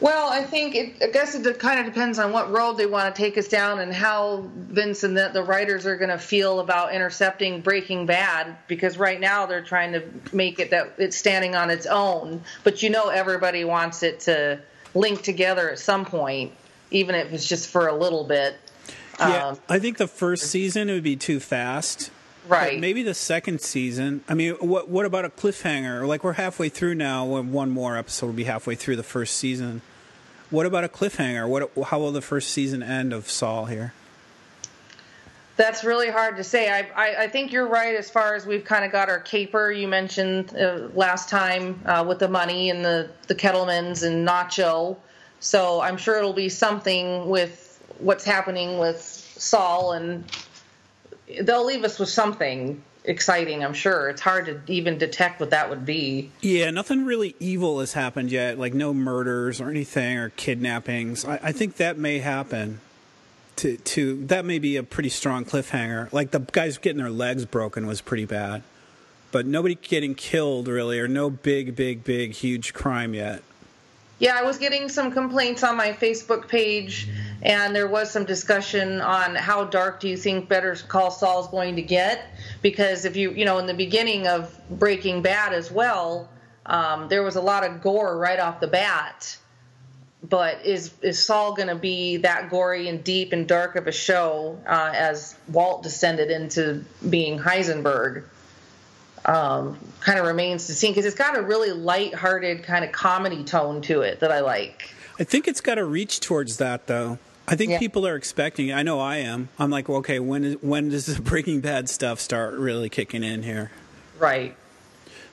Well, 0.00 0.30
I 0.30 0.44
think 0.44 0.74
it, 0.74 0.94
I 1.02 1.08
guess 1.08 1.34
it 1.34 1.58
kind 1.58 1.78
of 1.78 1.84
depends 1.84 2.18
on 2.18 2.32
what 2.32 2.50
road 2.50 2.78
they 2.78 2.86
want 2.86 3.14
to 3.14 3.22
take 3.22 3.36
us 3.36 3.48
down 3.48 3.80
and 3.80 3.92
how 3.92 4.48
Vince 4.56 5.04
and 5.04 5.14
the, 5.14 5.30
the 5.32 5.42
writers 5.42 5.84
are 5.84 5.96
going 5.96 6.10
to 6.10 6.18
feel 6.18 6.60
about 6.60 6.94
intercepting 6.94 7.60
Breaking 7.60 8.06
Bad 8.06 8.56
because 8.66 8.96
right 8.96 9.20
now 9.20 9.44
they're 9.44 9.62
trying 9.62 9.92
to 9.92 10.02
make 10.32 10.58
it 10.58 10.70
that 10.70 10.94
it's 10.96 11.18
standing 11.18 11.54
on 11.54 11.68
its 11.68 11.84
own, 11.84 12.42
but 12.64 12.82
you 12.82 12.88
know 12.88 13.08
everybody 13.08 13.64
wants 13.64 14.02
it 14.02 14.20
to 14.20 14.60
link 14.94 15.20
together 15.20 15.70
at 15.70 15.78
some 15.78 16.06
point, 16.06 16.52
even 16.90 17.14
if 17.14 17.30
it's 17.32 17.46
just 17.46 17.68
for 17.68 17.86
a 17.86 17.94
little 17.94 18.24
bit. 18.24 18.56
Yeah, 19.18 19.48
um, 19.48 19.58
I 19.68 19.78
think 19.78 19.98
the 19.98 20.08
first 20.08 20.44
season 20.44 20.88
it 20.88 20.94
would 20.94 21.02
be 21.02 21.16
too 21.16 21.40
fast. 21.40 22.10
Right. 22.48 22.80
maybe 22.80 23.02
the 23.02 23.14
second 23.14 23.60
season. 23.60 24.24
I 24.26 24.34
mean, 24.34 24.54
what 24.54 24.88
what 24.88 25.04
about 25.04 25.26
a 25.26 25.28
cliffhanger? 25.28 26.08
Like 26.08 26.24
we're 26.24 26.32
halfway 26.32 26.70
through 26.70 26.94
now. 26.94 27.24
One 27.26 27.70
more 27.70 27.98
episode 27.98 28.26
will 28.26 28.32
be 28.32 28.44
halfway 28.44 28.74
through 28.74 28.96
the 28.96 29.02
first 29.02 29.36
season. 29.36 29.82
What 30.50 30.66
about 30.66 30.82
a 30.82 30.88
cliffhanger? 30.88 31.48
What 31.48 31.70
how 31.86 32.00
will 32.00 32.12
the 32.12 32.20
first 32.20 32.50
season 32.50 32.82
end 32.82 33.12
of 33.12 33.30
Saul 33.30 33.66
here? 33.66 33.92
That's 35.56 35.84
really 35.84 36.10
hard 36.10 36.36
to 36.38 36.44
say. 36.44 36.70
I, 36.70 36.88
I, 36.96 37.24
I, 37.24 37.28
think 37.28 37.52
you're 37.52 37.68
right 37.68 37.94
as 37.94 38.08
far 38.08 38.34
as 38.34 38.46
we've 38.46 38.64
kind 38.64 38.82
of 38.82 38.90
got 38.90 39.10
our 39.10 39.20
caper 39.20 39.70
you 39.70 39.86
mentioned 39.88 40.56
uh, 40.56 40.88
last 40.94 41.28
time 41.28 41.78
uh, 41.84 42.02
with 42.06 42.18
the 42.18 42.28
money 42.28 42.70
and 42.70 42.82
the, 42.82 43.10
the 43.26 43.34
Kettlemans 43.34 44.02
and 44.02 44.26
Nacho. 44.26 44.96
So 45.40 45.82
I'm 45.82 45.98
sure 45.98 46.16
it'll 46.16 46.32
be 46.32 46.48
something 46.48 47.28
with 47.28 47.78
what's 47.98 48.24
happening 48.24 48.78
with 48.78 49.02
Saul, 49.02 49.92
and 49.92 50.24
they'll 51.42 51.66
leave 51.66 51.84
us 51.84 51.98
with 51.98 52.08
something 52.08 52.82
exciting. 53.04 53.64
I'm 53.64 53.74
sure 53.74 54.08
it's 54.08 54.20
hard 54.20 54.46
to 54.46 54.60
even 54.66 54.98
detect 54.98 55.40
what 55.40 55.50
that 55.50 55.70
would 55.70 55.84
be. 55.84 56.30
Yeah, 56.40 56.70
nothing 56.70 57.04
really 57.04 57.34
evil 57.40 57.80
has 57.80 57.92
happened 57.92 58.30
yet, 58.30 58.58
like 58.58 58.74
no 58.74 58.92
murders 58.92 59.60
or 59.60 59.70
anything 59.70 60.18
or 60.18 60.30
kidnappings. 60.30 61.24
I, 61.24 61.40
I 61.42 61.52
think 61.52 61.76
that 61.76 61.98
may 61.98 62.18
happen. 62.18 62.80
To 63.56 63.76
to 63.76 64.24
that 64.26 64.44
may 64.44 64.58
be 64.58 64.76
a 64.76 64.82
pretty 64.82 65.10
strong 65.10 65.44
cliffhanger. 65.44 66.10
Like 66.12 66.30
the 66.30 66.40
guys 66.40 66.78
getting 66.78 67.02
their 67.02 67.10
legs 67.10 67.44
broken 67.44 67.86
was 67.86 68.00
pretty 68.00 68.24
bad, 68.24 68.62
but 69.32 69.44
nobody 69.44 69.74
getting 69.74 70.14
killed 70.14 70.66
really, 70.68 70.98
or 70.98 71.08
no 71.08 71.28
big, 71.28 71.76
big, 71.76 72.02
big, 72.02 72.32
huge 72.32 72.72
crime 72.72 73.12
yet. 73.12 73.42
Yeah, 74.20 74.38
I 74.38 74.42
was 74.42 74.58
getting 74.58 74.90
some 74.90 75.10
complaints 75.10 75.64
on 75.64 75.78
my 75.78 75.92
Facebook 75.92 76.46
page, 76.46 77.08
and 77.40 77.74
there 77.74 77.88
was 77.88 78.10
some 78.10 78.26
discussion 78.26 79.00
on 79.00 79.34
how 79.34 79.64
dark 79.64 79.98
do 79.98 80.08
you 80.08 80.16
think 80.18 80.46
Better 80.46 80.76
Call 80.76 81.10
Saul 81.10 81.40
is 81.40 81.46
going 81.46 81.76
to 81.76 81.82
get? 81.82 82.26
Because 82.60 83.06
if 83.06 83.16
you, 83.16 83.30
you 83.30 83.46
know, 83.46 83.56
in 83.56 83.66
the 83.66 83.72
beginning 83.72 84.26
of 84.26 84.54
Breaking 84.68 85.22
Bad 85.22 85.54
as 85.54 85.70
well, 85.70 86.28
um, 86.66 87.08
there 87.08 87.22
was 87.22 87.36
a 87.36 87.40
lot 87.40 87.64
of 87.64 87.80
gore 87.80 88.18
right 88.18 88.38
off 88.38 88.60
the 88.60 88.66
bat. 88.66 89.38
But 90.22 90.66
is 90.66 90.92
is 91.00 91.24
Saul 91.24 91.54
going 91.54 91.68
to 91.68 91.74
be 91.74 92.18
that 92.18 92.50
gory 92.50 92.88
and 92.88 93.02
deep 93.02 93.32
and 93.32 93.48
dark 93.48 93.74
of 93.76 93.86
a 93.86 93.92
show 93.92 94.60
uh, 94.66 94.92
as 94.94 95.34
Walt 95.48 95.82
descended 95.82 96.30
into 96.30 96.84
being 97.08 97.38
Heisenberg? 97.38 98.24
Um, 99.24 99.78
kind 100.00 100.18
of 100.18 100.26
remains 100.26 100.66
to 100.66 100.74
see 100.74 100.88
because 100.88 101.04
it's 101.04 101.16
got 101.16 101.36
a 101.36 101.42
really 101.42 101.72
light-hearted 101.72 102.62
kind 102.62 102.84
of 102.84 102.92
comedy 102.92 103.44
tone 103.44 103.82
to 103.82 104.00
it 104.00 104.20
that 104.20 104.32
I 104.32 104.40
like. 104.40 104.94
I 105.18 105.24
think 105.24 105.46
it's 105.46 105.60
got 105.60 105.74
to 105.74 105.84
reach 105.84 106.20
towards 106.20 106.56
that 106.58 106.86
though. 106.86 107.18
I 107.46 107.56
think 107.56 107.72
yeah. 107.72 107.78
people 107.78 108.06
are 108.06 108.14
expecting. 108.14 108.68
It. 108.68 108.74
I 108.74 108.82
know 108.82 109.00
I 109.00 109.16
am. 109.16 109.48
I'm 109.58 109.70
like, 109.70 109.90
okay, 109.90 110.20
when 110.20 110.44
is, 110.44 110.54
when 110.62 110.88
does 110.88 111.06
the 111.06 111.20
Breaking 111.22 111.60
Bad 111.60 111.88
stuff 111.88 112.20
start 112.20 112.54
really 112.54 112.88
kicking 112.88 113.24
in 113.24 113.42
here? 113.42 113.72
Right. 114.18 114.56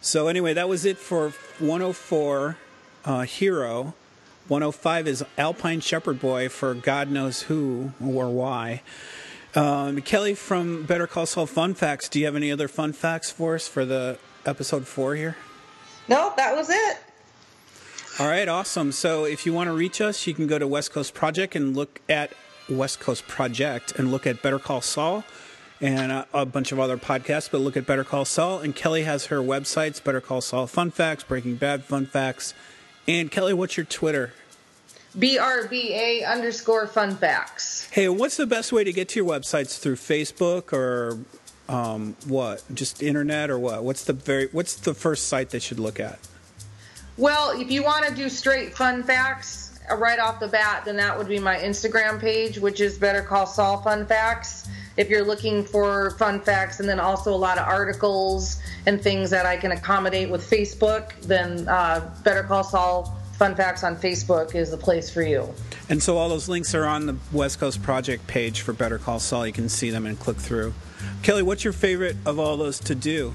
So 0.02 0.28
anyway, 0.28 0.54
that 0.54 0.68
was 0.68 0.84
it 0.84 0.98
for 0.98 1.30
104 1.60 2.58
uh, 3.06 3.22
Hero. 3.22 3.94
105 4.48 5.08
is 5.08 5.26
Alpine 5.38 5.82
Shepherd 5.82 6.20
Boy 6.20 6.50
for 6.50 6.74
God 6.74 7.12
knows 7.12 7.44
who 7.44 7.92
or 8.02 8.30
why. 8.30 8.82
Um, 9.58 10.02
Kelly 10.04 10.36
from 10.36 10.84
Better 10.84 11.08
Call 11.08 11.26
Saul 11.26 11.48
Fun 11.48 11.74
Facts. 11.74 12.10
Do 12.10 12.20
you 12.20 12.26
have 12.26 12.36
any 12.36 12.52
other 12.52 12.68
fun 12.68 12.94
facts 12.94 13.32
for 13.32 13.56
us 13.56 13.68
for 13.68 13.86
the 13.86 14.20
episode 14.46 14.86
four 14.86 15.16
here? 15.16 15.36
No, 16.08 16.32
that 16.38 16.56
was 16.56 16.70
it. 16.70 16.98
All 18.20 18.28
right, 18.28 18.48
awesome. 18.48 18.92
So 18.92 19.26
if 19.26 19.48
you 19.48 19.54
want 19.54 19.68
to 19.68 19.74
reach 19.74 20.00
us, 20.00 20.28
you 20.28 20.36
can 20.36 20.46
go 20.46 20.60
to 20.60 20.68
West 20.68 20.92
Coast 20.92 21.16
Project 21.16 21.56
and 21.56 21.76
look 21.76 22.02
at 22.08 22.34
West 22.70 23.00
Coast 23.00 23.28
Project 23.28 23.94
and 23.98 24.12
look 24.12 24.28
at 24.28 24.44
Better 24.44 24.60
Call 24.60 24.82
Saul 24.82 25.24
and 25.82 26.12
a, 26.12 26.28
a 26.36 26.46
bunch 26.46 26.72
of 26.72 26.80
other 26.80 26.98
podcasts, 26.98 27.50
but 27.50 27.60
look 27.60 27.76
at 27.76 27.88
Better 27.88 28.04
Call 28.04 28.26
Saul. 28.26 28.60
And 28.60 28.76
Kelly 28.76 29.06
has 29.06 29.26
her 29.26 29.40
websites, 29.40 30.04
Better 30.04 30.22
Call 30.22 30.42
Saul 30.42 30.68
Fun 30.68 30.92
Facts, 30.92 31.24
Breaking 31.24 31.56
Bad 31.56 31.84
Fun 31.84 32.06
Facts. 32.06 32.54
And 33.08 33.32
Kelly, 33.32 33.56
what's 33.56 33.76
your 33.76 33.88
Twitter? 33.88 34.34
BRBA 35.18 36.30
underscore 36.30 36.86
fun 36.86 37.16
facts. 37.16 37.88
Hey, 37.90 38.08
what's 38.08 38.38
the 38.38 38.46
best 38.46 38.72
way 38.72 38.84
to 38.84 38.94
get 38.94 39.10
to 39.10 39.20
your 39.20 39.28
websites 39.28 39.80
through 39.80 39.96
Facebook 39.96 40.72
or 40.72 41.18
um, 41.68 42.16
what? 42.28 42.64
Just 42.74 43.02
internet 43.02 43.50
or 43.50 43.58
what? 43.58 43.84
What's 43.84 44.04
the 44.04 44.14
very 44.14 44.48
what's 44.52 44.76
the 44.76 44.94
first 44.94 45.28
site 45.28 45.50
they 45.50 45.60
should 45.60 45.80
look 45.80 46.00
at? 46.00 46.20
Well, 47.18 47.60
if 47.60 47.72
you 47.72 47.84
want 47.84 48.06
to 48.06 48.14
do 48.14 48.30
straight 48.30 48.76
fun 48.76 49.02
facts 49.02 49.80
uh, 49.90 49.96
right 49.96 50.20
off 50.20 50.40
the 50.40 50.48
bat, 50.48 50.84
then 50.86 50.98
that 50.98 51.18
would 51.18 51.28
be 51.28 51.40
my 51.40 51.56
Instagram 51.58 52.20
page, 52.20 52.60
which 52.60 52.80
is 52.80 53.00
Better 53.00 53.24
Call 53.24 53.48
Saul 53.48 53.82
Fun 53.82 54.06
Facts. 54.06 54.70
If 54.98 55.10
you're 55.10 55.26
looking 55.26 55.64
for 55.64 56.12
fun 56.12 56.42
facts 56.42 56.80
and 56.80 56.88
then 56.88 57.00
also 57.00 57.34
a 57.34 57.38
lot 57.38 57.58
of 57.58 57.68
articles 57.68 58.60
and 58.86 59.02
things 59.02 59.32
that 59.32 59.48
I 59.48 59.58
can 59.58 59.72
accommodate 59.72 60.30
with 60.30 60.48
Facebook, 60.48 61.20
then 61.22 61.68
uh, 61.68 62.08
Better 62.24 62.44
Call 62.44 62.64
Saul 62.64 63.18
Fun 63.38 63.56
Facts 63.56 63.84
on 63.84 63.96
Facebook 63.96 64.56
is 64.56 64.72
the 64.72 64.78
place 64.78 65.12
for 65.12 65.22
you. 65.22 65.54
And 65.90 66.02
so 66.02 66.18
all 66.18 66.28
those 66.28 66.50
links 66.50 66.74
are 66.74 66.86
on 66.86 67.06
the 67.06 67.16
West 67.32 67.60
Coast 67.60 67.84
Project 67.84 68.26
page 68.26 68.62
for 68.62 68.74
Better 68.74 68.98
Call 68.98 69.20
Saul. 69.20 69.46
You 69.46 69.54
can 69.54 69.70
see 69.70 69.92
them 69.92 70.08
and 70.08 70.20
click 70.20 70.38
through. 70.38 70.74
Kelly, 71.22 71.44
what's 71.44 71.64
your 71.64 71.74
favorite 71.74 72.16
of 72.26 72.40
all 72.40 72.58
those 72.58 72.80
to 72.80 72.96
do? 72.96 73.34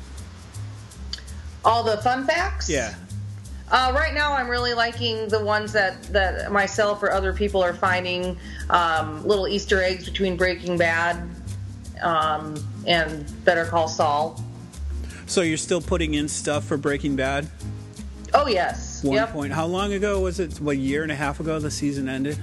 All 1.65 1.85
the 1.85 1.99
fun 1.99 2.27
facts? 2.27 2.69
Yeah. 2.69 2.95
Uh, 3.71 3.93
right 3.95 4.13
now, 4.13 4.35
I'm 4.35 4.49
really 4.49 4.75
liking 4.75 5.29
the 5.29 5.43
ones 5.43 5.73
that, 5.73 6.03
that 6.13 6.51
myself 6.51 7.01
or 7.03 7.13
other 7.13 7.33
people 7.33 7.63
are 7.63 7.73
finding 7.73 8.37
um, 8.71 9.25
little 9.27 9.47
Easter 9.47 9.81
eggs 9.81 10.05
between 10.05 10.37
Breaking 10.37 10.77
Bad 10.77 11.31
um, 12.03 12.57
and 12.87 13.25
Better 13.45 13.65
Call 13.65 13.87
Saul. 13.87 14.43
So 15.27 15.43
you're 15.43 15.57
still 15.57 15.81
putting 15.81 16.15
in 16.15 16.29
stuff 16.29 16.65
for 16.65 16.77
Breaking 16.77 17.15
Bad? 17.15 17.49
Oh 18.35 18.49
yes. 18.49 18.92
One 19.03 19.17
yep. 19.17 19.33
point. 19.33 19.53
How 19.53 19.67
long 19.67 19.93
ago 19.93 20.21
was 20.21 20.41
it? 20.41 20.61
What 20.61 20.73
a 20.73 20.79
year 20.79 21.03
and 21.03 21.13
a 21.13 21.17
half 21.17 21.41
ago 21.41 21.59
the 21.59 21.71
season 21.71 22.09
ended? 22.09 22.39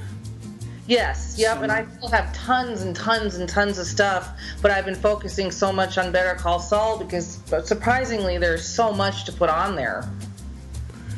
Yes, 0.90 1.36
yep, 1.38 1.62
and 1.62 1.72
I 1.72 1.86
still 1.98 2.10
have 2.10 2.34
tons 2.34 2.82
and 2.82 2.96
tons 2.96 3.36
and 3.36 3.48
tons 3.48 3.78
of 3.78 3.86
stuff, 3.86 4.32
but 4.60 4.72
I've 4.72 4.86
been 4.86 4.96
focusing 4.96 5.52
so 5.52 5.72
much 5.72 6.00
on 6.00 6.12
Better 6.12 6.34
Call 6.34 6.60
Saul 6.60 6.98
because 6.98 7.38
surprisingly 7.64 8.40
there's 8.40 8.68
so 8.68 8.92
much 8.92 9.26
to 9.26 9.32
put 9.32 9.52
on 9.52 9.76
there. 9.76 10.10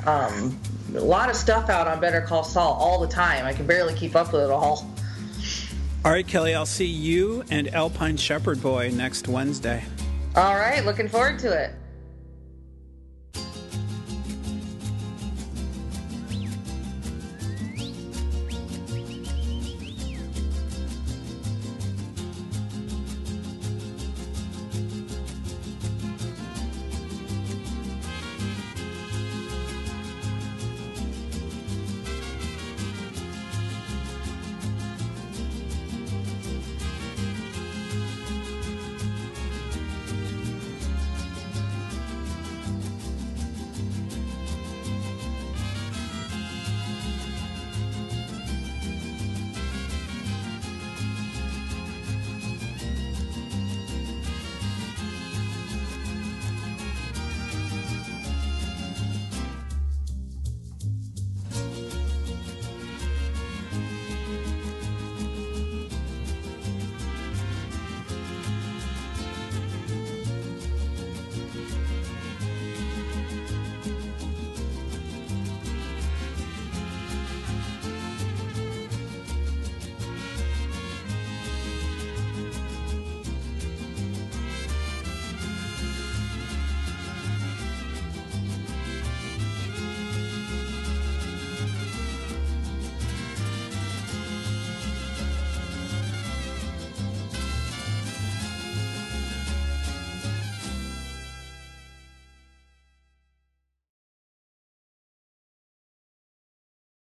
Um, 0.05 0.59
a 0.93 0.99
lot 0.99 1.29
of 1.29 1.37
stuff 1.37 1.69
out 1.69 1.87
on 1.87 2.01
Better 2.01 2.19
Call 2.19 2.43
Saul 2.43 2.73
all 2.73 2.99
the 2.99 3.07
time. 3.07 3.45
I 3.45 3.53
can 3.53 3.65
barely 3.65 3.93
keep 3.93 4.13
up 4.13 4.33
with 4.33 4.41
it 4.41 4.51
all. 4.51 4.85
All 6.03 6.11
right, 6.11 6.27
Kelly, 6.27 6.53
I'll 6.53 6.65
see 6.65 6.85
you 6.85 7.45
and 7.49 7.73
Alpine 7.73 8.17
Shepherd 8.17 8.61
Boy 8.61 8.91
next 8.93 9.29
Wednesday. 9.29 9.85
All 10.35 10.55
right, 10.55 10.83
looking 10.83 11.07
forward 11.07 11.39
to 11.39 11.51
it. 11.51 11.71